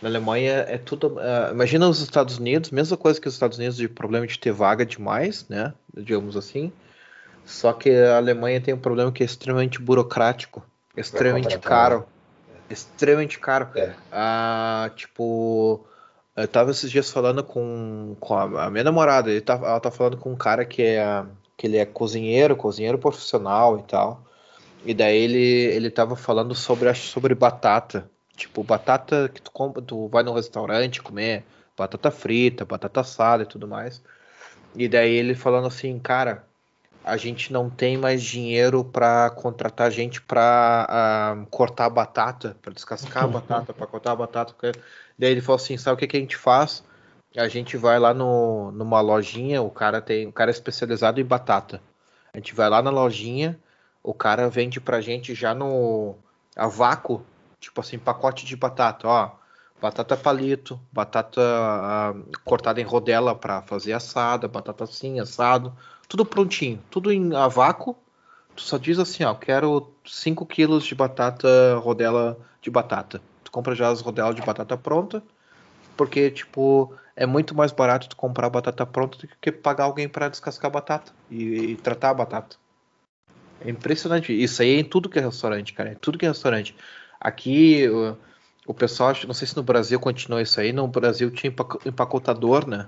[0.01, 1.09] Na Alemanha é tudo.
[1.09, 4.53] Uh, imagina os Estados Unidos, mesma coisa que os Estados Unidos de problema de ter
[4.53, 5.73] vaga demais, né?
[5.95, 6.73] Digamos assim.
[7.45, 10.65] Só que a Alemanha tem um problema que é extremamente burocrático,
[10.97, 12.07] extremamente caro.
[12.69, 13.69] Extremamente caro.
[13.75, 13.95] É.
[14.11, 15.85] Uh, tipo,
[16.37, 19.91] eu tava esses dias falando com, com a, a minha namorada, ele tá, ela tá
[19.91, 21.25] falando com um cara que é
[21.57, 24.25] que ele é cozinheiro, cozinheiro profissional e tal.
[24.85, 28.11] E daí ele, ele tava falando sobre, acho, sobre batata.
[28.37, 31.45] Tipo, batata que tu compra, tu vai no restaurante comer,
[31.77, 34.03] batata frita, batata assada e tudo mais.
[34.75, 36.45] E daí ele falando assim, cara,
[37.05, 42.57] a gente não tem mais dinheiro para contratar gente para uh, ah, cortar a batata,
[42.63, 44.55] para descascar a batata, para cortar a batata.
[45.19, 46.83] Daí ele falou assim, sabe o que, que a gente faz?
[47.37, 51.25] A gente vai lá no, numa lojinha, o cara tem, o cara é especializado em
[51.25, 51.83] batata.
[52.33, 53.61] A gente vai lá na lojinha,
[54.03, 56.17] o cara vende pra gente já no
[56.57, 57.25] a vácuo,
[57.61, 59.33] tipo assim, pacote de batata, ó,
[59.81, 65.75] batata palito, batata uh, cortada em rodela para fazer assada, batata assim, assado,
[66.09, 67.97] tudo prontinho, tudo em a vácuo.
[68.57, 73.21] Tu só diz assim, ó, quero 5 quilos de batata rodela de batata.
[73.43, 75.23] Tu compra já as rodelas de batata pronta,
[75.97, 80.29] porque tipo é muito mais barato tu comprar batata pronta do que pagar alguém para
[80.29, 82.57] descascar batata e, e tratar a batata.
[83.61, 84.33] É impressionante.
[84.33, 85.91] Isso aí é em tudo que é restaurante, cara.
[85.91, 86.77] É tudo que é restaurante.
[87.21, 87.89] Aqui,
[88.67, 90.73] o pessoal, não sei se no Brasil continua isso aí.
[90.73, 91.53] No Brasil tinha
[91.85, 92.87] empacotador, né?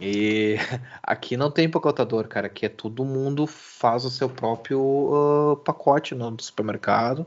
[0.00, 0.56] E
[1.02, 2.46] aqui não tem empacotador, cara.
[2.46, 7.26] Aqui é todo mundo faz o seu próprio uh, pacote no supermercado.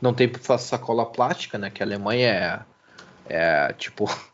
[0.00, 1.68] Não tem sacola plástica, né?
[1.70, 2.64] Que a Alemanha
[3.28, 4.04] é, é tipo.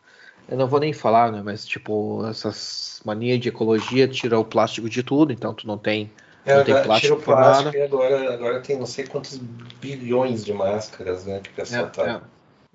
[0.48, 1.43] Eu não vou nem falar, né?
[1.44, 6.09] Mas tipo, essas manias de ecologia tira o plástico de tudo, então tu não tem
[6.44, 9.39] é, não tem plástico, tira o plástico e agora, agora tem não sei quantos
[9.81, 12.20] bilhões de máscaras né, que o pessoal é, tá, é,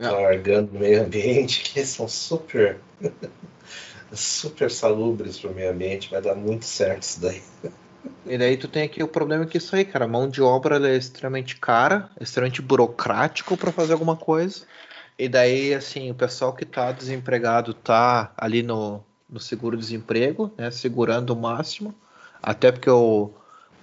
[0.09, 2.77] largando no meio ambiente, que são super,
[4.11, 7.41] super salubres para o meio ambiente, vai dar muito certo isso daí.
[8.25, 10.05] E daí tu tem aqui o problema que é isso aí, cara.
[10.05, 14.65] A mão de obra é extremamente cara, extremamente burocrático para fazer alguma coisa.
[15.17, 20.71] E daí, assim, o pessoal que tá desempregado tá ali no, no seguro-desemprego, né?
[20.71, 21.93] Segurando o máximo.
[22.41, 23.31] Até porque o,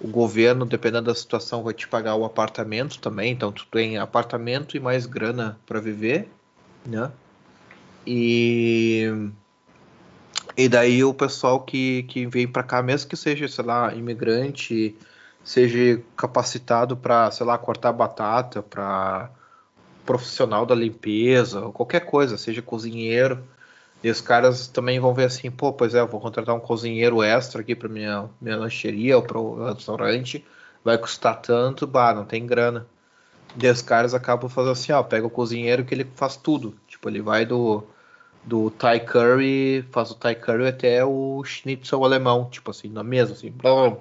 [0.01, 3.31] o governo, dependendo da situação, vai te pagar o apartamento também.
[3.31, 6.29] Então, tu tem apartamento e mais grana para viver,
[6.85, 7.11] né?
[8.05, 9.31] E
[10.57, 14.93] e daí o pessoal que, que vem para cá, mesmo que seja, sei lá, imigrante,
[15.43, 19.29] seja capacitado para, sei lá, cortar batata, para
[20.05, 23.41] profissional da limpeza, qualquer coisa, seja cozinheiro,
[24.03, 27.21] e os caras também vão ver assim, pô, pois é, eu vou contratar um cozinheiro
[27.21, 30.45] extra aqui para minha, minha lancheria ou para o restaurante,
[30.83, 32.87] vai custar tanto, bah, não tem grana.
[33.61, 36.75] E os caras acabam fazendo assim, ó, pega o cozinheiro que ele faz tudo.
[36.87, 37.83] Tipo, ele vai do,
[38.43, 43.33] do Thai Curry, faz o Thai Curry até o schnitzel alemão, tipo assim, na mesa,
[43.33, 43.97] assim, blum,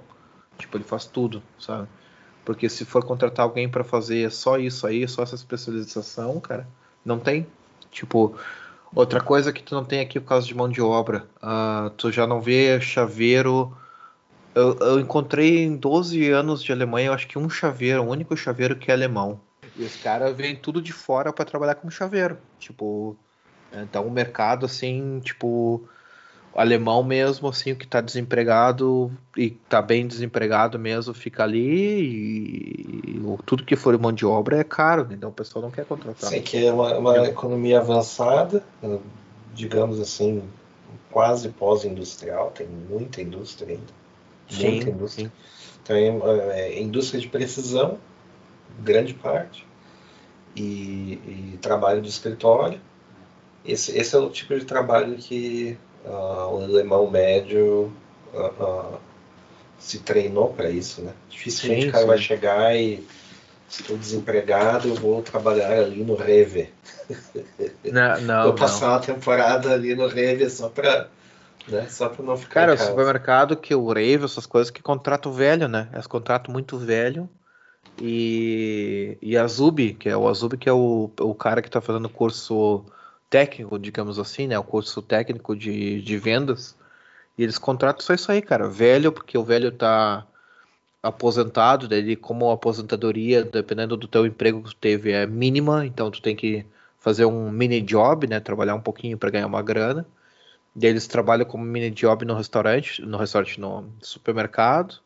[0.59, 1.89] tipo, ele faz tudo, sabe?
[2.45, 6.69] Porque se for contratar alguém para fazer só isso aí, só essa especialização, cara,
[7.05, 7.47] não tem.
[7.91, 8.37] Tipo,
[8.95, 12.11] Outra coisa que tu não tem aqui por causa de mão de obra, uh, tu
[12.11, 13.77] já não vê chaveiro.
[14.55, 18.37] Eu, eu, encontrei em 12 anos de Alemanha, eu acho que um chaveiro, o único
[18.37, 19.41] chaveiro que é alemão.
[19.77, 22.39] E os caras vêm tudo de fora para trabalhar como chaveiro.
[22.59, 23.17] Tipo,
[23.73, 25.87] então o mercado, assim, tipo,
[26.55, 33.03] alemão mesmo, assim, o que está desempregado e está bem desempregado mesmo, fica ali e,
[33.07, 36.31] e, tudo que for mão de obra é caro, então o pessoal não quer contratar.
[36.31, 38.63] Sim, que é uma, uma economia avançada,
[39.55, 40.43] digamos assim,
[41.11, 43.93] quase pós-industrial, tem muita indústria ainda.
[44.49, 45.27] Sim, muita indústria.
[45.27, 45.33] Sim.
[45.83, 47.99] Então é, é indústria de precisão,
[48.81, 49.67] grande parte,
[50.57, 52.81] e, e trabalho de escritório.
[53.65, 57.93] Esse, esse é o tipo de trabalho que uh, o alemão médio
[58.33, 58.99] uh, uh,
[59.79, 61.13] se treinou para isso, né?
[61.29, 62.09] Dificilmente sim, o cara sim.
[62.09, 63.07] vai chegar e
[63.69, 66.71] estou desempregado, eu vou trabalhar ali no Reve.
[67.85, 68.43] Não, não.
[68.45, 68.93] vou passar não.
[68.95, 71.09] uma temporada ali no Reve só para
[71.69, 71.87] né?
[71.89, 72.55] Só para não ficar.
[72.55, 75.89] Cara, o supermercado que o Rave, essas coisas que contrato velho, né?
[75.93, 77.29] Elas contrato muito velho.
[78.01, 81.81] E, e a Zub, que é o Azub, que é o, o cara que está
[81.81, 82.85] fazendo curso
[83.31, 84.59] técnico, digamos assim, né?
[84.59, 86.77] O curso técnico de, de vendas.
[87.37, 88.69] E eles contratam só isso aí, cara.
[88.69, 90.27] Velho, porque o velho tá
[91.03, 96.11] aposentado, daí como a aposentadoria, dependendo do teu emprego que tu teve, é mínima, então
[96.11, 96.67] tu tem que
[96.99, 98.41] fazer um mini job, né?
[98.41, 100.07] Trabalhar um pouquinho para ganhar uma grana.
[100.77, 105.01] E eles trabalham como mini job no restaurante, no restaurante, no supermercado.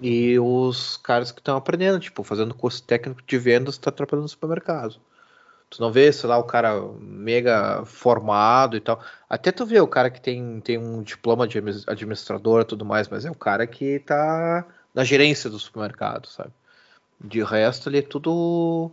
[0.00, 4.28] E os caras que estão aprendendo, tipo, fazendo curso técnico de vendas, tá trabalhando no
[4.28, 4.96] supermercado.
[5.76, 8.98] Tu não vê, sei lá, o cara mega formado e tal.
[9.28, 13.08] Até tu vê o cara que tem, tem um diploma de administrador e tudo mais,
[13.10, 16.50] mas é o cara que tá na gerência do supermercado, sabe?
[17.20, 18.90] De resto, ele é tudo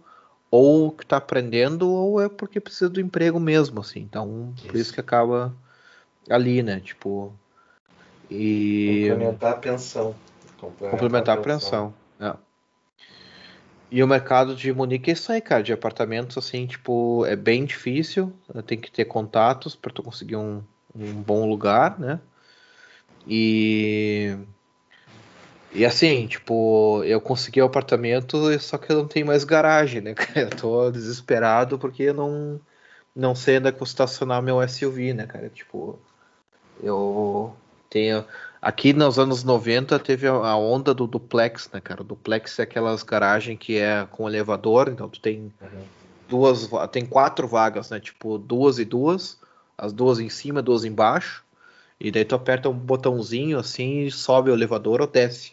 [0.52, 4.02] ou que tá aprendendo ou é porque precisa do emprego mesmo, assim.
[4.02, 4.68] Então, isso.
[4.68, 5.56] por isso que acaba
[6.30, 6.82] ali, né?
[6.82, 7.34] Tipo.
[8.30, 9.08] E...
[9.10, 10.16] Complementar a pensão.
[10.60, 11.94] Complementar, complementar a pensão.
[12.20, 12.34] É.
[13.94, 17.64] E o mercado de Munique é isso aí, cara, de apartamentos, assim, tipo, é bem
[17.64, 18.34] difícil,
[18.66, 20.64] tem que ter contatos para tu conseguir um,
[20.96, 22.20] um bom lugar, né?
[23.28, 24.36] E
[25.72, 30.02] e assim, tipo, eu consegui o um apartamento, só que eu não tenho mais garagem,
[30.02, 30.16] né?
[30.36, 32.60] Eu tô desesperado porque eu não
[33.16, 35.50] não sei ainda como estacionar meu SUV, né, cara?
[35.50, 36.00] Tipo,
[36.82, 37.56] eu
[37.92, 38.26] tenho
[38.64, 42.00] Aqui nos anos 90 teve a onda do duplex, né, cara?
[42.02, 45.84] O duplex é aquelas garagens que é com elevador, então tu tem uhum.
[46.30, 48.00] duas, tem quatro vagas, né?
[48.00, 49.38] Tipo, duas e duas,
[49.78, 51.44] as duas em cima, duas embaixo.
[52.00, 55.52] E daí tu aperta um botãozinho assim e sobe o elevador ou desce.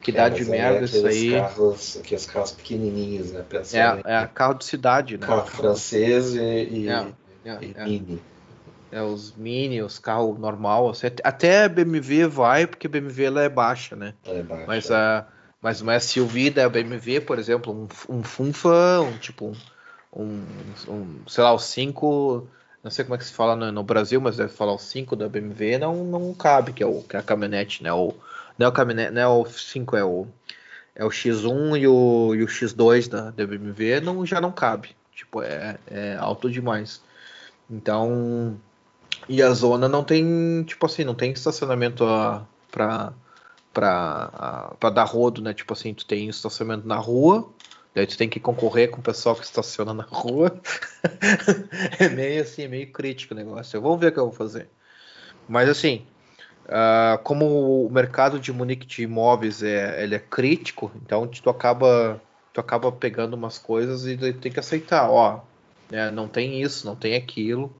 [0.00, 1.32] Que dá de merda isso aí.
[1.32, 3.44] Carros, aqueles carros pequenininhos, né?
[3.48, 5.26] Pensando é, é carro de cidade, né?
[5.26, 7.06] Carro francês e, e, é,
[7.44, 7.84] é, e é.
[7.84, 8.22] mini
[8.96, 13.94] é, os Mini, os carros normal, assim, até BMW vai, porque BMW ela é baixa,
[13.94, 14.14] né?
[14.24, 14.64] É baixa.
[14.66, 15.26] Mas a
[15.60, 19.54] mas uma SUV da BMW, por exemplo, um, um Funfa, um tipo
[20.12, 20.22] um,
[20.88, 22.46] um, um sei lá, o 5,
[22.84, 25.16] não sei como é que se fala no, no, Brasil, mas deve falar o 5
[25.16, 27.92] da BMW, não, não cabe, que é, o, que é a caminhonete, né?
[27.92, 28.14] O,
[28.56, 30.26] não é o caminhonete, não é o 5, é o,
[30.94, 34.90] é o X1 e o, e o X2 da, da BMW, não, já não cabe.
[35.14, 37.02] Tipo, é, é alto demais.
[37.68, 38.60] Então,
[39.28, 42.04] e a zona não tem, tipo assim, não tem estacionamento
[42.70, 43.12] para
[43.72, 45.52] para dar rodo, né?
[45.52, 47.46] Tipo assim, tu tem estacionamento na rua,
[47.94, 50.58] daí tu tem que concorrer com o pessoal que estaciona na rua.
[52.00, 53.80] é meio assim, é meio crítico o negócio.
[53.80, 54.70] Vamos ver o que eu vou fazer.
[55.46, 56.06] Mas assim,
[56.66, 62.20] uh, como o mercado de Munique de imóveis é, ele é crítico, então tu acaba
[62.54, 65.42] tu acaba pegando umas coisas e tem que aceitar, ó,
[65.90, 67.70] né, não tem isso, não tem aquilo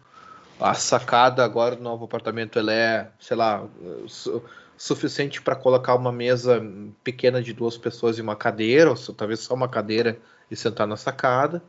[0.61, 3.65] a sacada agora do novo apartamento ela é, sei lá,
[4.07, 4.43] su
[4.79, 6.63] suficiente para colocar uma mesa
[7.03, 10.19] pequena de duas pessoas e uma cadeira, ou talvez só uma cadeira
[10.51, 11.63] e sentar na sacada.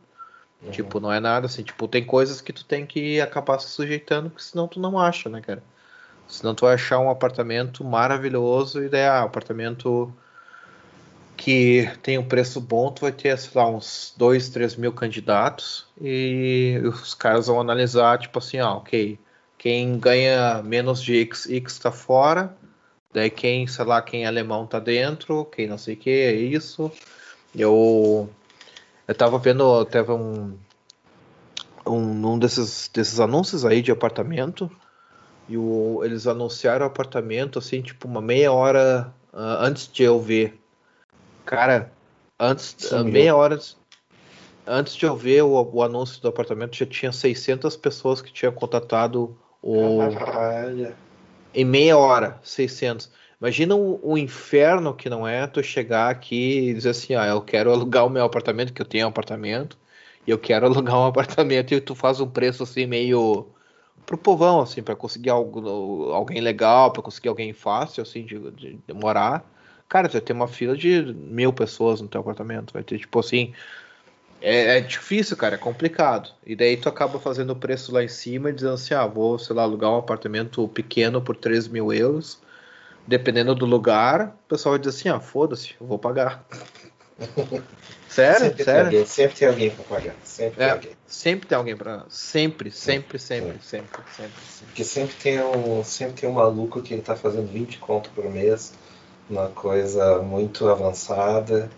[0.62, 0.70] Uhum.
[0.70, 1.62] Tipo, não é nada assim.
[1.62, 5.30] Tipo, tem coisas que tu tem que acabar se sujeitando, porque senão tu não acha,
[5.30, 5.62] né, cara?
[6.26, 10.12] Senão tu vai achar um apartamento maravilhoso e daí, ah, apartamento
[11.38, 15.86] que tem um preço bom, tu vai ter, sei lá, uns 2, 3 mil candidatos
[16.00, 19.16] e os caras vão analisar, tipo assim, ah, ok,
[19.56, 22.56] quem ganha menos de X, X tá fora,
[23.12, 26.32] daí quem, sei lá, quem é alemão tá dentro, quem não sei o que, é
[26.32, 26.90] isso.
[27.54, 28.28] Eu,
[29.06, 30.58] eu tava vendo, teve um,
[31.86, 34.68] um, um desses, desses anúncios aí de apartamento,
[35.48, 40.20] e o, eles anunciaram o apartamento, assim, tipo, uma meia hora uh, antes de eu
[40.20, 40.58] ver
[41.48, 41.90] Cara,
[42.38, 43.10] antes, Sumiu.
[43.10, 43.58] meia hora
[44.66, 48.52] antes de eu ver o, o, anúncio do apartamento, já tinha 600 pessoas que tinham
[48.52, 50.10] contatado o.
[50.12, 50.94] Caralho.
[51.54, 53.10] Em meia hora, 600.
[53.40, 57.40] Imagina o, o, inferno que não é tu chegar aqui e dizer assim: ah, eu
[57.40, 59.78] quero alugar o meu apartamento, que eu tenho um apartamento,
[60.26, 63.48] e eu quero alugar um apartamento, e tu faz um preço assim meio.
[64.04, 68.78] pro povão, assim, para conseguir algo, alguém legal, para conseguir alguém fácil, assim, de, de,
[68.86, 69.56] de morar.
[69.88, 72.72] Cara, você tem uma fila de mil pessoas no teu apartamento.
[72.72, 73.54] Vai ter, tipo assim.
[74.40, 76.30] É, é, difícil, cara, é complicado.
[76.46, 79.38] E daí tu acaba fazendo o preço lá em cima e dizendo assim: ah, vou,
[79.38, 82.38] sei lá, alugar um apartamento pequeno por 3 mil euros.
[83.06, 86.46] Dependendo do lugar, o pessoal vai dizer assim: ah, foda-se, eu vou pagar.
[88.08, 88.38] sério?
[88.40, 88.90] Sempre sério?
[88.90, 90.14] Tem alguém, sempre tem alguém pra pagar.
[90.22, 90.92] Sempre é, tem alguém.
[91.06, 92.04] Sempre tem alguém pra.
[92.10, 94.66] Sempre, sempre, sempre, sempre, sempre, sempre.
[94.66, 98.30] Porque sempre tem um, sempre tem um maluco que ele tá fazendo 20 conto por
[98.30, 98.74] mês
[99.28, 101.70] uma coisa muito avançada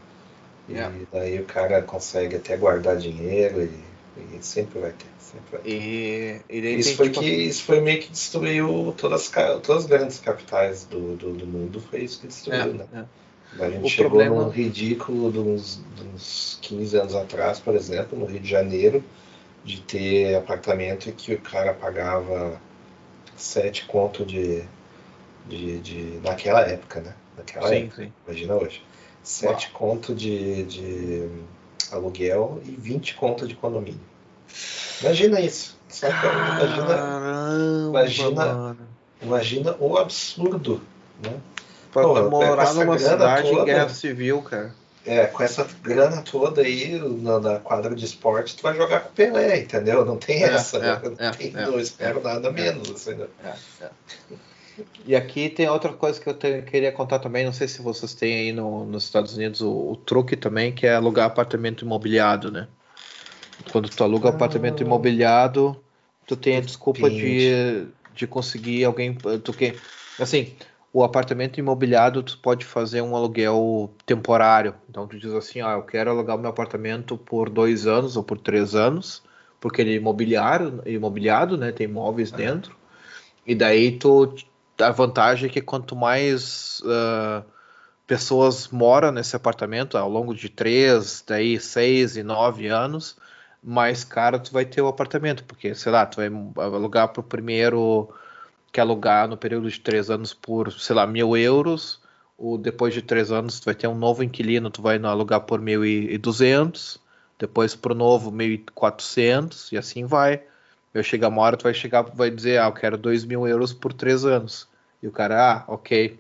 [0.69, 0.95] yeah.
[0.97, 5.07] e daí o cara consegue até guardar dinheiro e, e sempre vai ter.
[5.19, 5.71] Sempre vai ter.
[5.71, 7.21] E, e isso, foi tipo...
[7.21, 9.31] que, isso foi meio que destruiu todas,
[9.63, 12.87] todas as grandes capitais do, do, do mundo, foi isso que destruiu, é, né?
[12.95, 13.05] É.
[13.59, 14.45] A gente o chegou problema...
[14.45, 19.03] num ridículo de uns, de uns 15 anos atrás, por exemplo, no Rio de Janeiro,
[19.65, 22.61] de ter apartamento que o cara pagava
[23.37, 24.63] sete conto de,
[25.49, 27.15] de, de naquela época, né?
[27.41, 28.03] Naquela sim, época.
[28.03, 28.13] Sim.
[28.27, 28.83] Imagina hoje.
[29.23, 31.29] 7 conto de, de
[31.93, 34.01] aluguel e 20 conto de condomínio.
[35.03, 35.79] Imagina isso.
[36.03, 38.77] Imagina, imagina,
[39.21, 40.81] imagina o absurdo,
[41.23, 41.35] né?
[41.93, 44.73] Pra Pô, morar numa cidade toda, em guerra civil, cara.
[45.05, 49.09] É, com essa grana toda aí na, na, quadra de esporte, tu vai jogar com
[49.09, 50.05] o Pelé, entendeu?
[50.05, 50.77] Não tem é, essa.
[50.77, 52.91] É, não, é, tem, não espero nada menos.
[52.91, 53.27] Assim, né?
[55.07, 58.15] E aqui tem outra coisa que eu te, queria contar também, não sei se vocês
[58.15, 62.51] têm aí no, nos Estados Unidos o, o, truque também, que é alugar apartamento imobiliado,
[62.51, 62.69] né?
[63.73, 65.77] Quando tu aluga ah, apartamento imobiliado,
[66.27, 69.15] tu tem a desculpa de, de conseguir alguém.
[69.15, 69.77] Tu que,
[70.19, 70.55] assim,
[70.93, 74.75] o apartamento imobiliado tu pode fazer um aluguel temporário.
[74.89, 78.23] Então tu diz assim, ah, eu quero alugar o meu apartamento por dois anos ou
[78.23, 79.23] por três anos,
[79.61, 81.71] porque ele é imobiliário, imobiliado, né?
[81.71, 82.75] Tem imóveis dentro.
[83.47, 84.35] E daí tu
[84.81, 87.45] a vantagem é que quanto mais uh,
[88.07, 93.17] pessoas moram nesse apartamento ao longo de três, daí seis e nove anos,
[93.63, 96.27] mais caro tu vai ter o apartamento, porque sei lá, tu vai
[96.65, 98.09] alugar para o primeiro
[98.73, 102.01] que alugar no período de três anos por, sei lá, mil euros,
[102.39, 105.61] ou depois de três anos tu vai ter um novo inquilino, tu vai alugar por
[105.61, 106.99] mil e duzentos,
[107.39, 110.43] depois para o novo mil e quatrocentos e assim vai.
[110.93, 113.73] Eu chegar uma hora, tu vai chegar, vai dizer, ah, eu quero dois mil euros
[113.73, 114.69] por três anos.
[115.03, 116.19] E o cara, ah, ok,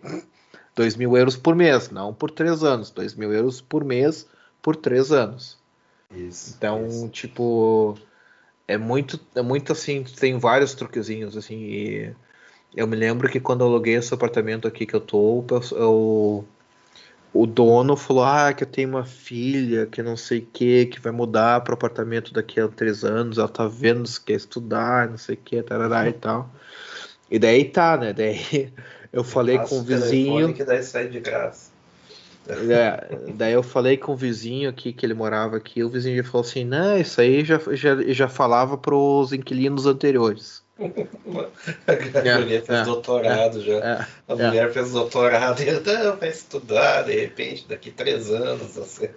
[0.75, 4.27] 2 mil euros por mês, não por três anos, 2 mil euros por mês
[4.63, 5.59] por três anos.
[6.11, 7.09] Isso, então, isso.
[7.09, 7.99] tipo,
[8.67, 12.15] é muito, é muito assim, tem vários truquezinhos, assim, e
[12.75, 16.45] eu me lembro que quando eu aluguei esse apartamento aqui que eu tô, eu,
[17.32, 21.01] o dono falou, ah, que eu tenho uma filha, que não sei o que, que
[21.01, 25.09] vai mudar para o apartamento daqui a três anos, ela tá vendo se quer estudar,
[25.09, 26.51] não sei o que, tarará e tal.
[27.31, 28.12] E daí tá, né?
[28.12, 28.73] Daí
[29.12, 30.52] eu falei com o vizinho.
[30.52, 31.70] Que daí sai de graça.
[32.48, 36.24] É, daí eu falei com o vizinho aqui que ele morava aqui, o vizinho já
[36.24, 40.65] falou assim, não, isso aí já, já, já falava para os inquilinos anteriores.
[40.81, 44.09] A mulher é, fez é, doutorado é, já.
[44.27, 48.78] A mulher fez doutorado e não, vai estudar, de repente, daqui três anos.
[48.78, 49.09] Assim.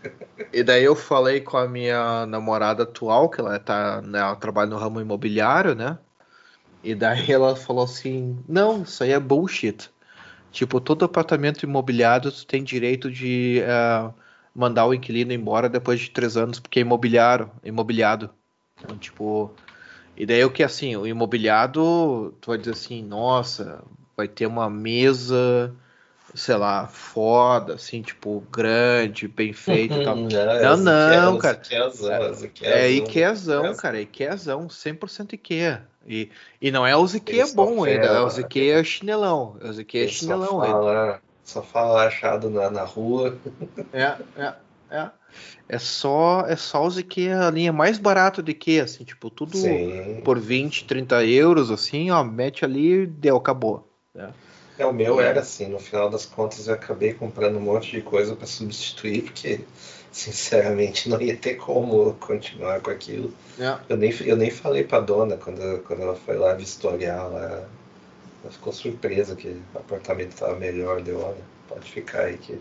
[0.51, 4.69] E daí eu falei com a minha namorada atual, que ela tá, né, ela trabalha
[4.69, 5.97] no ramo imobiliário, né?
[6.83, 9.89] E daí ela falou assim: não, isso aí é bullshit.
[10.51, 14.13] Tipo, todo apartamento imobiliário tu tem direito de uh,
[14.53, 18.29] mandar o inquilino embora depois de três anos, porque é imobiliário, imobiliado.
[18.79, 19.51] Então, tipo,
[20.15, 23.83] e daí o que assim, o imobiliado, tu vai dizer assim, nossa,
[24.15, 25.73] vai ter uma mesa,
[26.35, 30.15] sei lá, foda, assim, tipo, grande, bem feito e tal.
[30.77, 31.61] não, não, cara.
[32.61, 35.87] É Ikeazão, cara, Ikeazão, 100% Ikea.
[36.07, 36.29] E,
[36.61, 39.57] e não é o Ziquê bom ainda, é o Ziquê é chinelão.
[39.61, 41.21] É o Ziquê é chinelão só fala, ainda.
[41.43, 43.37] Só fala achado na, na rua.
[43.91, 44.53] É, é,
[44.93, 45.11] é.
[45.67, 49.57] É só, é só o Ziquê a linha mais barata de que, assim, tipo, tudo
[49.57, 50.21] Sim.
[50.23, 53.89] por 20, 30 euros, assim, ó, mete ali deu, acabou.
[54.15, 54.29] É.
[54.77, 58.01] É, o meu era assim, no final das contas eu acabei comprando um monte de
[58.01, 59.61] coisa para substituir, porque
[60.11, 63.31] sinceramente não ia ter como continuar com aquilo.
[63.59, 63.77] É.
[63.87, 67.67] Eu, nem, eu nem falei pra dona quando, quando ela foi lá vistoriar lá.
[68.43, 72.59] Ela ficou surpresa que o apartamento estava melhor, deu, olha, pode ficar aí que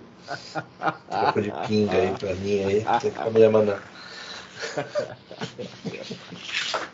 [1.10, 3.78] troco de pinga aí pra mim aí, tem problema não.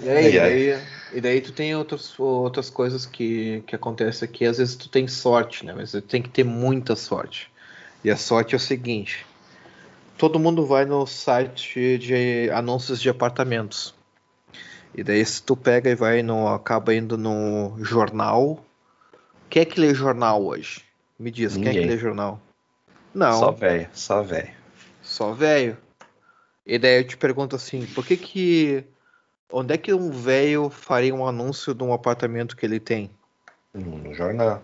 [0.00, 0.82] E aí, e aí,
[1.14, 5.06] e daí tu tem outros, outras coisas que, que acontecem aqui, às vezes tu tem
[5.06, 5.72] sorte, né?
[5.74, 7.50] Mas tu tem que ter muita sorte.
[8.02, 9.24] E a sorte é o seguinte:
[10.18, 13.94] todo mundo vai no site de anúncios de apartamentos.
[14.94, 18.62] E daí se tu pega e vai no acaba indo no jornal.
[19.54, 20.82] Quem é que lê jornal hoje?
[21.16, 21.74] Me diz, Ninguém.
[21.74, 22.40] quem é que lê jornal?
[23.14, 23.38] Não.
[23.38, 24.50] Só velho, só velho.
[25.00, 25.78] Só velho.
[26.66, 28.84] E daí eu te pergunto assim, por que que
[29.52, 33.08] onde é que um velho faria um anúncio de um apartamento que ele tem?
[33.72, 34.60] No jornal.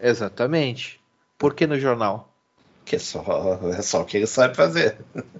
[0.00, 1.00] Exatamente.
[1.36, 2.32] Por que no jornal?
[2.84, 3.24] Que é só,
[3.76, 4.98] é só o que ele sabe fazer.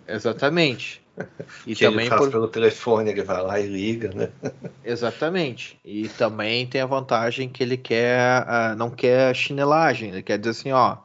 [0.09, 1.01] Exatamente.
[1.67, 2.31] E que também ele faz por...
[2.31, 4.31] pelo telefone, ele vai lá e liga, né?
[4.85, 5.79] Exatamente.
[5.85, 10.11] E também tem a vantagem que ele quer, uh, não quer chinelagem.
[10.11, 10.99] Ele quer dizer assim, ó,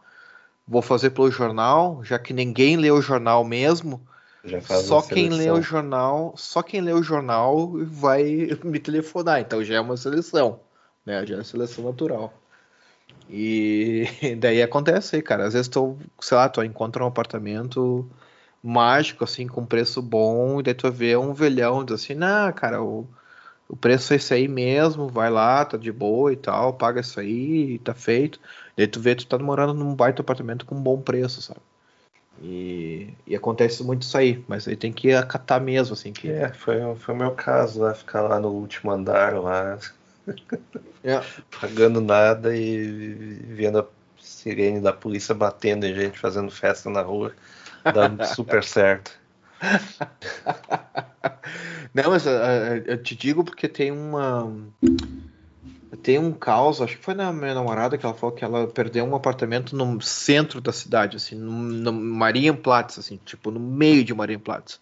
[0.68, 4.02] vou fazer pelo jornal, já que ninguém lê o jornal mesmo.
[4.62, 9.42] só quem lê o jornal, só quem lê o jornal vai me telefonar.
[9.42, 10.60] Então já é uma seleção,
[11.06, 11.26] né?
[11.26, 12.34] Já é uma seleção natural.
[13.30, 14.06] E
[14.40, 15.46] daí acontece aí, cara.
[15.46, 18.10] Às vezes tu, sei lá, tu encontra um apartamento
[18.64, 22.82] mágico, assim, com preço bom, e daí tu vê um velhão diz assim, não, cara,
[22.82, 23.06] o,
[23.68, 27.20] o preço é esse aí mesmo, vai lá, tá de boa e tal, paga isso
[27.20, 28.40] aí, tá feito.
[28.78, 31.60] E daí tu vê, tu tá morando num baita apartamento com um bom preço, sabe?
[32.42, 36.12] E, e, acontece muito isso aí, mas aí tem que acatar mesmo, assim.
[36.12, 36.30] Que...
[36.30, 39.78] É, foi, foi o meu caso, lá, ficar lá no último andar, lá,
[41.04, 41.22] é.
[41.60, 43.14] Pagando nada e
[43.48, 43.88] vendo
[44.20, 47.34] sirene da polícia batendo em gente, fazendo festa na rua,
[47.92, 49.12] dando super certo.
[51.94, 52.30] Não, mas uh,
[52.86, 54.52] eu te digo porque tem uma.
[56.02, 59.06] Tem um caos, acho que foi na minha namorada que ela falou que ela perdeu
[59.06, 64.14] um apartamento no centro da cidade, assim, no, no Marienplatz, assim, tipo, no meio de
[64.14, 64.82] Marienplatz.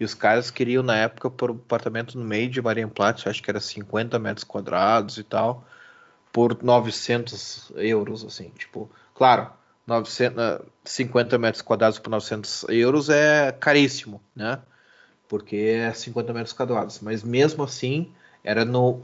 [0.00, 3.50] E os caras queriam, na época, por um apartamento no meio de Marienplatz, acho que
[3.50, 5.64] era 50 metros quadrados e tal,
[6.32, 9.50] por 900 euros, assim, tipo, claro,
[9.86, 14.60] 900, 50 metros quadrados por 900 euros é caríssimo, né?
[15.28, 19.02] Porque é 50 metros quadrados, mas mesmo assim, era no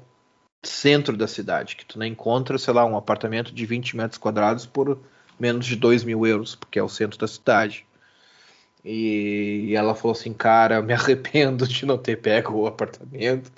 [0.63, 4.67] centro da cidade, que tu não encontra, sei lá, um apartamento de 20 metros quadrados
[4.67, 5.01] por
[5.39, 7.85] menos de 2 mil euros, porque é o centro da cidade.
[8.85, 13.51] E ela falou assim, cara, me arrependo de não ter pego o apartamento,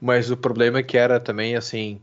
[0.00, 2.00] mas o problema é que era também assim,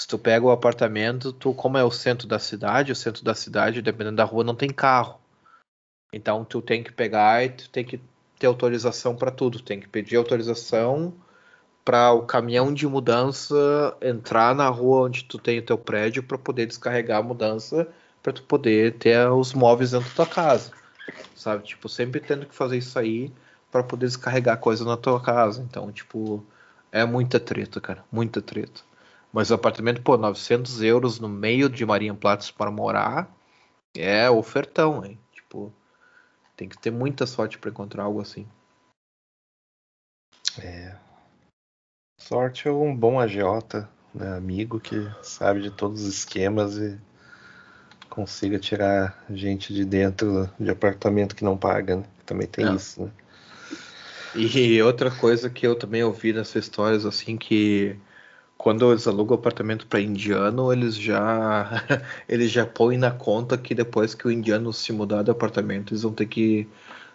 [0.00, 3.34] se tu pega o apartamento, tu como é o centro da cidade, o centro da
[3.34, 5.20] cidade, dependendo da rua, não tem carro.
[6.10, 8.00] Então tu tem que pegar e tu tem que
[8.38, 11.12] ter autorização para tudo, tem que pedir autorização
[11.84, 16.38] para o caminhão de mudança entrar na rua onde tu tem o teu prédio para
[16.38, 17.86] poder descarregar a mudança
[18.22, 20.72] para tu poder ter os móveis dentro da tua casa.
[21.36, 21.62] Sabe?
[21.64, 23.30] Tipo, sempre tendo que fazer isso aí
[23.70, 25.60] para poder descarregar coisa na tua casa.
[25.60, 26.42] Então, tipo,
[26.90, 28.88] é muita treta, cara, muita treta.
[29.32, 33.30] Mas o apartamento, pô, 900 euros no meio de Marienplatz para morar
[33.94, 35.18] é ofertão, hein?
[35.32, 35.72] Tipo,
[36.56, 38.46] tem que ter muita sorte para encontrar algo assim.
[40.58, 40.96] É,
[42.20, 46.98] Sorte é um bom agiota, né, amigo que sabe de todos os esquemas e
[48.10, 52.04] consiga tirar gente de dentro de apartamento que não paga, né?
[52.26, 52.76] Também tem não.
[52.76, 53.10] isso, né?
[54.34, 57.96] E outra coisa que eu também ouvi nessas histórias, assim, que
[58.60, 61.82] quando eles alugam apartamento para indiano, eles já
[62.28, 66.02] eles já põem na conta que depois que o indiano se mudar de apartamento, eles
[66.02, 66.68] vão ter que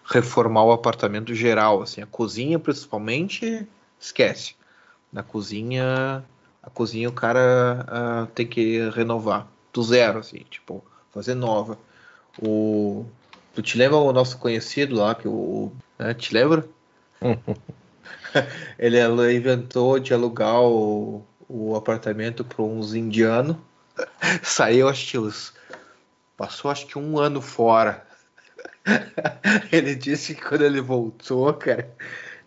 [0.05, 3.67] reformar o apartamento geral, assim, a cozinha principalmente,
[3.99, 4.55] esquece
[5.13, 6.25] na cozinha,
[6.63, 11.77] a cozinha o cara uh, tem que renovar do zero, assim, tipo, fazer nova.
[12.41, 13.05] O,
[13.53, 15.71] tu te lembra o nosso conhecido lá, que o.
[15.99, 16.67] Né, te lembra?
[18.77, 18.97] ele,
[19.35, 23.57] inventou de alugar o, o apartamento para uns indianos.
[24.43, 25.53] Saiu, acho que os,
[26.35, 28.05] passou acho que um ano fora.
[29.71, 31.89] ele disse que quando ele voltou, cara,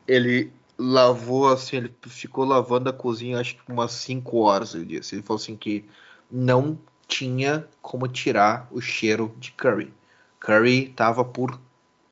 [0.07, 5.15] ele lavou assim, ele ficou lavando a cozinha acho que umas 5 horas, ele disse.
[5.15, 5.85] Ele falou assim que
[6.31, 9.93] não tinha como tirar o cheiro de curry.
[10.39, 11.59] Curry tava por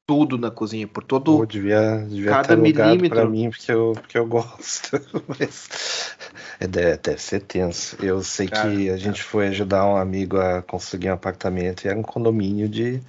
[0.06, 4.16] tudo na cozinha, por todo Pô, devia, devia cada milímetro para mim porque eu, porque
[4.16, 6.16] eu gosto, mas
[6.60, 7.96] deve, deve ser tenso.
[8.02, 8.98] Eu sei cara, que a cara.
[8.98, 13.02] gente foi ajudar um amigo a conseguir um apartamento e era um condomínio de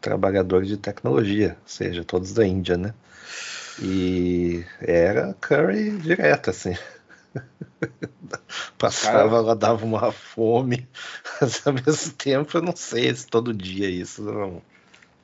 [0.00, 2.94] trabalhadores de tecnologia, ou seja, todos da Índia, né?
[3.80, 6.76] E era curry direto, assim.
[8.78, 10.88] Passava, ela dava uma fome,
[11.40, 14.62] mas ao mesmo tempo eu não sei se todo dia isso não.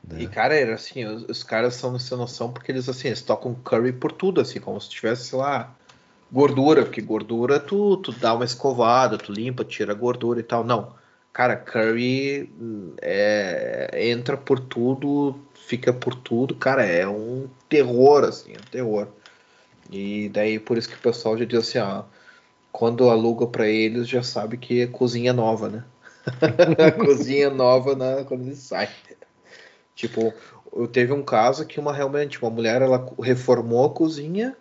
[0.06, 0.22] Né?
[0.22, 3.54] E cara, era assim, os, os, caras são sem noção porque eles assim, eles tocam
[3.54, 5.74] curry por tudo, assim, como se tivesse, sei lá,
[6.34, 10.64] gordura, porque gordura tu, tu dá uma escovada, tu limpa, tira a gordura e tal.
[10.64, 10.92] Não.
[11.32, 12.52] Cara, curry
[13.00, 19.08] é, entra por tudo, fica por tudo, cara, é um terror, assim, um terror.
[19.90, 22.04] E daí por isso que o pessoal já diz assim,
[22.72, 25.84] quando aluga para eles já sabe que é cozinha nova, né?
[27.04, 28.88] cozinha nova na, quando ele sai.
[29.94, 30.34] Tipo,
[30.74, 34.56] eu teve um caso que uma realmente uma mulher ela reformou a cozinha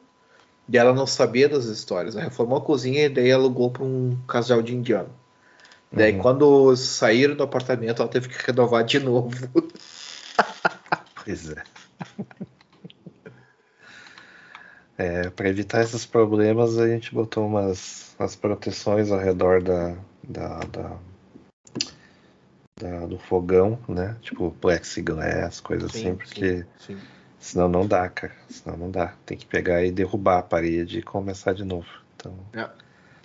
[0.68, 2.16] e ela não sabia das histórias.
[2.16, 5.10] Ela reformou a cozinha e daí alugou para um casal de indiano.
[5.92, 6.20] Daí uhum.
[6.20, 9.30] quando saíram do apartamento ela teve que renovar de novo.
[11.26, 11.64] Pois é.
[14.98, 20.60] é para evitar esses problemas, a gente botou umas, umas proteções ao redor da, da,
[20.60, 20.98] da,
[22.76, 24.18] da do fogão, né?
[24.22, 26.98] Tipo plexiglass, coisa sim, assim, porque sim, sim.
[27.44, 28.34] Senão não dá, cara.
[28.50, 29.14] Senão não dá.
[29.26, 31.88] Tem que pegar e derrubar a parede e começar de novo.
[32.16, 32.34] Então.
[32.54, 32.70] É.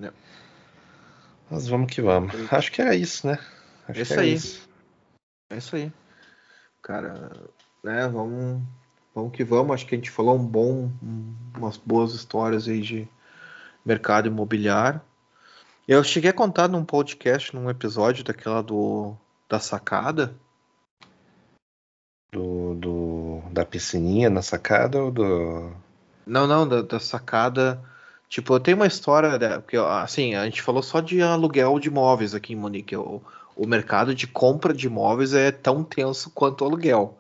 [0.05, 0.13] É.
[1.49, 2.35] Mas vamos que vamos.
[2.53, 3.39] Acho que era isso, né?
[3.89, 4.35] Acho isso aí.
[4.35, 4.69] Isso.
[5.49, 5.93] É isso aí.
[6.83, 7.31] Cara,
[7.83, 8.09] né?
[8.09, 8.63] Vamos,
[9.15, 9.73] vamos que vamos.
[9.73, 10.91] Acho que a gente falou um bom,
[11.57, 13.09] umas boas histórias aí de
[13.85, 15.01] mercado imobiliário.
[15.87, 19.17] Eu cheguei a contar num podcast, num episódio daquela do
[19.49, 20.35] da sacada.
[22.31, 23.18] Do, do
[23.59, 25.73] da piscininha na sacada ou do
[26.27, 27.83] Não, não, da, da sacada.
[28.29, 32.35] Tipo, eu tenho uma história, porque assim, a gente falou só de aluguel de imóveis
[32.35, 32.97] aqui em Munique.
[32.97, 33.21] O,
[33.57, 37.19] o mercado de compra de imóveis é tão tenso quanto o aluguel,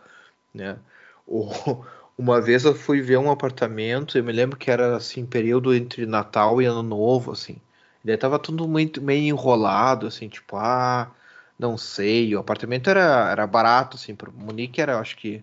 [0.54, 0.78] né?
[1.26, 1.48] O,
[2.16, 6.06] uma vez eu fui ver um apartamento, eu me lembro que era assim, período entre
[6.06, 7.56] Natal e Ano Novo, assim.
[8.04, 11.10] E daí tava tudo muito meio enrolado, assim, tipo, ah,
[11.58, 12.34] não sei.
[12.36, 15.42] O apartamento era, era barato, assim, para Munique era, acho que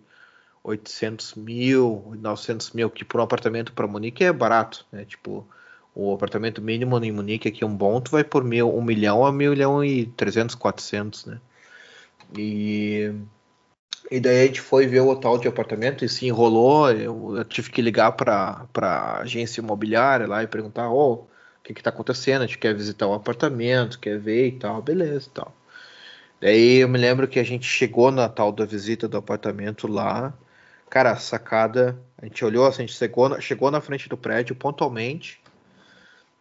[0.66, 5.06] 800 mil, 900 mil, que por um apartamento para Munique é barato, né?
[5.06, 5.48] Tipo,
[5.94, 9.32] o apartamento mínimo em Munique aqui, um bom, tu vai por mil, um milhão a
[9.32, 11.40] mil milhão e trezentos, quatrocentos, né?
[12.36, 13.14] E,
[14.10, 16.92] e daí a gente foi ver o tal de apartamento e se enrolou.
[16.92, 21.28] Eu, eu tive que ligar para a agência imobiliária lá e perguntar: oh, o
[21.64, 22.42] que está acontecendo?
[22.44, 25.54] A gente quer visitar o apartamento, quer ver e tal, beleza e tal.
[26.42, 30.34] Daí eu me lembro que a gente chegou na tal da visita do apartamento lá.
[30.95, 34.55] Cara, a sacada, a gente olhou, assim, a gente chegou, chegou na frente do prédio
[34.55, 35.41] pontualmente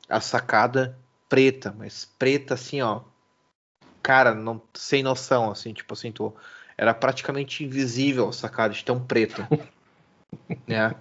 [0.08, 0.96] a sacada
[1.28, 3.00] preta, mas preta assim, ó.
[4.00, 6.32] Cara, não sem noção, assim, tipo assim, tu,
[6.78, 9.48] era praticamente invisível a sacada de tão preta.
[10.68, 10.94] né?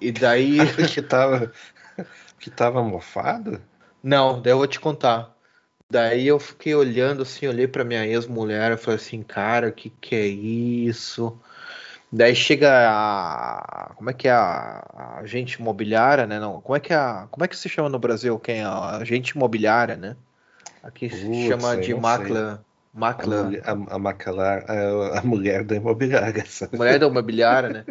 [0.00, 0.58] E daí.
[0.92, 1.52] que tava.
[2.40, 3.62] Que tava mofado?
[4.02, 5.32] Não, daí eu vou te contar.
[5.88, 9.90] Daí eu fiquei olhando assim, olhei para minha ex-mulher, eu falei assim, cara, o que
[9.90, 11.40] que é isso?
[12.10, 13.92] Daí chega a.
[13.96, 16.40] Como é que é a, agente imobiliária, né?
[16.40, 18.38] Não, como é que é a, Como é que se chama no Brasil?
[18.38, 20.16] Quem é a agente imobiliária, né?
[20.82, 22.64] Aqui se chama de macla.
[22.94, 23.50] Macla.
[23.64, 26.44] A, a, a, macalar, a, a, mulher da imobiliária.
[26.46, 26.76] Sabe?
[26.76, 27.84] Mulher da imobiliária, né?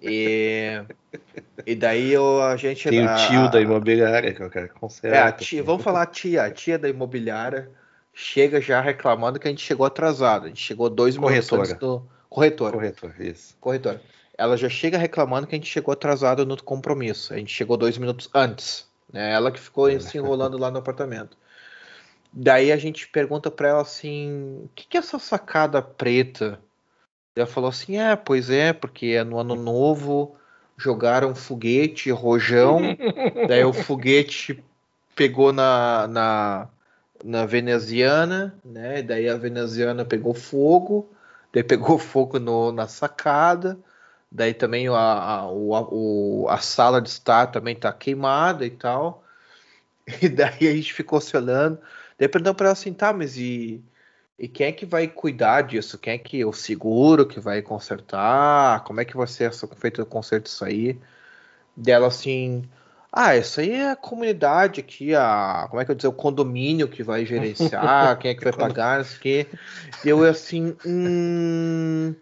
[0.00, 0.82] E,
[1.66, 2.88] e daí eu, a gente.
[2.88, 5.16] Tem o tio da imobiliária que eu quero consertar.
[5.16, 7.70] É, a tia, vamos falar a tia, a tia da imobiliária
[8.14, 10.46] chega já reclamando que a gente chegou atrasado.
[10.46, 12.72] A gente chegou dois minutos antes do Corretora.
[12.72, 13.56] Corretora, isso.
[13.60, 14.02] Corretora.
[14.36, 17.34] Ela já chega reclamando que a gente chegou atrasado no compromisso.
[17.34, 18.88] A gente chegou dois minutos antes.
[19.12, 19.32] Né?
[19.32, 19.98] Ela que ficou é.
[19.98, 21.36] se enrolando lá no apartamento.
[22.32, 26.60] Daí a gente pergunta para ela assim: o que, que é essa sacada preta?
[27.34, 30.36] Ela falou assim: é, pois é, porque é no ano novo
[30.76, 32.80] jogaram foguete, rojão.
[33.48, 34.62] daí o foguete
[35.16, 36.68] pegou na, na,
[37.24, 39.02] na veneziana, né?
[39.02, 41.10] Daí a veneziana pegou fogo.
[41.52, 43.78] Daí pegou fogo no, na sacada.
[44.30, 49.24] Daí também a, a, o, a sala de estar também tá queimada e tal.
[50.22, 51.78] E daí a gente ficou se olhando.
[52.18, 53.84] Daí perguntou para ela assim, tá, mas e,
[54.38, 55.98] e quem é que vai cuidar disso?
[55.98, 58.82] Quem é que o seguro que vai consertar?
[58.84, 60.98] Como é que vai ser feito o conserto disso aí?
[61.76, 62.68] Dela assim,
[63.12, 66.88] ah, isso aí é a comunidade aqui, a, como é que eu dizer, o condomínio
[66.88, 69.46] que vai gerenciar, quem é que vai pagar, isso aqui.
[70.04, 72.14] Eu assim, hum...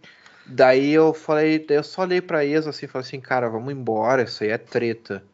[0.46, 4.22] daí eu falei, daí eu só olhei para eles assim, falei assim, cara, vamos embora,
[4.22, 5.24] isso aí é treta.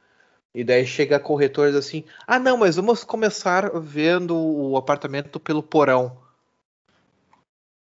[0.54, 5.62] E daí chega a corretora assim, ah não, mas vamos começar vendo o apartamento pelo
[5.62, 6.16] porão.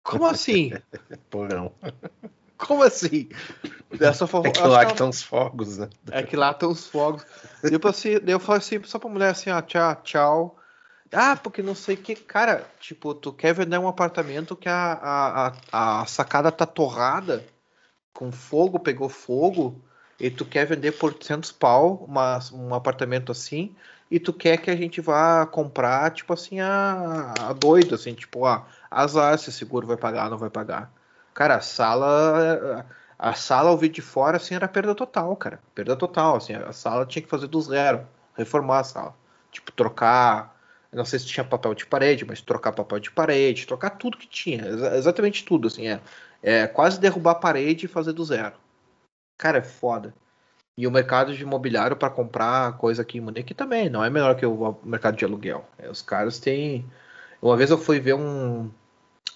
[0.03, 0.71] Como assim?
[1.29, 1.73] porão.
[2.57, 3.29] Como assim?
[3.97, 5.89] Dessa forma, é que lá que estão os fogos, né?
[6.11, 7.25] É que lá estão os fogos.
[7.63, 10.57] Depois assim, eu falei assim, só pra mulher assim, ó, tchau, tchau.
[11.11, 12.15] Ah, porque não sei o que.
[12.15, 17.45] Cara, tipo, tu quer vender um apartamento que a, a, a, sacada tá torrada,
[18.13, 19.81] com fogo, pegou fogo,
[20.19, 23.73] e tu quer vender por 800 pau uma, um apartamento assim,
[24.11, 28.45] e tu quer que a gente vá comprar, tipo assim, a, a doido, assim, tipo,
[28.45, 30.91] ah, azar se seguro vai pagar, não vai pagar.
[31.37, 32.83] Cara, a sala.
[33.19, 35.59] A sala ao de fora, assim, era perda total, cara.
[35.75, 36.53] Perda total, assim.
[36.55, 38.07] A sala tinha que fazer do zero.
[38.35, 39.15] Reformar a sala.
[39.51, 40.57] Tipo, trocar.
[40.91, 44.27] Não sei se tinha papel de parede, mas trocar papel de parede, trocar tudo que
[44.27, 44.65] tinha.
[44.95, 45.87] Exatamente tudo, assim.
[45.87, 46.01] É,
[46.41, 48.55] é quase derrubar a parede e fazer do zero.
[49.37, 50.15] Cara, é foda.
[50.75, 54.35] E o mercado de imobiliário para comprar coisa aqui em Munique também não é melhor
[54.35, 55.67] que o mercado de aluguel.
[55.77, 56.83] É, os caras têm.
[57.41, 58.71] Uma vez eu fui ver um,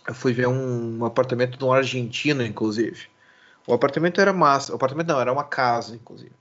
[0.08, 3.08] eu fui ver um, um apartamento de um argentino, inclusive.
[3.68, 4.72] O apartamento era massa.
[4.72, 6.32] O apartamento não, era uma casa, inclusive.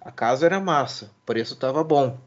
[0.00, 2.18] A casa era massa, o preço estava bom.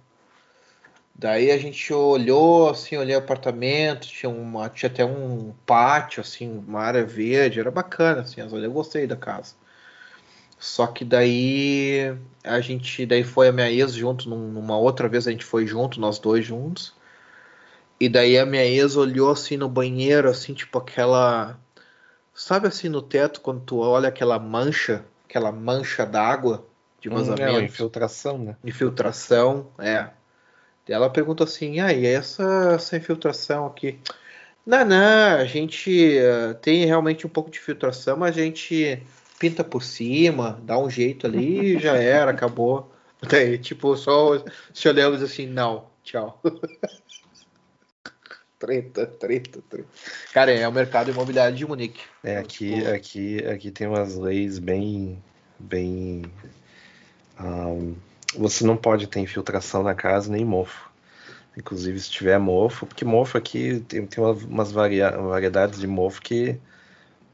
[1.15, 6.63] Daí a gente olhou, assim, olhei o apartamento, tinha, uma, tinha até um pátio, assim,
[6.67, 9.53] uma área verde, era bacana, assim, eu gostei da casa.
[10.59, 15.31] Só que daí a gente, daí foi a minha ex junto, numa outra vez a
[15.31, 16.93] gente foi junto, nós dois juntos.
[18.01, 21.55] E daí a minha ex olhou assim no banheiro, assim, tipo aquela.
[22.33, 26.65] Sabe assim no teto, quando tu olha aquela mancha, aquela mancha d'água
[26.99, 27.43] de vazamento?
[27.43, 28.55] Hum, é, infiltração, né?
[28.65, 30.09] Infiltração, é.
[30.89, 33.99] E ela pergunta assim: ah, e essa, essa infiltração aqui?
[34.65, 38.99] Não, não, a gente uh, tem realmente um pouco de filtração, mas a gente
[39.37, 42.91] pinta por cima, dá um jeito ali e já era, acabou.
[43.21, 46.41] Daí, tipo, só se olhamos assim, não, tchau.
[48.61, 49.87] treta, treta, treta.
[50.31, 52.01] Cara, é o mercado imobiliário de Munique.
[52.23, 55.21] É, aqui, aqui, aqui tem umas leis bem,
[55.57, 56.31] bem.
[57.39, 57.95] Um,
[58.37, 60.91] você não pode ter infiltração na casa nem mofo.
[61.57, 66.57] Inclusive, se tiver mofo, porque mofo aqui tem, tem umas varia, variedades de mofo que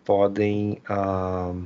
[0.05, 1.61] podem uh,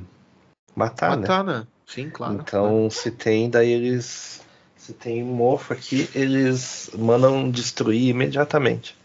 [0.74, 1.58] matar, matar, né?
[1.60, 1.66] né?
[1.86, 2.34] Sim, claro.
[2.34, 4.42] Então, se tem, daí eles.
[4.76, 8.96] Se tem mofo aqui, eles mandam destruir imediatamente.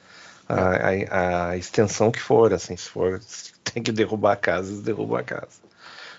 [0.48, 3.20] A, a, a, extensão que for, assim, se for,
[3.64, 5.60] tem que derrubar a casa, eles derrubam a casa.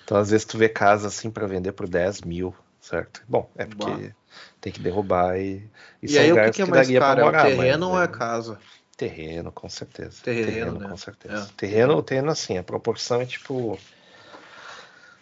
[0.05, 3.23] Então, às vezes, tu vê casa assim para vender por 10 mil, certo?
[3.29, 4.17] Bom, é porque Boa.
[4.61, 5.69] tem que derrubar e.
[6.03, 7.25] E, e aí, o que, que é mais caro?
[7.25, 8.59] Morar, é o terreno mas, ou é a casa?
[8.97, 10.23] Terreno, com certeza.
[10.23, 10.89] Terreno, terreno né?
[10.89, 11.45] com certeza.
[11.45, 11.57] É.
[11.57, 13.79] Terreno, terreno, assim, a proporção é tipo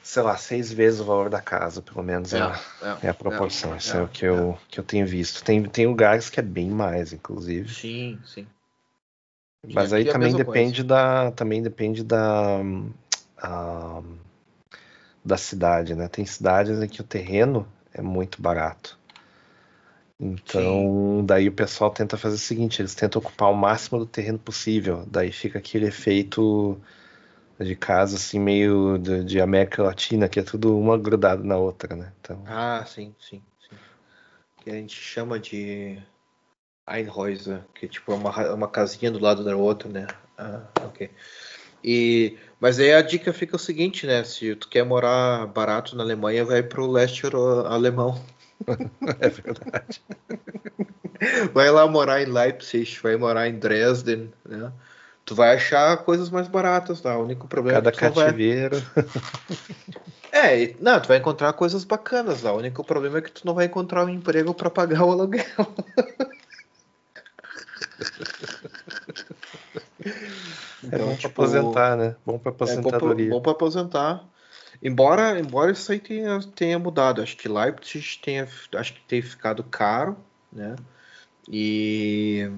[0.06, 3.14] sei lá, seis vezes o valor da casa, pelo menos é, é, é, é a
[3.14, 3.74] proporção.
[3.74, 5.42] É, Isso é, o que eu, que eu tenho visto.
[5.42, 7.68] Tem, tem lugares que é bem mais, inclusive.
[7.68, 8.46] Sim, sim.
[9.62, 10.84] Mas aí também depende coisa.
[10.84, 11.30] da.
[11.32, 12.60] Também depende da.
[13.42, 14.16] Uh,
[15.24, 16.06] da cidade, né?
[16.08, 18.96] Tem cidades em que o terreno é muito barato.
[20.18, 21.26] Então, Sim.
[21.26, 25.04] daí o pessoal tenta fazer o seguinte: eles tentam ocupar o máximo do terreno possível.
[25.06, 26.80] Daí fica aquele efeito
[27.58, 31.96] de casa assim meio de, de, América Latina, que é tudo uma grudada na outra,
[31.96, 32.12] né?
[32.20, 32.42] Então...
[32.46, 33.76] Ah, sim, sim, sim.
[34.62, 35.98] Que a gente chama de
[36.86, 40.06] Einhäuser, que tipo é uma, uma casinha do lado da outra, né?
[40.38, 41.10] Ah, ok.
[41.82, 44.24] E, mas aí a dica fica o seguinte, né?
[44.24, 47.26] Se tu quer morar barato na Alemanha, vai pro leste
[47.66, 48.20] alemão.
[49.20, 50.00] é verdade.
[51.52, 54.72] Vai lá morar em Leipzig, vai morar em Dresden, né?
[55.26, 57.18] tu vai achar coisas mais baratas lá.
[57.18, 58.82] O único problema Cada é que tu cativeiro.
[58.94, 59.04] Vai...
[60.32, 62.52] É, não, tu vai encontrar coisas bacanas lá.
[62.52, 65.42] O único problema é que tu não vai encontrar um emprego para pagar o aluguel.
[70.82, 72.16] Então, é bom tipo, pra aposentar, né?
[72.24, 73.26] Bom pra aposentadoria.
[73.26, 74.24] É bom, pra, bom aposentar.
[74.82, 77.22] Embora, embora isso aí tenha, tenha mudado.
[77.22, 80.16] Acho que Leipzig tenha, acho que tenha ficado caro,
[80.52, 80.76] né?
[81.48, 82.50] E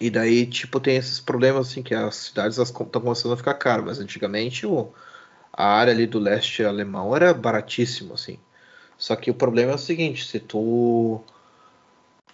[0.00, 3.84] e daí, tipo, tem esses problemas, assim, que as cidades estão começando a ficar caras.
[3.84, 4.92] Mas antigamente o,
[5.52, 8.38] a área ali do leste alemão era baratíssimo, assim.
[8.98, 11.20] Só que o problema é o seguinte, se tu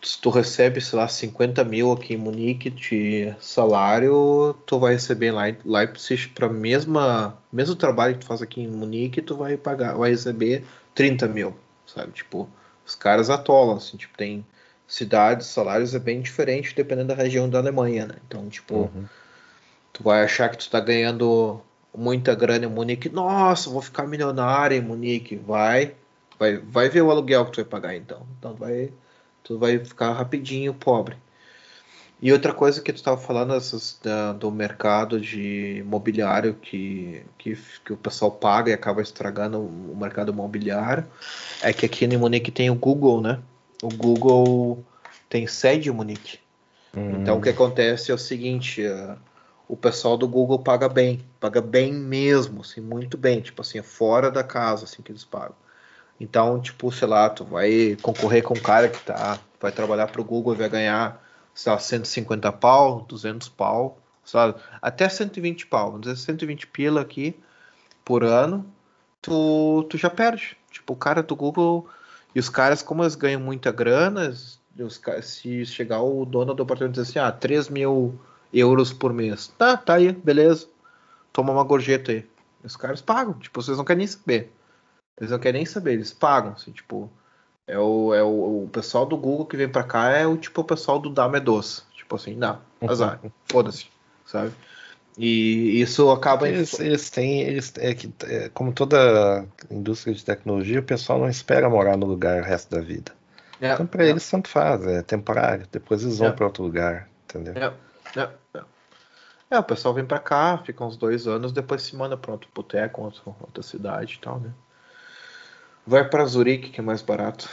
[0.03, 5.33] se tu recebe, sei lá, 50 mil aqui em Munique de salário, tu vai receber
[5.33, 9.57] lá em Leipzig para mesma mesmo trabalho que tu faz aqui em Munique, tu vai
[9.57, 10.65] pagar, vai receber
[10.95, 11.57] 30 mil,
[11.87, 12.13] sabe?
[12.13, 12.49] Tipo,
[12.87, 14.45] os caras atolam, assim, tipo, tem
[14.87, 18.15] cidades, salários é bem diferente dependendo da região da Alemanha, né?
[18.27, 19.05] Então, tipo, uhum.
[19.93, 21.61] tu vai achar que tu tá ganhando
[21.95, 23.09] muita grana em Munique.
[23.09, 25.37] Nossa, vou ficar milionário em Munique.
[25.37, 25.95] Vai,
[26.39, 28.27] vai, vai ver o aluguel que tu vai pagar então.
[28.39, 28.93] Então vai,
[29.43, 31.17] tu vai ficar rapidinho pobre.
[32.21, 37.57] E outra coisa que tu estava falando essas, da, do mercado de imobiliário que, que,
[37.85, 41.07] que, o pessoal paga e acaba estragando o mercado imobiliário
[41.63, 43.39] é que aqui em Munique tem o Google, né?
[43.83, 44.85] o Google
[45.29, 46.39] tem sede em Munique.
[46.97, 47.21] Hum.
[47.21, 49.17] Então o que acontece é o seguinte, uh,
[49.69, 54.31] o pessoal do Google paga bem, paga bem mesmo, assim, muito bem, tipo assim, fora
[54.31, 55.57] da casa, assim, que eles pagam.
[56.21, 60.25] Então, tipo, sei lá, tu vai concorrer com um cara que tá, vai trabalhar pro
[60.25, 61.23] Google e vai ganhar,
[61.55, 64.61] sei lá, 150 pau, 200 pau, sabe?
[64.83, 67.39] Até 120 pau, vamos dizer 120 pila aqui
[68.05, 68.67] por ano,
[69.23, 70.57] tu, tu já perde.
[70.71, 71.89] Tipo, o cara do Google
[72.35, 74.61] e os caras, como eles ganham muita grana, os,
[75.23, 78.19] se chegar o dono do apartamento e dizer assim, ah, 3 mil
[78.53, 79.49] euros por mês.
[79.59, 80.69] Tá, tá aí, beleza.
[81.33, 82.27] Toma uma gorjeta aí.
[82.63, 84.53] Os caras pagam, tipo, vocês não querem nem saber.
[85.19, 87.11] Eles não querem nem saber, eles pagam, assim, tipo.
[87.67, 90.63] É o, é o, o pessoal do Google que vem pra cá é o tipo
[90.63, 91.83] o pessoal do Dame Doce.
[91.95, 92.59] Tipo assim, não,
[92.89, 93.89] azar, foda-se,
[94.25, 94.53] sabe?
[95.19, 96.49] E isso acaba.
[96.49, 97.43] Eles, eles têm.
[97.43, 102.07] Eles, é que, é, como toda indústria de tecnologia, o pessoal não espera morar no
[102.07, 103.13] lugar o resto da vida.
[103.61, 104.11] É, então, para é.
[104.11, 105.67] eles, tanto faz, é temporário.
[105.71, 106.33] Depois eles vão é.
[106.33, 107.55] para outro lugar, entendeu?
[108.17, 108.31] É,
[109.51, 112.49] é, o pessoal vem para cá, fica uns dois anos, depois se manda para outro
[112.55, 114.53] boteco, outra, outra cidade e tal, né?
[115.89, 117.49] Vai para Zurique, que é mais barato.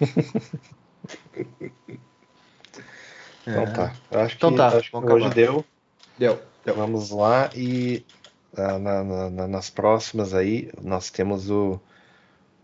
[3.46, 3.94] então tá.
[4.10, 5.64] Eu acho então que, tá, acho que hoje deu.
[6.18, 6.42] Deu.
[6.62, 8.04] Então vamos lá e
[8.54, 11.80] uh, na, na, nas próximas aí nós temos o,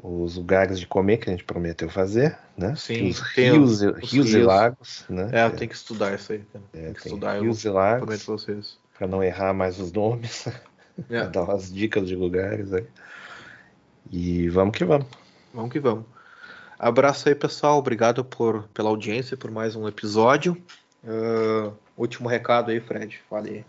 [0.02, 2.74] os lugares de comer que a gente prometeu fazer, né?
[2.74, 5.30] Sim, os rios, os rios, rios, e lagos, né?
[5.32, 6.42] É, eu tenho que estudar isso aí.
[6.52, 6.64] Cara.
[6.72, 8.76] É, tem que estudar rios eu e lagos vocês.
[8.98, 10.48] para não errar mais os nomes,
[11.08, 11.28] é.
[11.28, 12.88] dar umas dicas de lugares aí.
[14.10, 15.06] E vamos que vamos.
[15.54, 16.04] Vamos que vamos.
[16.78, 17.78] Abraço aí, pessoal.
[17.78, 20.56] Obrigado por, pela audiência, por mais um episódio.
[21.04, 23.20] Uh, Último recado aí, Fred.
[23.28, 23.64] Fale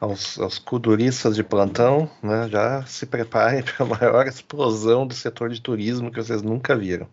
[0.00, 5.50] Aos, aos kuduristas de plantão, né, já se preparem para a maior explosão do setor
[5.50, 7.08] de turismo que vocês nunca viram.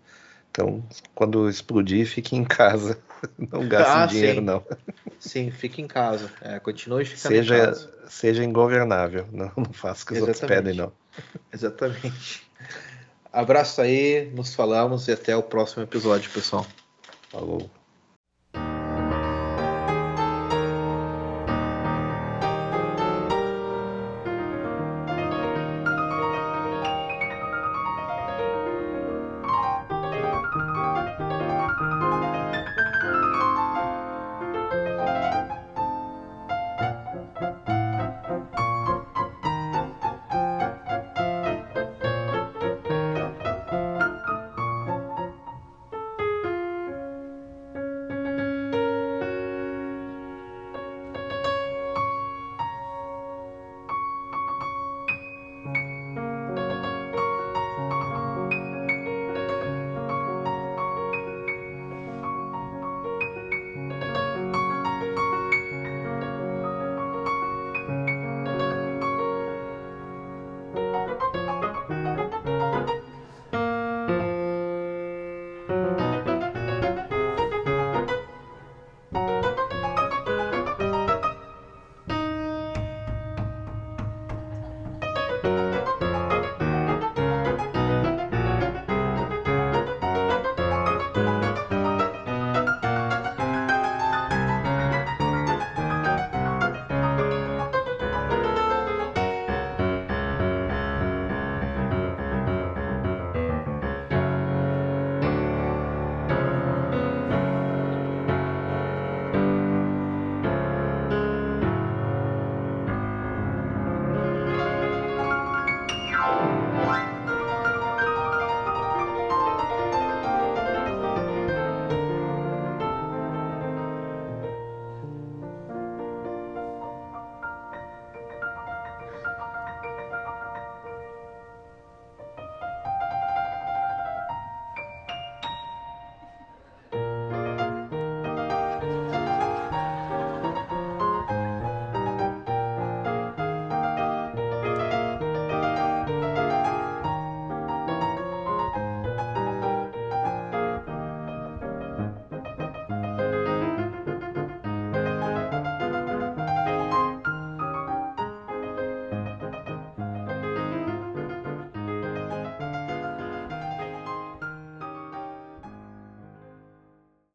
[0.51, 0.83] Então,
[1.15, 2.99] quando explodir, fique em casa.
[3.51, 4.45] Não gaste Ah, dinheiro, sim.
[4.45, 4.63] não.
[5.19, 6.31] Sim, fique em casa.
[6.41, 7.93] É, continue ficando em Seja, casa.
[8.07, 9.27] seja ingovernável.
[9.31, 10.63] Não, não faça o que os outros Exatamente.
[10.63, 10.91] pedem, não.
[11.53, 12.47] Exatamente.
[13.31, 16.65] Abraço aí, nos falamos e até o próximo episódio, pessoal.
[17.29, 17.78] Falou.